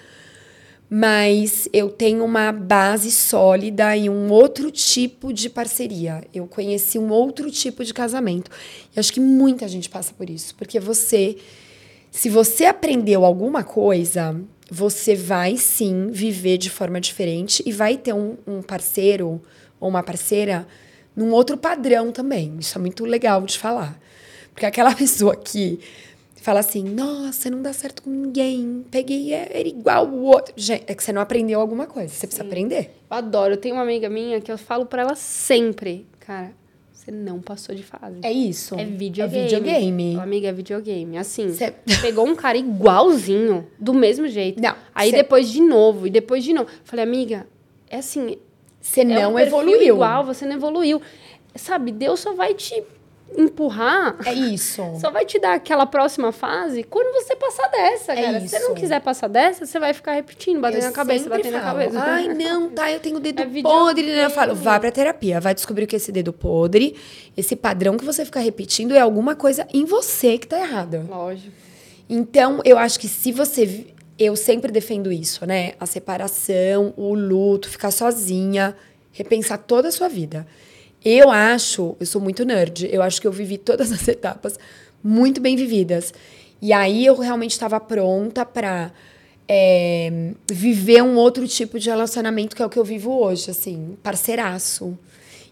mas 0.96 1.68
eu 1.72 1.90
tenho 1.90 2.24
uma 2.24 2.52
base 2.52 3.10
sólida 3.10 3.96
e 3.96 4.08
um 4.08 4.30
outro 4.30 4.70
tipo 4.70 5.32
de 5.32 5.50
parceria. 5.50 6.22
Eu 6.32 6.46
conheci 6.46 6.98
um 6.98 7.10
outro 7.10 7.50
tipo 7.50 7.84
de 7.84 7.92
casamento. 7.92 8.48
E 8.94 9.00
acho 9.00 9.12
que 9.12 9.18
muita 9.18 9.66
gente 9.66 9.88
passa 9.88 10.12
por 10.14 10.28
isso, 10.30 10.54
porque 10.54 10.78
você, 10.78 11.36
se 12.12 12.28
você 12.28 12.66
aprendeu 12.66 13.24
alguma 13.24 13.64
coisa, 13.64 14.40
você 14.70 15.14
vai 15.14 15.56
sim 15.56 16.08
viver 16.12 16.58
de 16.58 16.70
forma 16.70 17.00
diferente 17.00 17.62
e 17.66 17.72
vai 17.72 17.96
ter 17.96 18.12
um, 18.12 18.36
um 18.46 18.62
parceiro 18.62 19.42
ou 19.80 19.88
uma 19.88 20.02
parceira 20.02 20.66
num 21.14 21.32
outro 21.32 21.56
padrão 21.56 22.10
também. 22.10 22.56
Isso 22.58 22.76
é 22.76 22.80
muito 22.80 23.04
legal 23.04 23.42
de 23.42 23.58
falar. 23.58 23.98
Porque 24.52 24.66
aquela 24.66 24.94
pessoa 24.96 25.36
que 25.36 25.80
fala 26.44 26.60
assim: 26.60 26.84
nossa, 26.84 27.48
não 27.48 27.62
dá 27.62 27.72
certo 27.72 28.02
com 28.02 28.10
ninguém, 28.10 28.84
peguei, 28.90 29.32
é, 29.32 29.48
era 29.58 29.68
igual 29.68 30.06
o 30.06 30.24
outro. 30.24 30.52
Gente, 30.56 30.84
é 30.86 30.94
que 30.94 31.02
você 31.02 31.12
não 31.12 31.22
aprendeu 31.22 31.60
alguma 31.60 31.86
coisa, 31.86 32.08
você 32.08 32.20
Sim. 32.20 32.26
precisa 32.26 32.44
aprender. 32.44 32.90
Eu 33.10 33.16
adoro. 33.16 33.54
Eu 33.54 33.56
tenho 33.56 33.74
uma 33.74 33.82
amiga 33.82 34.08
minha 34.08 34.40
que 34.40 34.52
eu 34.52 34.58
falo 34.58 34.86
para 34.86 35.02
ela 35.02 35.14
sempre: 35.14 36.06
cara, 36.20 36.52
você 36.92 37.10
não 37.10 37.40
passou 37.40 37.74
de 37.74 37.82
fase. 37.82 38.18
É 38.22 38.32
isso. 38.32 38.74
É 38.78 38.84
videogame. 38.84 39.38
É 39.38 39.42
videogame. 39.44 40.16
amiga, 40.18 40.48
é 40.48 40.52
videogame. 40.52 41.18
Assim, 41.18 41.52
cê... 41.52 41.72
pegou 42.00 42.26
um 42.26 42.34
cara 42.34 42.56
igualzinho, 42.56 43.66
do 43.78 43.92
mesmo 43.92 44.26
jeito. 44.28 44.60
Não. 44.60 44.74
Aí 44.94 45.10
cê... 45.10 45.16
depois 45.16 45.50
de 45.50 45.60
novo, 45.60 46.06
e 46.06 46.10
depois 46.10 46.44
de 46.44 46.52
novo. 46.52 46.68
Falei, 46.84 47.04
amiga, 47.04 47.46
é 47.90 47.98
assim. 47.98 48.38
Você 48.84 49.00
é 49.00 49.04
não 49.04 49.34
um 49.34 49.38
evoluiu. 49.38 49.94
igual, 49.94 50.24
você 50.24 50.44
não 50.44 50.56
evoluiu. 50.56 51.00
Sabe, 51.56 51.90
Deus 51.90 52.20
só 52.20 52.34
vai 52.34 52.52
te 52.52 52.82
empurrar. 53.36 54.16
É 54.26 54.32
isso. 54.32 54.82
Só 55.00 55.10
vai 55.10 55.24
te 55.24 55.38
dar 55.40 55.54
aquela 55.54 55.86
próxima 55.86 56.30
fase 56.30 56.82
quando 56.84 57.12
você 57.14 57.34
passar 57.34 57.66
dessa, 57.68 58.12
é 58.12 58.22
cara. 58.22 58.38
Isso. 58.38 58.48
Se 58.48 58.58
você 58.58 58.68
não 58.68 58.74
quiser 58.74 59.00
passar 59.00 59.28
dessa, 59.28 59.64
você 59.64 59.80
vai 59.80 59.94
ficar 59.94 60.12
repetindo, 60.12 60.60
batendo 60.60 60.82
eu 60.82 60.86
na 60.88 60.92
cabeça, 60.92 61.28
batendo 61.28 61.58
falo, 61.58 61.64
na 61.64 61.72
cabeça. 61.72 62.00
Ai, 62.00 62.28
não, 62.34 62.68
tá, 62.68 62.92
eu 62.92 63.00
tenho 63.00 63.16
o 63.16 63.20
dedo 63.20 63.42
é 63.42 63.62
podre. 63.62 64.06
Né? 64.06 64.26
Eu 64.26 64.30
falo, 64.30 64.54
vá 64.54 64.78
pra 64.78 64.92
terapia, 64.92 65.40
vai 65.40 65.54
descobrir 65.54 65.86
que 65.86 65.96
esse 65.96 66.12
dedo 66.12 66.32
podre, 66.32 66.94
esse 67.36 67.56
padrão 67.56 67.96
que 67.96 68.04
você 68.04 68.24
fica 68.24 68.38
repetindo 68.38 68.94
é 68.94 69.00
alguma 69.00 69.34
coisa 69.34 69.66
em 69.72 69.84
você 69.84 70.36
que 70.36 70.46
tá 70.46 70.60
errada. 70.60 71.04
Lógico. 71.08 71.50
Então, 72.08 72.60
eu 72.64 72.76
acho 72.78 73.00
que 73.00 73.08
se 73.08 73.32
você. 73.32 73.86
Eu 74.18 74.36
sempre 74.36 74.70
defendo 74.70 75.10
isso, 75.10 75.44
né? 75.46 75.72
A 75.80 75.86
separação, 75.86 76.94
o 76.96 77.14
luto, 77.14 77.68
ficar 77.68 77.90
sozinha, 77.90 78.76
repensar 79.12 79.58
toda 79.58 79.88
a 79.88 79.92
sua 79.92 80.08
vida. 80.08 80.46
Eu 81.04 81.30
acho, 81.30 81.96
eu 82.00 82.06
sou 82.06 82.20
muito 82.20 82.44
nerd, 82.44 82.88
eu 82.90 83.02
acho 83.02 83.20
que 83.20 83.26
eu 83.26 83.32
vivi 83.32 83.58
todas 83.58 83.90
as 83.92 84.06
etapas 84.08 84.58
muito 85.02 85.40
bem 85.40 85.56
vividas. 85.56 86.14
E 86.62 86.72
aí 86.72 87.04
eu 87.04 87.16
realmente 87.16 87.50
estava 87.50 87.78
pronta 87.78 88.46
para 88.46 88.92
é, 89.48 90.32
viver 90.50 91.02
um 91.02 91.16
outro 91.16 91.46
tipo 91.46 91.78
de 91.78 91.90
relacionamento 91.90 92.56
que 92.56 92.62
é 92.62 92.66
o 92.66 92.70
que 92.70 92.78
eu 92.78 92.84
vivo 92.84 93.12
hoje, 93.12 93.50
assim, 93.50 93.96
parceiraço. 94.02 94.98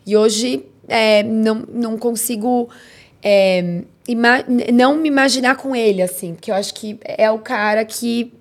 E 0.06 0.16
hoje 0.16 0.64
é, 0.88 1.22
não, 1.22 1.66
não 1.72 1.98
consigo 1.98 2.68
é, 3.22 3.82
não 4.72 4.96
me 4.96 5.08
imaginar 5.08 5.56
com 5.56 5.76
ele, 5.76 6.02
assim, 6.02 6.34
porque 6.34 6.50
eu 6.50 6.54
acho 6.54 6.74
que 6.74 6.98
é 7.04 7.30
o 7.30 7.38
cara 7.38 7.84
que, 7.84 8.32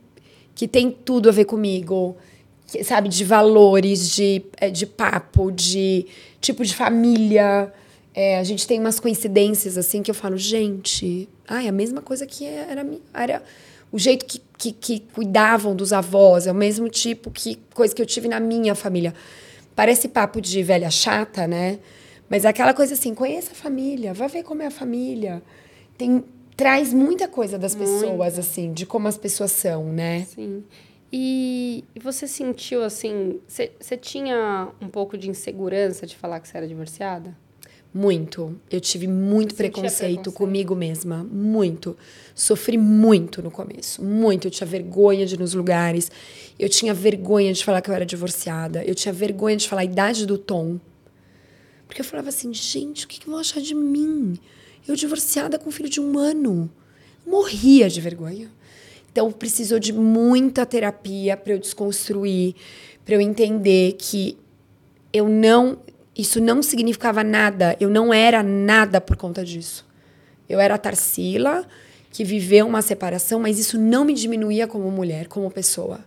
que 0.62 0.68
tem 0.68 0.92
tudo 0.92 1.28
a 1.28 1.32
ver 1.32 1.46
comigo 1.46 2.16
sabe, 2.84 3.10
de 3.10 3.26
valores, 3.26 4.12
de, 4.12 4.46
é, 4.58 4.70
de 4.70 4.86
papo, 4.86 5.52
de 5.52 6.06
tipo 6.40 6.64
de 6.64 6.76
família. 6.76 7.74
É, 8.14 8.38
a 8.38 8.44
gente 8.44 8.68
tem 8.68 8.80
umas 8.80 9.00
coincidências 9.00 9.76
assim 9.76 10.04
que 10.04 10.12
eu 10.12 10.14
falo, 10.14 10.38
gente, 10.38 11.28
ai, 11.48 11.68
a 11.68 11.72
mesma 11.72 12.00
coisa 12.00 12.28
que 12.28 12.46
era, 12.46 12.86
era 13.12 13.44
o 13.92 13.98
jeito 13.98 14.24
que, 14.24 14.40
que, 14.56 14.72
que 14.72 15.00
cuidavam 15.16 15.76
dos 15.76 15.92
avós, 15.92 16.46
é 16.46 16.52
o 16.52 16.56
mesmo 16.56 16.90
tipo 16.90 17.32
que 17.32 17.58
coisa 17.74 17.96
que 17.96 18.02
eu 18.04 18.06
tive 18.06 18.28
na 18.28 18.40
minha 18.40 18.76
família. 18.76 19.16
Parece 19.76 20.10
papo 20.10 20.40
de 20.40 20.62
velha 20.62 20.92
chata, 20.92 21.48
né? 21.48 21.80
Mas 22.30 22.46
é 22.46 22.50
aquela 22.50 22.76
coisa 22.76 22.94
assim, 22.94 23.16
conheça 23.16 23.54
a 23.54 23.56
família, 23.56 24.14
vai 24.14 24.28
ver 24.28 24.44
como 24.44 24.62
é 24.62 24.68
a 24.68 24.72
família. 24.72 25.42
Tem, 25.98 26.24
traz 26.62 26.94
muita 26.94 27.28
coisa 27.28 27.58
das 27.58 27.74
pessoas, 27.74 28.38
assim, 28.38 28.72
de 28.72 28.86
como 28.86 29.08
as 29.08 29.18
pessoas 29.18 29.52
são, 29.52 29.92
né? 29.92 30.26
Sim. 30.26 30.64
E 31.12 31.84
você 32.00 32.28
sentiu 32.28 32.84
assim, 32.84 33.40
você 33.48 33.98
tinha 33.98 34.70
um 34.80 34.88
pouco 34.88 35.18
de 35.18 35.28
insegurança 35.28 36.06
de 36.06 36.16
falar 36.16 36.40
que 36.40 36.48
você 36.48 36.58
era 36.58 36.68
divorciada? 36.68 37.36
Muito. 37.94 38.58
Eu 38.70 38.80
tive 38.80 39.08
muito 39.08 39.56
preconceito, 39.56 39.92
preconceito, 40.00 40.32
comigo 40.32 40.76
mesma. 40.76 41.24
Muito. 41.24 41.98
Sofri 42.36 42.78
muito 42.78 43.42
no 43.42 43.50
começo. 43.50 44.02
Muito. 44.04 44.48
Eu 44.48 44.52
tinha 44.52 44.68
vergonha 44.68 45.26
de 45.26 45.36
ir 45.36 45.40
nos 45.40 45.54
lugares. 45.54 46.10
Eu 46.58 46.70
tinha 46.70 46.94
vergonha 46.94 47.52
de 47.52 47.66
falar 47.66 47.82
que 47.82 47.90
eu 47.90 47.96
era 47.96 48.06
divorciada. 48.06 48.86
Eu 48.86 48.96
tinha 48.96 49.12
vergonha 49.12 49.58
de 49.58 49.68
falar 49.68 49.82
a 49.82 49.86
idade 49.86 50.26
do 50.26 50.38
Tom. 50.38 50.80
Porque 51.88 52.00
eu 52.00 52.06
falava 52.06 52.30
assim, 52.30 52.54
gente, 52.54 53.04
o 53.04 53.08
que, 53.08 53.20
que 53.20 53.30
vão 53.30 53.40
achar 53.40 53.60
de 53.60 53.76
mim? 53.76 54.40
Eu 54.88 54.96
divorciada 54.96 55.60
com 55.60 55.70
um 55.70 55.72
filho 55.72 55.90
de 55.90 56.02
um 56.02 56.18
ano. 56.18 56.70
Morria 57.26 57.90
de 57.90 58.02
vergonha. 58.02 58.50
Então, 59.12 59.32
precisou 59.32 59.78
de 59.78 59.92
muita 59.92 60.66
terapia 60.66 61.36
para 61.36 61.54
eu 61.54 61.60
desconstruir, 61.60 62.56
para 63.04 63.16
eu 63.16 63.22
entender 63.22 63.96
que 63.98 64.38
eu 65.12 65.28
não. 65.28 65.80
Isso 66.18 66.42
não 66.42 66.62
significava 66.62 67.24
nada, 67.24 67.76
eu 67.80 67.90
não 67.90 68.14
era 68.14 68.44
nada 68.44 69.00
por 69.00 69.16
conta 69.16 69.44
disso. 69.44 69.86
Eu 70.48 70.60
era 70.60 70.76
a 70.76 70.78
Tarsila, 70.78 71.66
que 72.12 72.24
viveu 72.24 72.68
uma 72.68 72.82
separação, 72.82 73.40
mas 73.40 73.58
isso 73.58 73.78
não 73.78 74.04
me 74.04 74.14
diminuía 74.14 74.68
como 74.68 74.92
mulher, 74.92 75.28
como 75.28 75.50
pessoa. 75.50 76.02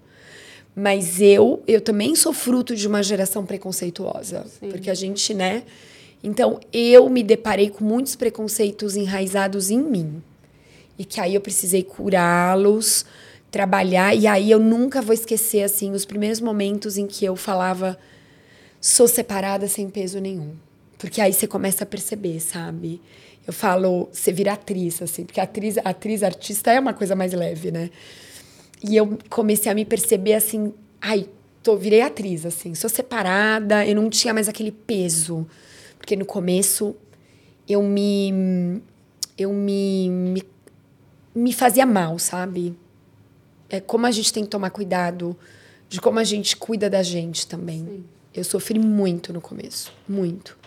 Mas 0.76 1.20
eu, 1.20 1.62
eu 1.66 1.80
também 1.80 2.14
sou 2.14 2.32
fruto 2.32 2.74
de 2.76 2.86
uma 2.86 3.02
geração 3.02 3.46
preconceituosa, 3.46 4.44
Sim. 4.60 4.68
porque 4.68 4.90
a 4.90 4.94
gente, 4.94 5.32
né? 5.32 5.62
Então, 6.26 6.58
eu 6.72 7.06
me 7.10 7.22
deparei 7.22 7.68
com 7.68 7.84
muitos 7.84 8.16
preconceitos 8.16 8.96
enraizados 8.96 9.70
em 9.70 9.78
mim 9.78 10.22
e 10.98 11.04
que 11.04 11.20
aí 11.20 11.34
eu 11.34 11.40
precisei 11.40 11.82
curá-los, 11.82 13.04
trabalhar 13.50 14.14
e 14.14 14.26
aí 14.26 14.50
eu 14.50 14.58
nunca 14.58 15.02
vou 15.02 15.12
esquecer 15.12 15.62
assim 15.62 15.92
os 15.92 16.06
primeiros 16.06 16.40
momentos 16.40 16.96
em 16.96 17.06
que 17.06 17.26
eu 17.26 17.36
falava 17.36 17.98
sou 18.80 19.06
separada 19.06 19.68
sem 19.68 19.90
peso 19.90 20.18
nenhum. 20.18 20.54
Porque 20.96 21.20
aí 21.20 21.32
você 21.32 21.46
começa 21.46 21.84
a 21.84 21.86
perceber, 21.86 22.40
sabe? 22.40 23.02
Eu 23.46 23.52
falo, 23.52 24.08
você 24.10 24.32
vira 24.32 24.54
atriz 24.54 25.02
assim, 25.02 25.24
porque 25.26 25.40
atriz, 25.40 25.76
atriz 25.76 26.22
artista 26.22 26.72
é 26.72 26.80
uma 26.80 26.94
coisa 26.94 27.14
mais 27.14 27.34
leve, 27.34 27.70
né? 27.70 27.90
E 28.82 28.96
eu 28.96 29.18
comecei 29.28 29.70
a 29.70 29.74
me 29.74 29.84
perceber 29.84 30.34
assim, 30.34 30.72
ai, 31.02 31.28
tô, 31.62 31.76
virei 31.76 32.00
atriz, 32.00 32.46
assim. 32.46 32.74
Sou 32.74 32.88
separada, 32.88 33.84
eu 33.86 33.94
não 33.94 34.08
tinha 34.08 34.32
mais 34.32 34.48
aquele 34.48 34.72
peso. 34.72 35.46
Porque 36.04 36.16
no 36.16 36.26
começo 36.26 36.94
eu 37.66 37.82
me. 37.82 38.82
Eu 39.38 39.54
me, 39.54 40.10
me, 40.10 40.42
me 41.34 41.50
fazia 41.50 41.86
mal, 41.86 42.18
sabe? 42.18 42.76
É 43.70 43.80
como 43.80 44.04
a 44.04 44.10
gente 44.10 44.30
tem 44.30 44.44
que 44.44 44.50
tomar 44.50 44.68
cuidado 44.68 45.34
de 45.88 46.02
como 46.02 46.18
a 46.18 46.24
gente 46.24 46.58
cuida 46.58 46.90
da 46.90 47.02
gente 47.02 47.46
também. 47.46 47.86
Sim. 47.86 48.04
Eu 48.34 48.44
sofri 48.44 48.78
muito 48.78 49.32
no 49.32 49.40
começo, 49.40 49.94
muito. 50.06 50.58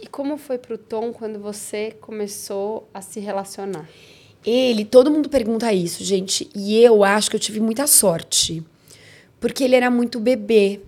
E 0.00 0.08
como 0.08 0.36
foi 0.36 0.58
pro 0.58 0.76
Tom 0.76 1.12
quando 1.12 1.38
você 1.38 1.92
começou 2.00 2.88
a 2.92 3.00
se 3.00 3.20
relacionar? 3.20 3.88
Ele, 4.44 4.84
todo 4.84 5.12
mundo 5.12 5.28
pergunta 5.28 5.72
isso, 5.72 6.02
gente, 6.02 6.50
e 6.56 6.76
eu 6.82 7.04
acho 7.04 7.30
que 7.30 7.36
eu 7.36 7.40
tive 7.40 7.60
muita 7.60 7.86
sorte, 7.86 8.64
porque 9.38 9.62
ele 9.62 9.76
era 9.76 9.92
muito 9.92 10.18
bebê. 10.18 10.80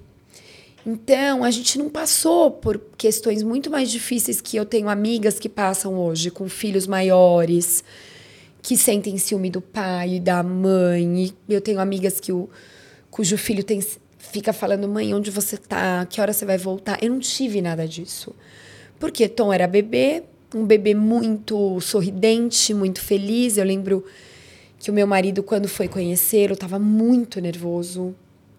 Então, 0.86 1.42
a 1.42 1.50
gente 1.50 1.78
não 1.78 1.88
passou 1.88 2.50
por 2.50 2.78
questões 2.98 3.42
muito 3.42 3.70
mais 3.70 3.90
difíceis 3.90 4.40
que 4.40 4.56
eu 4.56 4.66
tenho 4.66 4.88
amigas 4.88 5.38
que 5.38 5.48
passam 5.48 5.94
hoje, 5.94 6.30
com 6.30 6.46
filhos 6.46 6.86
maiores, 6.86 7.82
que 8.60 8.76
sentem 8.76 9.16
ciúme 9.16 9.48
do 9.48 9.62
pai 9.62 10.16
e 10.16 10.20
da 10.20 10.42
mãe. 10.42 11.32
Eu 11.48 11.60
tenho 11.62 11.80
amigas 11.80 12.20
que 12.20 12.32
o, 12.32 12.50
cujo 13.10 13.38
filho 13.38 13.64
tem, 13.64 13.80
fica 14.18 14.52
falando, 14.52 14.86
mãe, 14.86 15.14
onde 15.14 15.30
você 15.30 15.56
tá? 15.56 16.04
Que 16.04 16.20
hora 16.20 16.34
você 16.34 16.44
vai 16.44 16.58
voltar? 16.58 17.02
Eu 17.02 17.10
não 17.10 17.18
tive 17.18 17.62
nada 17.62 17.88
disso. 17.88 18.34
Porque 18.98 19.26
Tom 19.26 19.52
era 19.52 19.66
bebê, 19.66 20.22
um 20.54 20.66
bebê 20.66 20.94
muito 20.94 21.80
sorridente, 21.80 22.74
muito 22.74 23.00
feliz. 23.00 23.56
Eu 23.56 23.64
lembro 23.64 24.04
que 24.78 24.90
o 24.90 24.94
meu 24.94 25.06
marido, 25.06 25.42
quando 25.42 25.66
foi 25.66 25.88
conhecê-lo, 25.88 26.52
estava 26.52 26.78
muito 26.78 27.40
nervoso. 27.40 28.14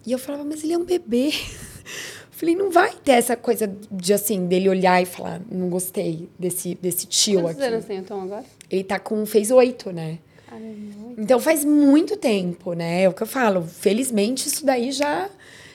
E 0.05 0.11
eu 0.11 0.19
falava, 0.19 0.43
mas 0.43 0.63
ele 0.63 0.73
é 0.73 0.77
um 0.77 0.83
bebê. 0.83 1.31
Falei, 2.31 2.53
não 2.53 2.69
vai 2.69 2.93
ter 2.93 3.13
essa 3.13 3.37
coisa 3.37 3.73
de 3.89 4.13
assim, 4.13 4.45
dele 4.45 4.67
olhar 4.67 5.01
e 5.01 5.05
falar, 5.05 5.41
não 5.49 5.69
gostei 5.69 6.27
desse, 6.37 6.75
desse 6.75 7.07
tio 7.07 7.41
Quantos 7.41 7.61
aqui. 7.61 7.73
anos 7.73 7.85
tem 7.85 7.99
o 8.01 8.03
Tom 8.03 8.23
agora? 8.23 8.43
Ele 8.69 8.83
tá 8.83 8.99
com, 8.99 9.25
fez 9.25 9.51
oito, 9.51 9.91
né? 9.93 10.19
Caramba, 10.45 11.13
Então 11.17 11.39
faz 11.39 11.63
muito 11.63 12.17
tempo, 12.17 12.73
né? 12.73 13.03
É 13.03 13.09
o 13.09 13.13
que 13.13 13.23
eu 13.23 13.27
falo. 13.27 13.63
Felizmente, 13.63 14.49
isso 14.49 14.65
daí 14.65 14.91
já. 14.91 15.29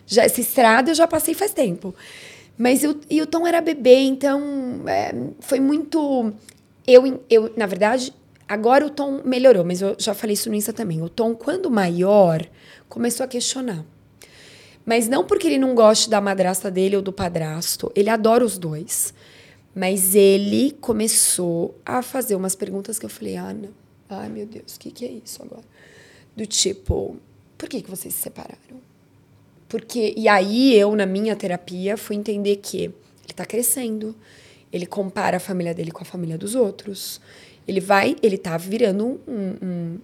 já 0.07 0.25
essa 0.25 0.41
estrada 0.41 0.91
eu 0.91 0.95
já 0.95 1.09
passei 1.09 1.33
faz 1.33 1.53
tempo. 1.55 1.95
Mas 2.59 2.85
eu, 2.85 3.01
e 3.09 3.23
o 3.23 3.27
Tom 3.27 3.47
era 3.47 3.63
bebê, 3.63 4.01
então 4.01 4.83
é, 4.87 5.15
foi 5.41 5.61
muito. 5.61 6.31
Eu, 6.87 7.23
eu, 7.31 7.55
na 7.57 7.65
verdade, 7.65 8.13
agora 8.47 8.85
o 8.85 8.91
Tom 8.91 9.23
melhorou, 9.25 9.65
mas 9.65 9.81
eu 9.81 9.97
já 9.99 10.13
falei 10.13 10.35
isso 10.35 10.51
no 10.51 10.55
Insta 10.55 10.75
também. 10.75 11.01
O 11.01 11.09
Tom, 11.09 11.35
quando 11.35 11.71
maior, 11.71 12.47
começou 12.87 13.25
a 13.25 13.27
questionar. 13.27 13.83
Mas 14.91 15.07
não 15.07 15.25
porque 15.25 15.47
ele 15.47 15.57
não 15.57 15.73
goste 15.73 16.11
da 16.11 16.21
madrasta 16.21 16.69
dele 16.69 16.97
ou 16.97 17.03
do 17.03 17.13
padrasto. 17.13 17.93
Ele 17.95 18.11
adora 18.11 18.45
os 18.45 18.59
dois. 18.59 19.15
Mas 19.73 20.17
ele 20.17 20.73
começou 20.81 21.79
a 21.87 22.03
fazer 22.03 22.35
umas 22.35 22.57
perguntas 22.57 22.99
que 22.99 23.07
eu 23.07 23.09
falei, 23.09 23.37
ah, 23.37 23.55
não. 23.55 23.69
Ai, 24.09 24.29
meu 24.29 24.47
Deus, 24.47 24.75
o 24.75 24.81
que, 24.81 24.91
que 24.91 25.05
é 25.05 25.13
isso 25.25 25.41
agora? 25.45 25.63
Do 26.37 26.45
tipo, 26.45 27.17
por 27.57 27.69
que, 27.69 27.83
que 27.83 27.89
vocês 27.89 28.13
se 28.13 28.21
separaram? 28.21 28.81
Porque, 29.69 30.13
e 30.17 30.27
aí 30.27 30.75
eu, 30.75 30.97
na 30.97 31.07
minha 31.07 31.37
terapia, 31.37 31.97
fui 31.97 32.17
entender 32.17 32.57
que 32.57 32.87
ele 32.87 33.35
tá 33.37 33.47
crescendo, 33.47 34.13
ele 34.73 34.87
compara 34.87 35.37
a 35.37 35.41
família 35.41 35.73
dele 35.73 35.93
com 35.93 36.03
a 36.03 36.05
família 36.05 36.37
dos 36.37 36.57
outros. 36.57 37.21
Ele 37.65 37.79
vai, 37.79 38.17
ele 38.21 38.37
tá 38.37 38.57
virando 38.57 39.21
um, 39.29 39.55
um 39.63 39.99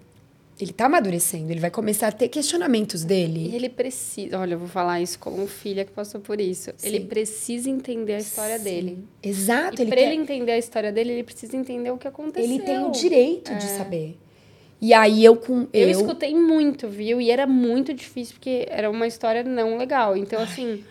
ele 0.58 0.72
tá 0.72 0.86
amadurecendo, 0.86 1.50
ele 1.52 1.60
vai 1.60 1.70
começar 1.70 2.08
a 2.08 2.12
ter 2.12 2.28
questionamentos 2.28 3.04
dele. 3.04 3.50
ele 3.54 3.68
precisa, 3.68 4.38
olha, 4.38 4.54
eu 4.54 4.58
vou 4.58 4.68
falar 4.68 5.00
isso 5.02 5.18
como 5.18 5.46
filha 5.46 5.84
que 5.84 5.92
passou 5.92 6.20
por 6.20 6.40
isso. 6.40 6.70
Ele 6.82 7.00
Sim. 7.00 7.06
precisa 7.06 7.68
entender 7.68 8.14
a 8.14 8.18
história 8.18 8.56
Sim. 8.58 8.64
dele. 8.64 8.98
Exato, 9.22 9.80
E 9.80 9.82
ele, 9.82 9.90
para 9.90 10.00
quer- 10.00 10.06
ele 10.12 10.22
entender 10.22 10.52
a 10.52 10.58
história 10.58 10.90
dele, 10.90 11.12
ele 11.12 11.24
precisa 11.24 11.56
entender 11.56 11.90
o 11.90 11.98
que 11.98 12.08
aconteceu. 12.08 12.48
ele 12.50 12.60
tem 12.62 12.78
o 12.84 12.90
direito 12.90 13.54
de 13.54 13.64
saber. 13.64 14.16
E 14.80 14.92
aí 14.94 15.24
eu 15.24 15.36
com 15.36 15.66
Eu, 15.72 15.82
eu, 15.82 15.90
escutei 15.90 16.34
muito, 16.34 16.88
viu? 16.88 17.20
E 17.20 17.30
era 17.30 17.46
muito 17.46 17.92
difícil, 17.94 18.34
porque 18.34 18.66
era 18.70 18.90
uma 18.90 19.06
história 19.06 19.42
não 19.42 19.76
legal. 19.78 20.16
Então, 20.16 20.40
assim. 20.40 20.82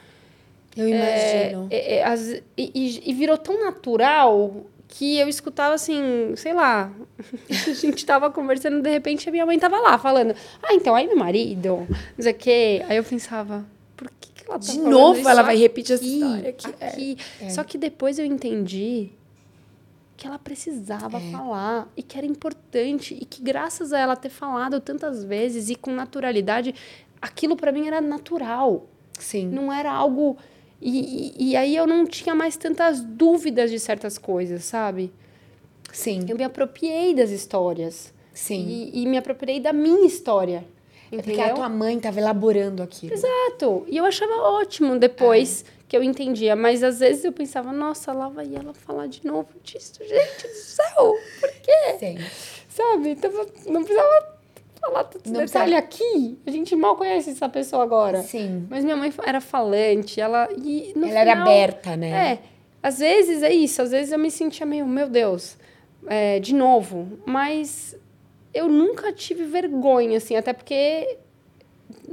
eu 0.76 0.86
é, 0.88 0.90
imagino. 0.90 1.68
é, 1.72 1.96
é, 1.98 2.04
as- 2.04 2.42
e, 2.58 2.72
e- 2.74 3.02
e 3.10 3.14
virou 3.14 3.38
tão 3.38 3.64
natural 3.64 4.66
que 4.98 5.18
eu 5.18 5.28
escutava 5.28 5.76
assim, 5.76 6.34
sei 6.38 6.54
lá. 6.54 6.90
a 7.50 7.74
gente 7.74 8.06
tava 8.06 8.32
conversando, 8.32 8.82
de 8.82 8.90
repente 8.90 9.28
a 9.28 9.32
minha 9.32 9.46
mãe 9.46 9.60
tava 9.60 9.78
lá 9.78 9.98
falando: 9.98 10.34
Ah, 10.64 10.74
então 10.74 10.96
aí 10.96 11.06
meu 11.06 11.18
marido, 11.18 11.86
não 11.90 12.24
sei 12.24 12.32
o 12.32 12.36
quê. 12.36 12.86
Aí 12.88 12.96
eu 12.96 13.04
pensava: 13.04 13.66
Por 13.98 14.10
que, 14.20 14.32
que 14.32 14.50
ela 14.50 14.58
tá 14.58 14.66
De 14.72 14.80
novo 14.80 15.28
ela 15.28 15.42
vai 15.42 15.58
repetir 15.58 15.96
essa 15.96 16.04
aqui, 16.04 16.14
história 16.14 16.50
aqui. 16.50 16.68
É, 16.80 16.88
aqui? 16.88 17.18
Só 17.52 17.64
que 17.66 17.78
depois 17.78 18.18
eu 18.18 18.26
entendi 18.26 19.10
que 20.16 20.26
ela 20.26 20.40
precisava 20.40 21.18
É. 21.18 21.32
falar 21.32 21.92
e 21.98 22.02
que 22.02 22.18
era 22.18 22.26
importante 22.26 23.18
e 23.20 23.26
que 23.26 23.42
graças 23.42 23.92
a 23.92 24.00
ela 24.00 24.16
ter 24.16 24.30
falado 24.30 24.80
tantas 24.80 25.26
vezes 25.26 25.70
e 25.70 25.76
com 25.76 25.92
naturalidade, 25.92 26.74
aquilo 27.22 27.58
para 27.58 27.70
mim 27.70 27.86
era 27.86 28.00
natural, 28.00 28.88
Sim. 29.20 29.50
não 29.50 29.74
era 29.74 29.92
algo 29.92 30.38
e, 30.88 31.50
e, 31.52 31.56
aí 31.56 31.76
eu 31.76 31.88
não 31.88 32.06
tinha 32.06 32.36
mais 32.36 32.56
tantas 32.56 33.02
dúvidas 33.02 33.72
de 33.72 33.80
certas 33.80 34.18
coisas, 34.18 34.64
sabe? 34.64 35.12
Sim. 35.92 36.26
Eu 36.28 36.38
me 36.38 36.44
apropriei 36.44 37.16
das 37.16 37.32
histórias 37.32 38.14
Sim. 38.34 38.66
e, 38.68 39.02
e 39.02 39.08
me 39.08 39.18
apropriei 39.18 39.60
da 39.60 39.74
minha 39.74 40.06
história, 40.06 40.64
É 41.12 41.18
porque 41.18 41.42
a 41.42 41.54
tua 41.54 41.70
mãe 41.70 42.00
tava 42.00 42.20
elaborando 42.20 42.84
aquilo. 42.84 43.14
Exato. 43.14 43.86
E 43.88 43.98
eu 43.98 44.06
achava 44.06 44.34
ótimo 44.36 45.00
depois 45.00 45.66
que 45.88 45.96
eu 45.96 46.04
entendia. 46.04 46.56
Mas 46.56 46.84
às 46.84 47.00
vezes 47.00 47.24
eu 47.24 47.32
pensava, 47.32 47.72
nossa, 47.72 48.12
lá 48.12 48.30
vai 48.30 48.54
ela 48.54 48.74
falar 48.74 49.08
de 49.08 49.26
novo 49.26 49.50
disso. 49.64 49.94
Gente 50.02 50.48
do 50.48 50.54
céu, 50.54 51.16
por 51.40 51.52
quê? 51.64 51.98
Sim. 52.00 52.18
Sabe? 52.70 53.10
Então, 53.12 53.32
não 53.68 53.84
precisava 53.84 54.35
falar 54.86 55.04
tanto 55.06 55.30
Não 55.32 55.40
detalhe 55.46 55.76
aqui. 55.76 56.38
A 56.46 56.52
gente 56.52 56.76
mal 56.76 56.96
conhece 56.96 57.32
essa 57.32 57.50
pessoa 57.50 57.84
agora. 57.84 58.22
Sim. 58.24 58.68
Mas 58.70 58.84
minha 58.84 58.96
mãe 58.96 59.14
era 59.26 59.42
falante, 59.42 60.20
ela. 60.22 60.48
E 60.58 60.94
no 60.96 61.06
Ela 61.08 61.20
era 61.20 61.32
final- 61.32 61.48
aberta, 61.48 61.96
né? 61.98 62.10
É. 62.34 62.40
Às 62.82 63.00
vezes 63.00 63.42
é 63.42 63.52
isso, 63.52 63.82
às 63.82 63.92
vezes 63.92 64.12
eu 64.12 64.20
me 64.20 64.30
sentia 64.30 64.66
meio, 64.66 64.86
meu 64.86 65.10
Deus, 65.10 65.58
é, 66.08 66.40
de 66.40 66.54
novo. 66.54 67.08
Mas 67.26 67.96
eu 68.54 68.68
nunca 68.70 69.12
tive 69.12 69.44
vergonha, 69.46 70.18
assim, 70.18 70.36
até 70.36 70.54
porque 70.54 71.18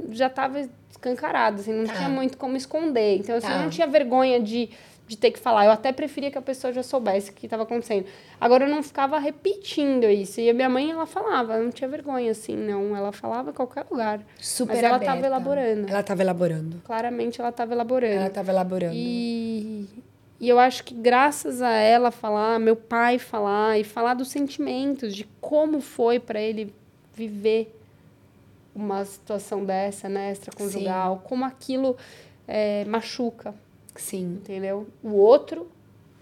já 0.09 0.27
estava 0.27 0.67
escancarado, 0.89 1.61
assim, 1.61 1.71
não 1.73 1.85
Tá. 1.85 1.93
tinha 1.93 2.09
muito 2.09 2.37
como 2.37 2.57
esconder. 2.57 3.17
Então, 3.19 3.35
assim, 3.35 3.47
Tá. 3.47 3.57
eu 3.57 3.61
não 3.61 3.69
tinha 3.69 3.85
vergonha 3.87 4.39
de, 4.39 4.69
de 5.13 5.17
ter 5.17 5.31
que 5.31 5.39
falar. 5.39 5.65
Eu 5.65 5.71
até 5.71 5.91
preferia 5.91 6.31
que 6.31 6.37
a 6.37 6.41
pessoa 6.41 6.73
já 6.73 6.81
soubesse 6.81 7.29
o 7.29 7.33
que 7.33 7.45
estava 7.45 7.63
acontecendo. 7.63 8.05
Agora, 8.41 8.65
eu 8.65 8.69
não 8.69 8.81
ficava 8.81 9.19
repetindo 9.19 10.05
isso. 10.05 10.41
E 10.41 10.49
a 10.49 10.53
minha 10.53 10.69
mãe, 10.69 10.89
ela 10.89 11.05
falava, 11.05 11.57
não 11.59 11.71
tinha 11.71 11.87
vergonha, 11.87 12.31
assim, 12.31 12.55
não. 12.55 12.95
Ela 12.95 13.11
falava 13.11 13.51
em 13.51 13.53
qualquer 13.53 13.85
lugar. 13.89 14.21
Super 14.39 14.73
Mas 14.73 14.83
ela 14.83 14.97
estava 14.97 15.25
elaborando. 15.25 15.87
Ela 15.87 16.03
tava 16.03 16.21
elaborando. 16.23 16.81
Claramente, 16.83 17.39
ela 17.39 17.49
estava 17.51 17.73
elaborando. 17.73 18.15
Ela 18.15 18.29
tava 18.29 18.51
elaborando. 18.51 18.95
E, 18.95 19.87
e 20.39 20.49
eu 20.49 20.57
acho 20.59 20.83
que 20.83 20.95
graças 20.95 21.61
a 21.61 21.71
ela 21.71 22.09
falar, 22.09 22.59
meu 22.59 22.75
pai 22.75 23.19
falar 23.19 23.79
e 23.79 23.83
falar 23.83 24.15
dos 24.15 24.29
sentimentos, 24.29 25.15
de 25.15 25.25
como 25.39 25.79
foi 25.79 26.19
para 26.19 26.41
ele 26.41 26.73
viver 27.13 27.79
uma 28.75 29.05
situação 29.05 29.63
dessa, 29.63 30.09
né, 30.09 30.31
extraconjugal, 30.31 31.21
como 31.23 31.45
aquilo 31.45 31.95
é, 32.47 32.83
machuca, 32.85 33.53
Sim. 33.95 34.39
entendeu? 34.41 34.87
O 35.03 35.11
outro, 35.13 35.67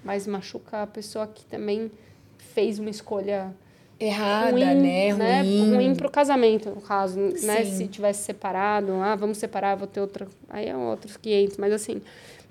mas 0.03 0.28
machuca 0.28 0.84
a 0.84 0.88
pessoa 0.88 1.28
que 1.28 1.43
também 1.45 1.91
fez 2.38 2.80
uma 2.80 2.89
escolha 2.89 3.53
Errada, 3.99 4.51
ruim, 4.51 4.63
né? 4.82 5.11
Ruim. 5.41 5.76
Ruim 5.76 5.95
pro 5.95 6.09
casamento, 6.09 6.69
no 6.72 6.82
caso, 6.82 7.19
né? 7.19 7.63
Sim. 7.63 7.78
Se 7.78 7.88
tivesse 7.88 8.24
separado, 8.24 8.93
ah, 8.93 9.15
vamos 9.15 9.38
separar, 9.38 9.76
vou 9.76 9.88
ter 9.88 10.01
outra. 10.01 10.28
Aí 10.49 10.67
é 10.67 10.76
outros 10.76 11.17
500, 11.17 11.57
mas 11.57 11.72
assim. 11.72 12.01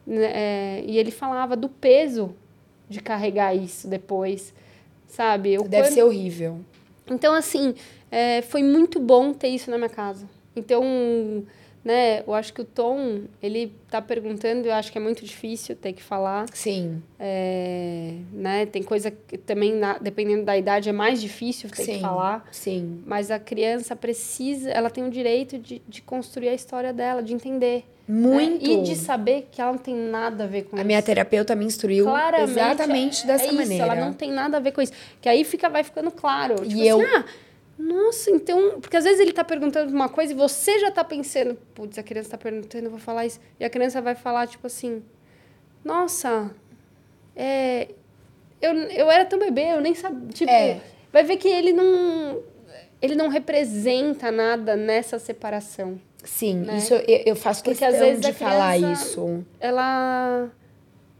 né, 0.06 0.30
é, 0.32 0.84
e 0.86 0.96
ele 0.96 1.10
falava 1.10 1.56
do 1.56 1.68
peso 1.68 2.34
de 2.88 3.00
carregar 3.00 3.52
isso 3.54 3.88
depois, 3.88 4.54
sabe? 5.08 5.58
O 5.58 5.64
Deve 5.64 5.82
quanto- 5.88 5.94
ser 5.94 6.04
horrível. 6.04 6.60
Então, 7.10 7.34
assim, 7.34 7.74
é, 8.12 8.42
foi 8.42 8.62
muito 8.62 9.00
bom 9.00 9.32
ter 9.32 9.48
isso 9.48 9.70
na 9.72 9.76
minha 9.76 9.90
casa. 9.90 10.26
Então, 10.54 10.82
né, 11.84 12.22
eu 12.26 12.34
acho 12.34 12.52
que 12.52 12.60
o 12.60 12.64
Tom, 12.64 13.22
ele 13.42 13.72
tá 13.90 14.02
perguntando, 14.02 14.66
eu 14.68 14.72
acho 14.74 14.92
que 14.92 14.98
é 14.98 15.00
muito 15.00 15.24
difícil 15.24 15.74
ter 15.74 15.92
que 15.94 16.02
falar. 16.02 16.46
Sim. 16.52 17.02
É, 17.18 18.14
né, 18.32 18.66
tem 18.66 18.82
coisa 18.82 19.10
que 19.10 19.38
também, 19.38 19.74
na- 19.74 19.98
dependendo 19.98 20.44
da 20.44 20.56
idade, 20.56 20.88
é 20.88 20.92
mais 20.92 21.20
difícil 21.20 21.70
ter 21.70 21.84
Sim. 21.84 21.94
que 21.94 22.00
falar. 22.00 22.46
Sim. 22.52 23.02
Mas 23.06 23.30
a 23.30 23.38
criança 23.38 23.96
precisa, 23.96 24.70
ela 24.70 24.90
tem 24.90 25.04
o 25.04 25.10
direito 25.10 25.58
de, 25.58 25.80
de 25.88 26.02
construir 26.02 26.48
a 26.50 26.54
história 26.54 26.92
dela, 26.92 27.22
de 27.22 27.32
entender. 27.32 27.84
né? 28.06 28.16
Muito. 28.16 28.68
E 28.68 28.82
de 28.82 28.96
saber 28.96 29.48
que 29.52 29.60
ela 29.62 29.70
não 29.72 29.78
tem 29.78 29.94
nada 29.94 30.44
a 30.44 30.46
ver 30.46 30.64
com 30.64 30.76
A 30.76 30.80
isso. 30.80 30.86
minha 30.86 31.00
terapeuta 31.00 31.54
me 31.54 31.64
instruiu 31.64 32.04
Claramente, 32.04 32.50
exatamente 32.50 33.22
é- 33.22 33.26
dessa 33.26 33.44
é 33.44 33.46
isso, 33.46 33.56
maneira. 33.56 33.84
Ela 33.84 33.94
não 33.94 34.12
tem 34.12 34.32
nada 34.32 34.56
a 34.56 34.60
ver 34.60 34.72
com 34.72 34.82
isso. 34.82 34.92
Que 35.20 35.28
aí 35.28 35.44
fica, 35.44 35.68
vai 35.68 35.84
ficando 35.84 36.10
claro. 36.10 36.56
Tipo 36.56 36.76
E 36.76 36.88
eu- 36.88 37.00
assim, 37.00 37.14
ah, 37.14 37.24
Nossa, 37.80 38.30
então. 38.30 38.80
Porque 38.80 38.96
às 38.96 39.04
vezes 39.04 39.18
ele 39.20 39.32
tá 39.32 39.42
perguntando 39.42 39.92
uma 39.92 40.08
coisa 40.08 40.32
e 40.32 40.36
você 40.36 40.78
já 40.78 40.90
tá 40.90 41.02
pensando, 41.02 41.56
putz, 41.74 41.98
a 41.98 42.02
criança 42.02 42.30
tá 42.30 42.38
perguntando, 42.38 42.84
eu 42.86 42.90
vou 42.90 43.00
falar 43.00 43.24
isso. 43.26 43.40
E 43.58 43.64
a 43.64 43.70
criança 43.70 44.00
vai 44.02 44.14
falar, 44.14 44.46
tipo 44.46 44.66
assim, 44.66 45.02
nossa, 45.84 46.50
é. 47.34 47.88
Eu, 48.60 48.74
eu 48.74 49.10
era 49.10 49.24
tão 49.24 49.38
bebê, 49.38 49.72
eu 49.72 49.80
nem 49.80 49.94
sabia. 49.94 50.28
Tipo, 50.28 50.50
É. 50.50 50.80
vai 51.12 51.24
ver 51.24 51.36
que 51.38 51.48
ele 51.48 51.72
não. 51.72 52.42
Ele 53.00 53.14
não 53.14 53.28
representa 53.28 54.30
nada 54.30 54.76
nessa 54.76 55.18
separação. 55.18 55.98
Sim, 56.22 56.56
Né? 56.56 56.76
isso 56.76 56.92
eu, 56.92 57.22
eu 57.24 57.34
faço 57.34 57.62
Porque, 57.62 57.70
questão 57.70 57.88
às 57.88 57.98
vezes, 57.98 58.20
de 58.20 58.32
falar 58.34 58.76
isso. 58.76 59.42
Ela. 59.58 60.50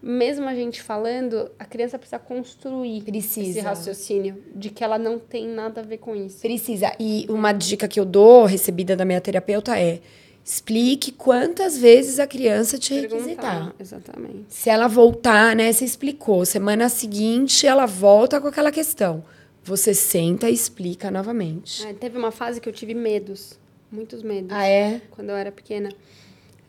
Mesmo 0.03 0.47
a 0.49 0.55
gente 0.55 0.83
falando, 0.83 1.51
a 1.59 1.65
criança 1.67 1.99
precisa 1.99 2.19
construir 2.19 3.03
Precisa. 3.03 3.51
esse 3.51 3.61
raciocínio 3.61 4.43
de 4.55 4.71
que 4.71 4.83
ela 4.83 4.99
não 4.99 5.19
tem 5.19 5.47
nada 5.47 5.83
a 5.83 5.85
ver 5.85 5.99
com 5.99 6.17
isso. 6.17 6.41
Precisa. 6.41 6.95
E 6.99 7.27
uma 7.29 7.53
dica 7.53 7.87
que 7.87 8.01
eu 8.01 8.05
dou, 8.07 8.47
recebida 8.47 8.97
da 8.97 9.05
minha 9.05 9.21
terapeuta, 9.21 9.79
é 9.79 10.01
explique 10.43 11.13
quantas 11.13 11.77
vezes 11.77 12.19
a 12.19 12.27
criança 12.27 12.79
te 12.79 12.95
requisitar. 12.95 13.37
Perguntar. 13.67 13.75
Exatamente. 13.79 14.45
Se 14.49 14.71
ela 14.71 14.89
voltar, 14.89 15.55
né? 15.55 15.71
Você 15.71 15.85
explicou. 15.85 16.47
Semana 16.47 16.89
seguinte, 16.89 17.67
ela 17.67 17.85
volta 17.85 18.41
com 18.41 18.49
aquela 18.49 18.73
questão. 18.73 19.23
Você 19.63 19.93
senta 19.93 20.49
e 20.49 20.55
explica 20.55 21.11
novamente. 21.11 21.87
É, 21.87 21.93
teve 21.93 22.17
uma 22.17 22.31
fase 22.31 22.59
que 22.59 22.67
eu 22.69 22.73
tive 22.73 22.95
medos, 22.95 23.59
muitos 23.93 24.23
medos, 24.23 24.51
Ah, 24.51 24.67
é? 24.67 25.03
quando 25.11 25.29
eu 25.29 25.37
era 25.37 25.53
pequena. 25.53 25.91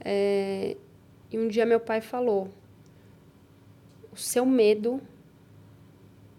É, 0.03 0.75
e 1.31 1.39
um 1.39 1.47
dia 1.47 1.65
meu 1.65 1.79
pai 1.79 2.01
falou: 2.01 2.49
o 4.11 4.17
seu 4.17 4.45
medo 4.45 5.01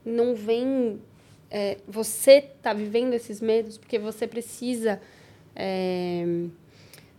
não 0.05 0.35
vem. 0.35 1.01
é, 1.51 1.79
você 1.87 2.41
tá 2.41 2.73
vivendo 2.73 3.13
esses 3.15 3.41
medos 3.41 3.79
porque 3.79 3.99
você 3.99 4.27
precisa 4.27 5.01
é, 5.55 6.25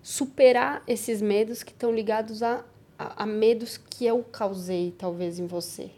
superar 0.01 0.83
esses 0.87 1.21
medos 1.21 1.63
que 1.63 1.71
estão 1.71 1.93
ligados 1.93 2.43
a, 2.43 2.63
a, 2.97 3.23
a 3.23 3.25
medos 3.25 3.77
que 3.77 4.05
eu 4.05 4.23
causei, 4.23 4.93
talvez, 4.97 5.39
em 5.39 5.45
você. 5.47 5.89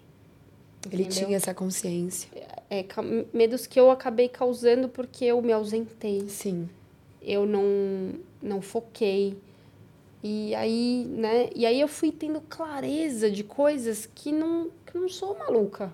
Ele 0.92 1.04
Entendeu? 1.04 1.26
tinha 1.26 1.38
essa 1.38 1.54
consciência. 1.54 2.30
É, 2.70 2.86
medos 3.34 3.66
que 3.66 3.80
eu 3.80 3.90
acabei 3.90 4.30
causando 4.30 4.88
porque 4.88 5.26
eu 5.26 5.42
me 5.42 5.52
ausentei 5.52 6.28
Sim. 6.28 6.70
eu 7.22 7.46
não, 7.46 7.64
não 8.42 8.62
foquei. 8.62 9.36
E 10.28 10.56
aí, 10.56 11.06
né? 11.08 11.50
E 11.56 11.68
aí 11.68 11.80
eu 11.80 11.88
fui 11.88 12.12
tendo 12.12 12.42
clareza 12.42 13.30
de 13.30 13.44
coisas 13.44 14.10
que 14.16 14.32
não, 14.32 14.72
que 14.84 14.98
não 14.98 15.08
sou 15.08 15.38
maluca. 15.38 15.94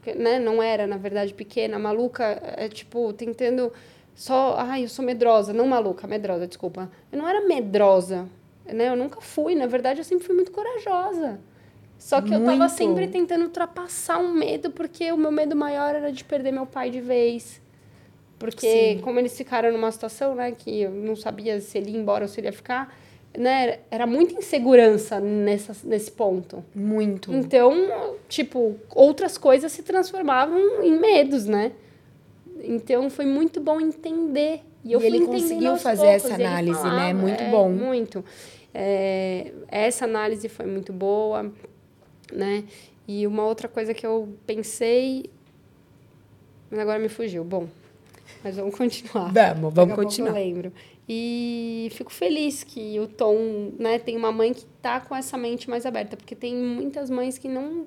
Que, 0.00 0.14
né? 0.14 0.38
Não 0.38 0.62
era, 0.62 0.86
na 0.86 0.96
verdade, 0.96 1.34
pequena. 1.34 1.76
Maluca 1.76 2.40
é 2.56 2.68
tipo, 2.68 3.12
tentando 3.14 3.72
só. 4.14 4.54
Ai, 4.60 4.84
eu 4.84 4.88
sou 4.88 5.04
medrosa. 5.04 5.52
Não 5.52 5.66
maluca, 5.66 6.06
medrosa, 6.06 6.46
desculpa. 6.46 6.88
Eu 7.10 7.18
não 7.18 7.28
era 7.28 7.40
medrosa. 7.48 8.28
Né? 8.64 8.90
Eu 8.90 8.94
nunca 8.94 9.20
fui. 9.20 9.56
Na 9.56 9.66
verdade, 9.66 9.98
eu 9.98 10.04
sempre 10.04 10.24
fui 10.24 10.36
muito 10.36 10.52
corajosa. 10.52 11.40
Só 11.98 12.22
que 12.22 12.32
eu 12.32 12.44
tava 12.44 12.56
Muito. 12.56 12.70
sempre 12.70 13.08
tentando 13.08 13.42
ultrapassar 13.42 14.18
um 14.18 14.32
medo, 14.32 14.70
porque 14.70 15.10
o 15.10 15.16
meu 15.16 15.32
medo 15.32 15.56
maior 15.56 15.96
era 15.96 16.12
de 16.12 16.22
perder 16.22 16.52
meu 16.52 16.66
pai 16.66 16.90
de 16.90 17.00
vez. 17.00 17.60
Porque 18.38 18.94
Sim. 18.96 19.00
como 19.02 19.18
eles 19.18 19.36
ficaram 19.36 19.72
numa 19.72 19.90
situação, 19.90 20.34
né, 20.34 20.52
que 20.52 20.82
eu 20.82 20.90
não 20.90 21.16
sabia 21.16 21.60
se 21.60 21.78
ele 21.78 21.90
ia 21.90 21.98
embora 21.98 22.24
ou 22.24 22.28
se 22.28 22.38
ele 22.38 22.48
ia 22.48 22.52
ficar, 22.52 22.94
né, 23.36 23.80
era 23.90 24.06
muita 24.06 24.34
insegurança 24.34 25.20
nessa, 25.20 25.76
nesse 25.84 26.10
ponto. 26.10 26.64
Muito. 26.74 27.32
Então, 27.32 28.16
tipo, 28.28 28.76
outras 28.94 29.36
coisas 29.36 29.72
se 29.72 29.82
transformavam 29.82 30.82
em 30.82 30.98
medos, 30.98 31.46
né? 31.46 31.72
Então, 32.62 33.10
foi 33.10 33.26
muito 33.26 33.60
bom 33.60 33.80
entender. 33.80 34.62
E, 34.84 34.92
eu 34.92 35.00
E 35.00 35.06
ele 35.06 35.26
conseguiu 35.26 35.76
fazer 35.76 36.06
poucos, 36.06 36.24
essa 36.24 36.34
análise, 36.34 36.82
né? 36.82 36.88
falava, 36.88 37.14
Muito 37.14 37.42
é, 37.42 37.50
bom. 37.50 37.70
Muito. 37.70 38.24
É, 38.72 39.52
essa 39.68 40.04
análise 40.04 40.48
foi 40.48 40.66
muito 40.66 40.92
boa, 40.92 41.52
né? 42.32 42.64
E 43.06 43.26
uma 43.26 43.44
outra 43.44 43.68
coisa 43.68 43.92
que 43.92 44.06
eu 44.06 44.28
pensei... 44.46 45.30
Mas 46.70 46.80
agora 46.80 46.98
me 46.98 47.08
fugiu. 47.08 47.44
Bom, 47.44 47.68
mas 48.42 48.56
vamos 48.56 48.74
continuar. 48.74 49.32
Vamos, 49.32 49.34
Daqui 49.34 49.60
vamos 49.60 49.74
pouco 49.74 49.94
continuar. 50.02 50.30
Eu 50.30 50.44
lembro. 50.44 50.72
E 51.08 51.88
fico 51.92 52.12
feliz 52.12 52.64
que 52.64 52.98
o 52.98 53.06
Tom, 53.06 53.72
né, 53.78 53.98
tem 53.98 54.16
uma 54.16 54.32
mãe 54.32 54.54
que 54.54 54.64
tá 54.80 55.00
com 55.00 55.14
essa 55.14 55.36
mente 55.36 55.68
mais 55.68 55.84
aberta, 55.84 56.16
porque 56.16 56.34
tem 56.34 56.54
muitas 56.54 57.10
mães 57.10 57.36
que 57.38 57.48
não 57.48 57.86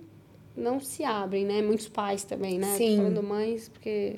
não 0.56 0.80
se 0.80 1.04
abrem, 1.04 1.46
né? 1.46 1.62
Muitos 1.62 1.88
pais 1.88 2.24
também, 2.24 2.58
né? 2.58 2.72
Tô 2.72 2.78
Sim. 2.78 2.98
falando 2.98 3.22
mães, 3.22 3.70
porque 3.70 4.16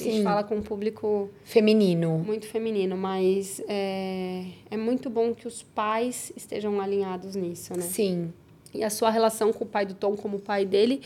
a 0.00 0.02
gente 0.02 0.16
Sim. 0.16 0.22
fala 0.24 0.42
com 0.42 0.56
um 0.56 0.62
público 0.62 1.28
Feminino. 1.44 2.18
muito 2.26 2.46
feminino, 2.46 2.96
mas 2.96 3.60
é, 3.68 4.46
é 4.70 4.76
muito 4.78 5.10
bom 5.10 5.34
que 5.34 5.46
os 5.46 5.62
pais 5.62 6.32
estejam 6.34 6.80
alinhados 6.80 7.36
nisso, 7.36 7.74
né? 7.76 7.82
Sim. 7.82 8.32
E 8.72 8.82
a 8.82 8.88
sua 8.88 9.10
relação 9.10 9.52
com 9.52 9.64
o 9.64 9.66
pai 9.66 9.84
do 9.84 9.92
Tom 9.94 10.16
como 10.16 10.38
pai 10.38 10.64
dele 10.64 11.02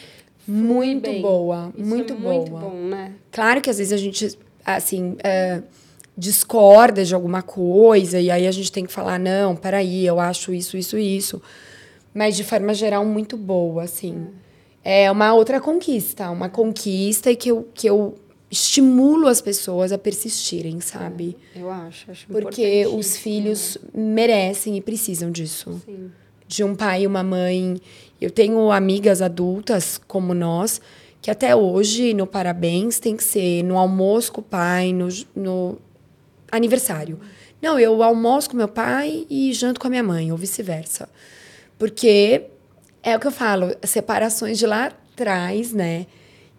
Muito 0.47 1.11
bem. 1.11 1.21
boa. 1.21 1.73
Isso 1.77 1.87
muito 1.87 2.13
é 2.13 2.17
boa. 2.17 2.35
muito 2.35 2.51
bom, 2.53 2.71
né? 2.71 3.15
Claro 3.33 3.61
que 3.61 3.69
às 3.69 3.79
vezes 3.79 3.93
a 3.93 3.97
gente, 3.97 4.39
assim, 4.65 5.17
é, 5.25 5.61
discorda 6.19 7.05
de 7.05 7.15
alguma 7.15 7.43
coisa 7.43 8.19
e 8.19 8.29
aí 8.29 8.49
a 8.49 8.51
gente 8.51 8.73
tem 8.73 8.85
que 8.85 8.93
falar, 8.93 9.21
não, 9.21 9.55
peraí, 9.55 10.05
eu 10.05 10.19
acho 10.19 10.53
isso, 10.53 10.77
isso, 10.77 10.99
isso. 10.99 11.41
Mas 12.13 12.37
de 12.37 12.43
forma 12.43 12.75
geral, 12.75 13.05
muito 13.05 13.37
boa, 13.37 13.85
assim. 13.85 14.27
É 14.83 15.09
uma 15.11 15.33
outra 15.33 15.61
conquista, 15.61 16.29
uma 16.31 16.49
conquista 16.49 17.31
e 17.31 17.37
que 17.37 17.51
eu, 17.51 17.69
que 17.73 17.89
eu 17.89 18.17
estimulo 18.51 19.29
as 19.29 19.41
pessoas 19.41 19.93
a 19.93 19.99
persistirem, 19.99 20.81
sabe? 20.81 21.37
Eu 21.55 21.71
acho, 21.71 22.11
acho 22.11 22.27
Porque 22.27 22.85
os 22.87 23.17
filhos 23.17 23.79
merecem 23.95 24.77
e 24.77 24.81
precisam 24.81 25.31
disso. 25.31 25.81
Sim. 25.87 26.11
de 26.49 26.65
um 26.65 26.75
pai 26.75 27.03
e 27.03 27.07
uma 27.07 27.23
mãe. 27.23 27.79
Eu 28.21 28.31
tenho 28.31 28.73
amigas 28.73 29.23
adultas 29.23 30.01
como 30.09 30.35
nós 30.35 30.81
que 31.21 31.31
até 31.31 31.55
hoje 31.55 32.15
no 32.15 32.27
parabéns 32.27 32.99
tem 32.99 33.17
que 33.17 33.25
ser 33.25 33.63
no 33.65 33.77
almoço 33.77 34.33
com 34.33 34.41
o 34.41 34.45
pai, 34.45 34.93
no, 34.93 35.09
no 35.35 35.79
aniversário. 36.51 37.19
Não, 37.61 37.79
eu 37.79 38.03
almoço 38.03 38.51
com 38.51 38.57
meu 38.57 38.69
pai 38.69 39.27
e 39.29 39.53
janto 39.53 39.81
com 39.81 39.87
a 39.87 39.91
minha 39.91 40.03
mãe, 40.03 40.31
ou 40.31 40.39
vice-versa. 40.39 41.09
Porque 41.79 42.45
é 43.03 43.17
o 43.17 43.21
que 43.21 43.27
eu 43.27 43.33
falo, 43.33 43.75
separações 43.85 44.59
de 44.59 44.67
lá 44.67 44.93
atrás, 45.13 45.73
né? 45.73 46.07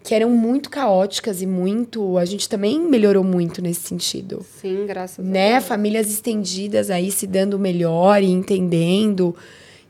Que 0.02 0.14
eram 0.14 0.30
muito 0.30 0.70
caóticas 0.70 1.42
e 1.42 1.46
muito. 1.46 2.16
A 2.16 2.24
gente 2.24 2.48
também 2.48 2.80
melhorou 2.80 3.22
muito 3.22 3.60
nesse 3.60 3.82
sentido 3.82 4.44
Sim, 4.60 4.86
graças 4.86 5.24
a 5.24 5.28
né? 5.28 5.52
Deus. 5.52 5.64
Famílias 5.64 6.10
estendidas 6.10 6.90
aí 6.90 7.10
se 7.10 7.26
dando 7.26 7.58
melhor 7.58 8.22
e 8.22 8.30
entendendo 8.30 9.34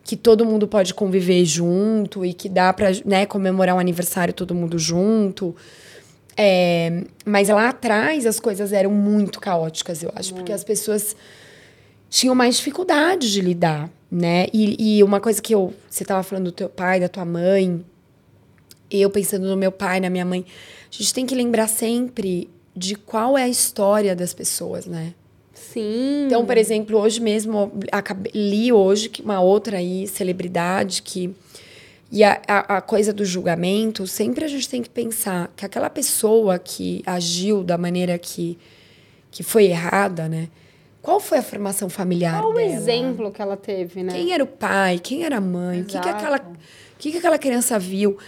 que 0.03 0.17
todo 0.17 0.45
mundo 0.45 0.67
pode 0.67 0.93
conviver 0.95 1.45
junto 1.45 2.25
e 2.25 2.33
que 2.33 2.49
dá 2.49 2.73
para 2.73 2.89
né, 3.05 3.27
comemorar 3.27 3.77
um 3.77 3.79
aniversário 3.79 4.35
todo 4.35 4.55
mundo 4.55 4.79
junto. 4.79 5.55
É, 6.37 7.05
mas 7.25 7.49
lá 7.49 7.69
atrás 7.69 8.25
as 8.27 8.39
coisas 8.41 8.73
eram 8.73 8.91
muito 8.91 9.41
caóticas, 9.41 10.03
eu 10.03 10.11
acho, 10.15 10.35
porque 10.35 10.53
as 10.53 10.65
pessoas 10.65 11.15
tinham 12.09 12.35
mais 12.35 12.57
dificuldade 12.57 13.31
de 13.33 13.41
lidar, 13.41 13.91
né? 14.11 14.47
E, 14.53 14.99
e 14.99 15.03
uma 15.05 15.21
coisa 15.21 15.41
que 15.43 15.55
eu, 15.55 15.75
você 15.89 16.03
estava 16.03 16.23
falando 16.23 16.47
do 16.47 16.53
teu 16.53 16.69
pai, 16.69 16.99
da 17.01 17.09
tua 17.09 17.25
mãe, 17.25 17.85
eu 18.91 19.11
pensando 19.11 19.47
no 19.49 19.57
meu 19.57 19.71
pai, 19.71 20.01
na 20.01 20.11
minha 20.11 20.25
mãe, 20.25 20.45
a 20.91 20.93
gente 20.97 21.13
tem 21.15 21.27
que 21.27 21.35
lembrar 21.35 21.69
sempre 21.69 22.49
de 22.75 22.95
qual 22.95 23.37
é 23.37 23.45
a 23.45 23.49
história 23.49 24.15
das 24.17 24.33
pessoas, 24.33 24.87
né? 24.87 25.15
Sim. 25.53 26.25
Então, 26.27 26.45
por 26.45 26.57
exemplo, 26.57 26.99
hoje 26.99 27.21
mesmo, 27.21 27.71
acabei- 27.93 28.33
li 28.35 28.73
hoje 28.73 29.09
que 29.09 29.23
uma 29.23 29.41
outra 29.41 29.77
aí, 29.79 30.07
celebridade, 30.09 31.03
que. 31.03 31.35
E 32.13 32.25
a, 32.25 32.41
a, 32.49 32.79
a 32.79 32.81
coisa 32.81 33.13
do 33.13 33.25
julgamento, 33.25 34.07
sempre 34.07 34.45
a 34.45 34.49
gente 34.49 34.69
tem 34.69 34.83
que 34.83 34.91
pensar 34.91 35.53
que 35.57 35.65
aquela 35.65 35.89
pessoa 35.89 36.59
que 36.59 37.03
agiu 37.07 37.63
da 37.63 37.79
maneira 37.79 38.19
que, 38.19 38.59
que 39.31 39.43
foi 39.43 39.67
errada, 39.67 40.29
né? 40.29 40.49
Qual 41.01 41.21
foi 41.21 41.39
a 41.39 41.43
formação 41.43 41.89
familiar 41.89 42.41
Qual 42.41 42.53
o 42.53 42.55
dela? 42.55 42.67
exemplo 42.67 43.31
que 43.31 43.41
ela 43.41 43.57
teve, 43.57 44.03
né? 44.03 44.13
Quem 44.13 44.33
era 44.33 44.43
o 44.43 44.47
pai? 44.47 44.99
Quem 44.99 45.25
era 45.25 45.37
a 45.37 45.41
mãe? 45.41 45.83
O 45.83 45.85
que, 45.85 45.99
que, 45.99 46.09
aquela, 46.09 46.37
o 46.37 46.99
que, 46.99 47.13
que 47.13 47.19
aquela 47.19 47.39
criança 47.39 47.79
viu? 47.79 48.19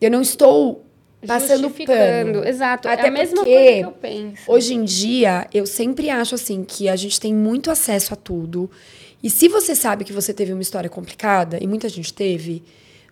Eu 0.00 0.10
não 0.10 0.22
estou 0.22 0.84
passando 1.26 1.70
pano. 1.70 2.44
Exato. 2.44 2.88
Até 2.88 3.04
é 3.04 3.08
a 3.08 3.10
mesma 3.10 3.36
porque 3.36 3.52
coisa 3.52 3.74
que 3.74 3.84
eu 3.84 3.92
penso. 3.92 4.42
Hoje 4.50 4.74
em 4.74 4.84
dia, 4.84 5.46
eu 5.52 5.66
sempre 5.66 6.10
acho 6.10 6.34
assim 6.34 6.64
que 6.64 6.88
a 6.88 6.96
gente 6.96 7.20
tem 7.20 7.34
muito 7.34 7.70
acesso 7.70 8.14
a 8.14 8.16
tudo. 8.16 8.70
E 9.22 9.30
se 9.30 9.48
você 9.48 9.74
sabe 9.74 10.04
que 10.04 10.12
você 10.12 10.32
teve 10.32 10.52
uma 10.52 10.62
história 10.62 10.88
complicada, 10.90 11.58
e 11.60 11.66
muita 11.66 11.88
gente 11.88 12.12
teve, 12.12 12.62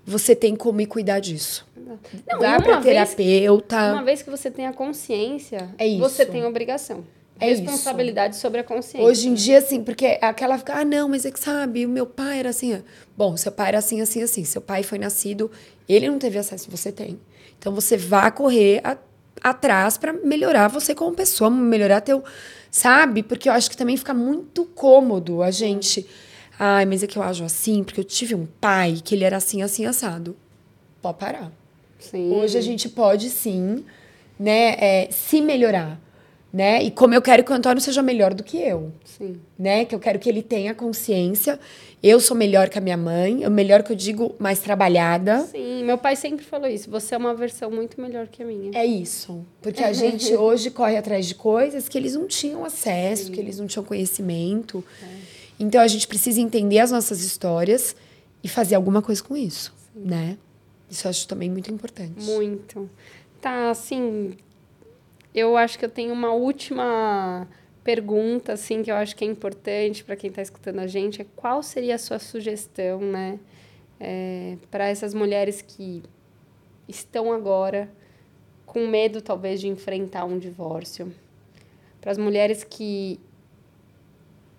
você 0.07 0.35
tem 0.37 0.55
como 0.57 0.81
ir 0.81 0.87
cuidar 0.87 1.21
disso. 1.21 1.67
Não, 1.77 1.99
Vá 2.41 2.57
e 2.59 2.63
pra 2.63 2.73
uma 2.73 2.81
vez, 2.81 3.15
terapeuta. 3.15 3.93
uma 3.93 4.03
vez 4.03 4.23
que 4.23 4.31
você 4.31 4.51
tem 4.51 4.67
a 4.67 4.73
consciência, 4.73 5.69
É 5.79 5.87
isso. 5.87 5.99
você 6.01 6.25
tem 6.27 6.45
obrigação. 6.45 7.05
É 7.41 7.51
isso. 7.51 7.63
Responsabilidade 7.63 8.37
sobre 8.37 8.61
a 8.61 8.65
consciência. 8.65 9.03
Hoje 9.07 9.29
em 9.29 9.35
dia, 9.35 9.59
assim, 9.59 9.83
porque 9.83 10.19
aquela 10.21 10.57
fica, 10.57 10.75
ah, 10.75 10.85
não, 10.85 11.09
mas 11.09 11.25
é 11.27 11.31
que 11.33 11.41
sabe, 11.41 11.85
o 11.85 11.89
meu 11.89 12.07
pai 12.07 12.39
era 12.39 12.51
assim. 12.51 12.75
ó." 12.75 12.79
Bom, 13.17 13.37
seu 13.37 13.51
pai 13.51 13.69
era 13.69 13.79
assim, 13.79 14.01
assim, 14.01 14.23
assim. 14.23 14.45
Seu 14.45 14.61
pai 14.61 14.83
foi 14.85 14.99
nascido, 14.99 15.51
ele 15.89 16.09
não 16.09 16.19
teve 16.19 16.39
acesso, 16.39 16.71
você 16.71 16.93
tem. 16.93 17.19
Então 17.59 17.75
você 17.75 17.97
vá 17.97 18.31
correr 18.31 18.81
a- 18.85 18.97
atrás 19.43 19.99
para 19.99 20.13
melhorar 20.13 20.69
você 20.69 20.95
como 20.95 21.15
pessoa, 21.15 21.51
melhorar 21.51 22.01
teu, 22.03 22.23
sabe? 22.71 23.23
Porque 23.23 23.49
eu 23.49 23.53
acho 23.53 23.69
que 23.69 23.77
também 23.77 23.97
fica 23.97 24.15
muito 24.15 24.65
cômodo 24.67 25.43
a 25.43 25.51
gente, 25.51 26.07
ai, 26.59 26.85
mas 26.85 27.03
é 27.03 27.07
que 27.07 27.19
eu 27.19 27.23
ajo 27.23 27.45
assim, 27.45 27.83
porque 27.83 28.01
eu 28.01 28.05
tive 28.05 28.35
um 28.35 28.47
pai 28.47 29.01
que 29.03 29.15
ele 29.15 29.25
era 29.25 29.37
assim, 29.37 29.63
assim 29.63 29.85
assado. 29.85 30.37
Pode 31.03 31.19
parar. 31.19 31.53
Sim. 31.99 32.31
Hoje 32.33 32.59
a 32.59 32.61
gente 32.61 32.89
pode 32.89 33.31
sim, 33.31 33.85
né, 34.39 34.75
é, 34.79 35.09
se 35.11 35.41
melhorar, 35.41 36.01
né? 36.53 36.83
E 36.83 36.91
como 36.91 37.15
eu 37.15 37.23
quero 37.23 37.43
que 37.43 37.51
o 37.51 37.55
Antônio 37.55 37.81
seja 37.81 38.03
melhor 38.03 38.33
do 38.35 38.43
que 38.45 38.59
eu, 38.59 38.93
Sim. 39.05 39.41
né? 39.59 39.85
Que 39.85 39.95
eu 39.95 39.99
quero 39.99 40.19
que 40.19 40.29
ele 40.29 40.43
tenha 40.43 40.75
consciência. 40.75 41.59
Eu 42.03 42.21
sou 42.21 42.37
melhor 42.37 42.69
que 42.69 42.79
a 42.79 42.81
minha 42.81 42.97
mãe, 42.97 43.47
o 43.47 43.51
melhor 43.51 43.83
que 43.83 43.91
eu 43.91 43.97
digo, 43.97 44.35
mais 44.39 44.61
trabalhada. 44.61 45.41
Sim, 45.41 45.83
meu 45.85 45.97
pai 45.97 46.15
sempre 46.15 46.45
falou 46.45 46.69
isso. 46.69 46.91
Você 46.91 47.15
é 47.15 47.19
uma 47.19 47.35
versão 47.35 47.71
muito 47.71 48.01
melhor 48.01 48.29
que 48.29 48.43
a 48.43 48.47
minha. 48.47 48.71
É 48.75 48.85
isso. 48.85 49.45
Porque 49.63 49.83
a 49.83 49.93
gente 49.93 50.33
hoje 50.37 50.71
corre 50.71 50.97
atrás 50.97 51.27
de 51.27 51.35
coisas 51.35 51.89
que 51.89 51.97
eles 51.97 52.15
não 52.15 52.27
tinham 52.27 52.65
acesso, 52.65 53.33
que 53.33 53.41
eles 53.41 53.59
não 53.59 53.67
tinham 53.67 53.85
conhecimento. 53.85 54.85
Então 55.59 55.81
a 55.81 55.87
gente 55.87 56.07
precisa 56.07 56.41
entender 56.41 56.79
as 56.79 56.91
nossas 56.91 57.23
histórias 57.23 57.95
e 58.43 58.49
fazer 58.49 58.75
alguma 58.75 59.01
coisa 59.01 59.23
com 59.23 59.37
isso, 59.37 59.75
né? 59.95 60.37
Isso 60.91 61.07
eu 61.07 61.11
acho 61.11 61.27
também 61.27 61.51
muito 61.51 61.71
importante. 61.71 62.23
Muito. 62.23 62.91
Tá, 63.41 63.71
assim, 63.71 64.37
eu 65.35 65.57
acho 65.57 65.79
que 65.79 65.85
eu 65.85 65.89
tenho 65.89 66.13
uma 66.13 66.33
última 66.33 67.49
pergunta, 67.83 68.53
assim, 68.55 68.83
que 68.83 68.91
eu 68.91 68.97
acho 68.97 69.15
que 69.15 69.25
é 69.25 69.29
importante 69.29 70.03
para 70.03 70.17
quem 70.17 70.31
está 70.31 70.41
escutando 70.41 70.79
a 70.79 70.87
gente, 70.87 71.21
é 71.21 71.27
qual 71.37 71.63
seria 71.63 71.97
a 71.97 71.99
sua 71.99 72.19
sugestão, 72.19 73.01
né, 73.01 73.39
é, 74.01 74.57
para 74.71 74.89
essas 74.89 75.13
mulheres 75.13 75.61
que 75.61 76.03
estão 76.89 77.33
agora 77.33 77.91
com 78.65 78.87
medo, 78.87 79.21
talvez, 79.21 79.61
de 79.61 79.69
enfrentar 79.69 80.25
um 80.25 80.39
divórcio, 80.39 81.13
para 82.01 82.11
as 82.11 82.19
mulheres 82.19 82.65
que 82.65 83.21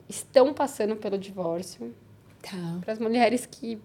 estão 0.09 0.53
passando 0.53 0.95
pelo 0.95 1.17
divórcio, 1.17 1.93
Tá. 2.41 2.79
para 2.81 2.93
as 2.93 2.99
mulheres 2.99 3.45
que 3.45 3.79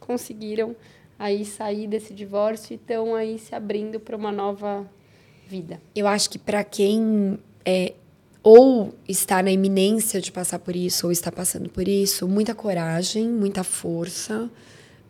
conseguiram 0.00 0.74
aí 1.18 1.44
sair 1.44 1.86
desse 1.86 2.12
divórcio 2.14 2.72
e 2.72 2.76
estão 2.76 3.14
aí 3.14 3.38
se 3.38 3.54
abrindo 3.54 4.00
para 4.00 4.16
uma 4.16 4.32
nova 4.32 4.88
vida. 5.46 5.80
Eu 5.94 6.06
acho 6.06 6.30
que 6.30 6.38
para 6.38 6.64
quem 6.64 7.38
é 7.64 7.94
ou 8.42 8.94
está 9.08 9.42
na 9.42 9.50
iminência 9.50 10.20
de 10.20 10.30
passar 10.30 10.58
por 10.58 10.76
isso 10.76 11.06
ou 11.06 11.12
está 11.12 11.32
passando 11.32 11.68
por 11.70 11.88
isso, 11.88 12.28
muita 12.28 12.54
coragem, 12.54 13.26
muita 13.26 13.64
força, 13.64 14.50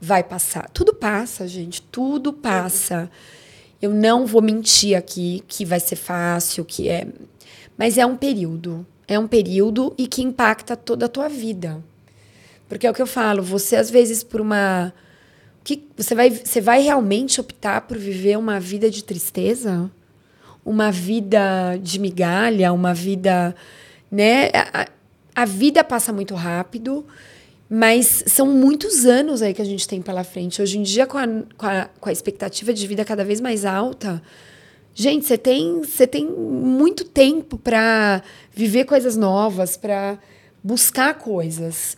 vai 0.00 0.22
passar. 0.22 0.70
Tudo 0.70 0.94
passa, 0.94 1.48
gente, 1.48 1.82
tudo 1.82 2.32
passa. 2.32 3.10
Eu 3.82 3.90
não 3.90 4.24
vou 4.24 4.40
mentir 4.40 4.96
aqui 4.96 5.42
que 5.48 5.64
vai 5.64 5.80
ser 5.80 5.96
fácil, 5.96 6.64
que 6.64 6.88
é, 6.88 7.08
mas 7.76 7.98
é 7.98 8.06
um 8.06 8.16
período, 8.16 8.86
é 9.06 9.18
um 9.18 9.26
período 9.26 9.94
e 9.98 10.06
que 10.06 10.22
impacta 10.22 10.76
toda 10.76 11.06
a 11.06 11.08
tua 11.08 11.28
vida. 11.28 11.82
Porque 12.68 12.86
é 12.86 12.90
o 12.90 12.94
que 12.94 13.02
eu 13.02 13.06
falo, 13.06 13.42
você 13.42 13.76
às 13.76 13.90
vezes 13.90 14.22
por 14.22 14.40
uma 14.40 14.92
que 15.62 15.86
você 15.96 16.14
vai 16.14 16.30
você 16.30 16.60
vai 16.60 16.82
realmente 16.82 17.40
optar 17.40 17.82
por 17.82 17.96
viver 17.96 18.36
uma 18.36 18.60
vida 18.60 18.90
de 18.90 19.02
tristeza? 19.04 19.90
uma 20.64 20.90
vida 20.90 21.78
de 21.80 22.00
migalha, 22.00 22.72
uma 22.72 22.94
vida, 22.94 23.54
né? 24.10 24.48
A, 24.72 24.88
a, 25.34 25.44
vida 25.44 25.84
passa 25.84 26.12
muito 26.12 26.34
rápido, 26.34 27.04
mas 27.68 28.24
são 28.26 28.46
muitos 28.46 29.04
anos 29.04 29.42
aí 29.42 29.52
que 29.52 29.60
a 29.60 29.64
gente 29.64 29.86
tem 29.86 30.00
pela 30.00 30.24
frente. 30.24 30.62
Hoje 30.62 30.78
em 30.78 30.82
dia, 30.82 31.06
com 31.06 31.18
a, 31.18 31.26
com 31.56 31.66
a, 31.66 31.88
com 32.00 32.08
a 32.08 32.12
expectativa 32.12 32.72
de 32.72 32.86
vida 32.86 33.04
cada 33.04 33.24
vez 33.24 33.40
mais 33.40 33.64
alta, 33.64 34.22
gente, 34.94 35.26
você 35.26 35.36
tem, 35.36 35.80
você 35.80 36.06
tem 36.06 36.26
muito 36.26 37.04
tempo 37.04 37.58
para 37.58 38.22
viver 38.52 38.84
coisas 38.84 39.16
novas, 39.16 39.76
para 39.76 40.18
buscar 40.62 41.14
coisas. 41.14 41.96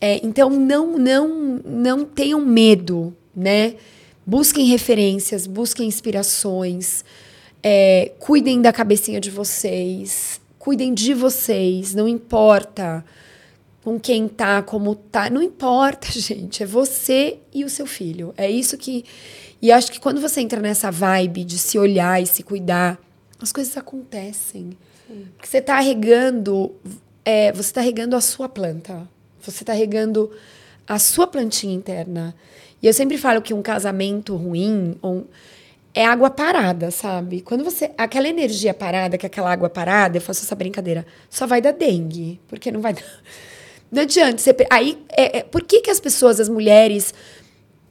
É, 0.00 0.20
então, 0.24 0.50
não, 0.50 0.98
não, 0.98 1.28
não 1.64 2.04
tenham 2.04 2.40
medo, 2.40 3.16
né? 3.34 3.76
Busquem 4.26 4.66
referências, 4.66 5.46
busquem 5.46 5.88
inspirações. 5.88 7.04
É, 7.62 8.12
cuidem 8.18 8.60
da 8.60 8.72
cabecinha 8.72 9.18
de 9.18 9.30
vocês, 9.30 10.40
cuidem 10.58 10.92
de 10.92 11.14
vocês, 11.14 11.94
não 11.94 12.06
importa 12.06 13.02
com 13.82 14.00
quem 14.00 14.26
tá, 14.26 14.62
como 14.62 14.94
tá, 14.94 15.28
não 15.28 15.42
importa, 15.42 16.08
gente, 16.12 16.62
é 16.62 16.66
você 16.66 17.38
e 17.52 17.64
o 17.64 17.68
seu 17.68 17.86
filho. 17.86 18.32
É 18.36 18.50
isso 18.50 18.78
que 18.78 19.04
e 19.64 19.72
acho 19.72 19.90
que 19.90 19.98
quando 19.98 20.20
você 20.20 20.42
entra 20.42 20.60
nessa 20.60 20.90
vibe 20.90 21.42
de 21.42 21.56
se 21.56 21.78
olhar 21.78 22.22
e 22.22 22.26
se 22.26 22.42
cuidar, 22.42 23.00
as 23.40 23.50
coisas 23.50 23.74
acontecem. 23.78 24.76
Sim. 25.08 25.26
Porque 25.38 25.48
você 25.48 25.62
tá 25.62 25.80
regando, 25.80 26.74
é, 27.24 27.50
você 27.50 27.72
tá 27.72 27.80
regando 27.80 28.14
a 28.14 28.20
sua 28.20 28.46
planta. 28.46 29.08
Você 29.40 29.64
tá 29.64 29.72
regando 29.72 30.30
a 30.86 30.98
sua 30.98 31.26
plantinha 31.26 31.74
interna. 31.74 32.34
E 32.82 32.86
eu 32.86 32.92
sempre 32.92 33.16
falo 33.16 33.40
que 33.40 33.54
um 33.54 33.62
casamento 33.62 34.36
ruim, 34.36 34.98
um, 35.02 35.24
é 35.94 36.04
água 36.04 36.28
parada, 36.28 36.90
sabe? 36.90 37.40
Quando 37.40 37.64
você. 37.64 37.90
Aquela 37.96 38.28
energia 38.28 38.74
parada, 38.74 39.16
que 39.16 39.24
é 39.24 39.28
aquela 39.28 39.50
água 39.50 39.70
parada, 39.70 40.18
eu 40.18 40.20
faço 40.20 40.44
essa 40.44 40.54
brincadeira, 40.54 41.06
só 41.30 41.46
vai 41.46 41.62
dar 41.62 41.72
dengue. 41.72 42.38
Porque 42.48 42.70
não 42.70 42.82
vai 42.82 42.92
dar. 42.92 43.02
Não 43.90 44.02
adianta. 44.02 44.38
Você, 44.38 44.54
aí, 44.70 44.98
é, 45.08 45.38
é, 45.38 45.42
por 45.44 45.62
que, 45.62 45.80
que 45.80 45.90
as 45.90 46.00
pessoas, 46.00 46.40
as 46.40 46.48
mulheres, 46.48 47.14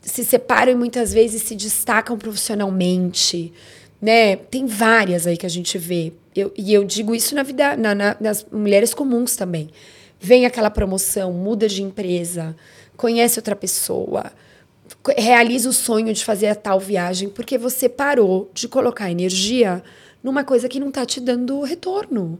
se 0.03 0.23
separam 0.23 0.71
e 0.71 0.75
muitas 0.75 1.13
vezes 1.13 1.41
se 1.41 1.55
destacam 1.55 2.17
profissionalmente? 2.17 3.51
Né? 4.01 4.35
Tem 4.35 4.65
várias 4.65 5.25
aí 5.25 5.37
que 5.37 5.45
a 5.45 5.49
gente 5.49 5.77
vê. 5.77 6.13
Eu, 6.35 6.51
e 6.57 6.73
eu 6.73 6.83
digo 6.83 7.15
isso 7.15 7.33
na 7.33 7.43
vida, 7.43 7.75
na, 7.75 7.95
na, 7.95 8.17
nas 8.19 8.45
mulheres 8.51 8.93
comuns 8.93 9.35
também. 9.35 9.69
Vem 10.19 10.45
aquela 10.45 10.69
promoção, 10.69 11.33
muda 11.33 11.67
de 11.67 11.81
empresa, 11.81 12.55
conhece 12.95 13.39
outra 13.39 13.55
pessoa 13.55 14.31
realiza 15.17 15.69
o 15.69 15.73
sonho 15.73 16.13
de 16.13 16.23
fazer 16.23 16.47
a 16.47 16.55
tal 16.55 16.79
viagem 16.79 17.29
porque 17.29 17.57
você 17.57 17.89
parou 17.89 18.49
de 18.53 18.67
colocar 18.67 19.11
energia 19.11 19.83
numa 20.23 20.43
coisa 20.43 20.69
que 20.69 20.79
não 20.79 20.89
está 20.89 21.05
te 21.05 21.19
dando 21.19 21.61
retorno. 21.61 22.39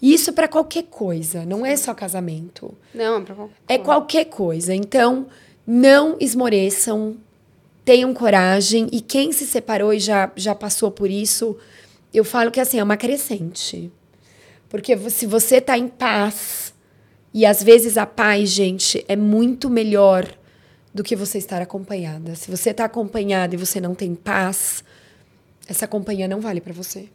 E 0.00 0.12
isso 0.12 0.30
é 0.30 0.32
para 0.32 0.48
qualquer 0.48 0.84
coisa, 0.84 1.46
não 1.46 1.64
é 1.64 1.76
só 1.76 1.94
casamento. 1.94 2.76
Não, 2.92 3.18
é 3.18 3.20
para 3.20 3.34
qualquer 3.34 3.54
É 3.68 3.78
qualquer 3.78 4.24
coisa. 4.24 4.74
Então, 4.74 5.26
não 5.66 6.16
esmoreçam, 6.20 7.16
tenham 7.84 8.12
coragem. 8.14 8.88
E 8.92 9.00
quem 9.00 9.32
se 9.32 9.46
separou 9.46 9.92
e 9.92 10.00
já, 10.00 10.30
já 10.36 10.54
passou 10.54 10.90
por 10.90 11.10
isso, 11.10 11.56
eu 12.12 12.24
falo 12.24 12.50
que 12.50 12.60
assim, 12.60 12.78
é 12.78 12.82
uma 12.82 12.96
crescente. 12.96 13.90
Porque 14.68 14.96
se 15.10 15.26
você 15.26 15.56
está 15.56 15.76
em 15.76 15.88
paz, 15.88 16.72
e 17.34 17.46
às 17.46 17.62
vezes 17.62 17.96
a 17.96 18.06
paz, 18.06 18.50
gente, 18.50 19.04
é 19.08 19.16
muito 19.16 19.70
melhor 19.70 20.26
do 20.92 21.02
que 21.02 21.16
você 21.16 21.38
estar 21.38 21.62
acompanhada. 21.62 22.34
Se 22.34 22.50
você 22.50 22.70
está 22.70 22.84
acompanhada 22.84 23.54
e 23.54 23.58
você 23.58 23.80
não 23.80 23.94
tem 23.94 24.14
paz, 24.14 24.84
essa 25.66 25.86
companhia 25.86 26.28
não 26.28 26.40
vale 26.40 26.60
para 26.60 26.72
você. 26.72 27.08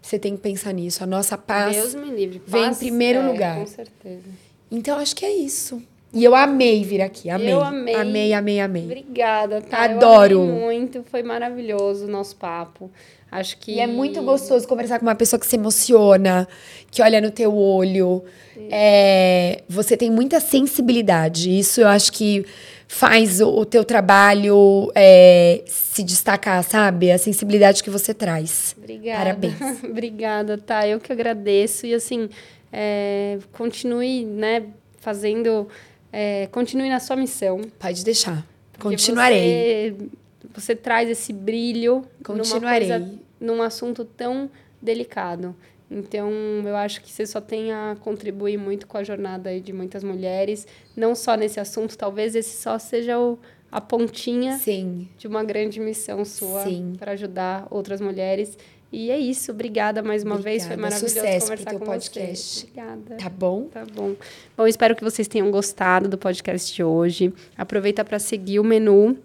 Você 0.00 0.18
tem 0.18 0.36
que 0.36 0.42
pensar 0.42 0.72
nisso. 0.72 1.04
A 1.04 1.06
nossa 1.06 1.38
paz 1.38 1.76
Deus 1.76 1.94
me 1.94 2.10
livre. 2.10 2.40
Paz, 2.40 2.50
vem 2.50 2.70
em 2.70 2.74
primeiro 2.74 3.20
é, 3.20 3.26
lugar. 3.28 3.58
Com 3.60 3.66
certeza. 3.66 4.24
Então 4.70 4.98
acho 4.98 5.14
que 5.14 5.24
é 5.24 5.32
isso. 5.32 5.80
E 6.12 6.22
eu 6.22 6.34
amei 6.34 6.84
vir 6.84 7.00
aqui, 7.00 7.30
amei. 7.30 7.52
Eu 7.52 7.62
amei. 7.62 7.94
Amei, 7.94 8.32
amei, 8.32 8.60
amei. 8.60 8.84
Obrigada, 8.84 9.62
tá? 9.62 9.84
Adoro. 9.84 10.40
Muito, 10.42 11.02
foi 11.10 11.22
maravilhoso 11.22 12.04
o 12.04 12.08
nosso 12.08 12.36
papo. 12.36 12.90
Acho 13.30 13.56
que 13.56 13.72
E 13.72 13.80
é 13.80 13.86
muito 13.86 14.22
gostoso 14.22 14.68
conversar 14.68 14.98
com 14.98 15.06
uma 15.06 15.14
pessoa 15.14 15.40
que 15.40 15.46
se 15.46 15.56
emociona, 15.56 16.46
que 16.90 17.00
olha 17.00 17.18
no 17.18 17.30
teu 17.30 17.56
olho. 17.56 18.22
É, 18.70 19.62
você 19.66 19.96
tem 19.96 20.10
muita 20.10 20.38
sensibilidade. 20.38 21.58
Isso 21.58 21.80
eu 21.80 21.88
acho 21.88 22.12
que 22.12 22.44
faz 22.86 23.40
o, 23.40 23.48
o 23.48 23.64
teu 23.64 23.86
trabalho 23.86 24.92
é, 24.94 25.62
se 25.66 26.02
destacar, 26.02 26.62
sabe? 26.62 27.10
A 27.10 27.16
sensibilidade 27.16 27.82
que 27.82 27.88
você 27.88 28.12
traz. 28.12 28.76
Obrigada. 28.76 29.18
Parabéns. 29.18 29.54
Obrigada, 29.82 30.58
tá? 30.58 30.86
Eu 30.86 31.00
que 31.00 31.10
agradeço. 31.10 31.86
E 31.86 31.94
assim, 31.94 32.28
é, 32.70 33.38
continue, 33.52 34.26
né, 34.26 34.64
fazendo. 35.00 35.68
É, 36.12 36.46
continue 36.48 36.88
na 36.88 37.00
sua 37.00 37.16
missão. 37.16 37.62
Pode 37.78 38.04
deixar. 38.04 38.46
Continuarei. 38.78 39.92
Você, 39.92 40.08
você 40.54 40.76
traz 40.76 41.08
esse 41.08 41.32
brilho 41.32 42.04
Continuarei. 42.22 42.88
numa 42.88 43.00
coisa, 43.00 43.18
num 43.40 43.62
assunto 43.62 44.04
tão 44.04 44.50
delicado. 44.80 45.56
Então, 45.90 46.30
eu 46.64 46.74
acho 46.74 47.02
que 47.02 47.12
você 47.12 47.26
só 47.26 47.40
tem 47.40 47.70
a 47.70 47.96
contribuir 48.00 48.56
muito 48.56 48.86
com 48.86 48.96
a 48.96 49.04
jornada 49.04 49.60
de 49.60 49.72
muitas 49.72 50.02
mulheres, 50.02 50.66
não 50.96 51.14
só 51.14 51.36
nesse 51.36 51.60
assunto, 51.60 51.98
talvez 51.98 52.34
esse 52.34 52.62
só 52.62 52.78
seja 52.78 53.18
o, 53.18 53.38
a 53.70 53.78
pontinha 53.78 54.56
Sim. 54.56 55.08
de 55.18 55.28
uma 55.28 55.44
grande 55.44 55.78
missão 55.78 56.24
sua 56.24 56.64
para 56.98 57.12
ajudar 57.12 57.66
outras 57.70 58.00
mulheres. 58.00 58.56
E 58.92 59.10
é 59.10 59.18
isso, 59.18 59.50
obrigada 59.52 60.02
mais 60.02 60.22
uma 60.22 60.36
vez, 60.36 60.66
foi 60.66 60.74
Obrigada. 60.74 60.82
maravilhoso 61.00 61.14
Sucesso 61.14 61.46
conversar 61.46 61.64
pro 61.64 61.70
teu 61.70 61.78
com 61.78 61.86
podcast. 61.86 62.58
você. 62.60 62.66
Obrigada. 62.66 63.16
Tá 63.16 63.28
bom? 63.30 63.62
Tá 63.64 63.84
bom. 63.90 64.14
Bom, 64.54 64.66
espero 64.66 64.94
que 64.94 65.02
vocês 65.02 65.26
tenham 65.26 65.50
gostado 65.50 66.08
do 66.08 66.18
podcast 66.18 66.74
de 66.74 66.84
hoje. 66.84 67.32
Aproveita 67.56 68.04
para 68.04 68.18
seguir 68.18 68.60
o 68.60 68.64
menu 68.64 69.16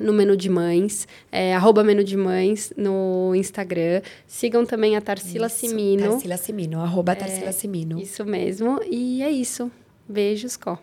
no 0.00 0.12
Menu 0.14 0.34
de 0.34 0.48
Mães, 0.48 1.06
é, 1.30 1.54
arroba 1.54 1.84
Menu 1.84 2.02
de 2.02 2.16
Mães 2.16 2.72
no 2.76 3.34
Instagram. 3.34 4.00
Sigam 4.26 4.64
também 4.64 4.96
a 4.96 5.00
Tarsila 5.02 5.46
Isso, 5.46 5.66
Simino. 5.66 6.10
Tarsila 6.12 6.36
Simino, 6.38 6.80
arroba 6.80 7.14
Tarsila 7.14 7.52
Simino. 7.52 8.00
Isso 8.00 8.24
mesmo. 8.24 8.80
E 8.90 9.22
é 9.22 9.30
isso. 9.30 9.70
Beijos, 10.08 10.56
Có. 10.56 10.78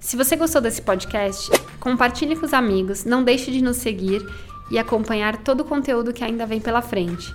Se 0.00 0.16
você 0.16 0.34
gostou 0.34 0.60
desse 0.60 0.80
podcast, 0.82 1.50
compartilhe 1.78 2.36
com 2.36 2.46
os 2.46 2.54
amigos, 2.54 3.04
não 3.04 3.22
deixe 3.22 3.50
de 3.50 3.62
nos 3.62 3.76
seguir 3.76 4.22
e 4.70 4.78
acompanhar 4.78 5.42
todo 5.42 5.60
o 5.60 5.64
conteúdo 5.64 6.12
que 6.12 6.24
ainda 6.24 6.46
vem 6.46 6.60
pela 6.60 6.82
frente. 6.82 7.34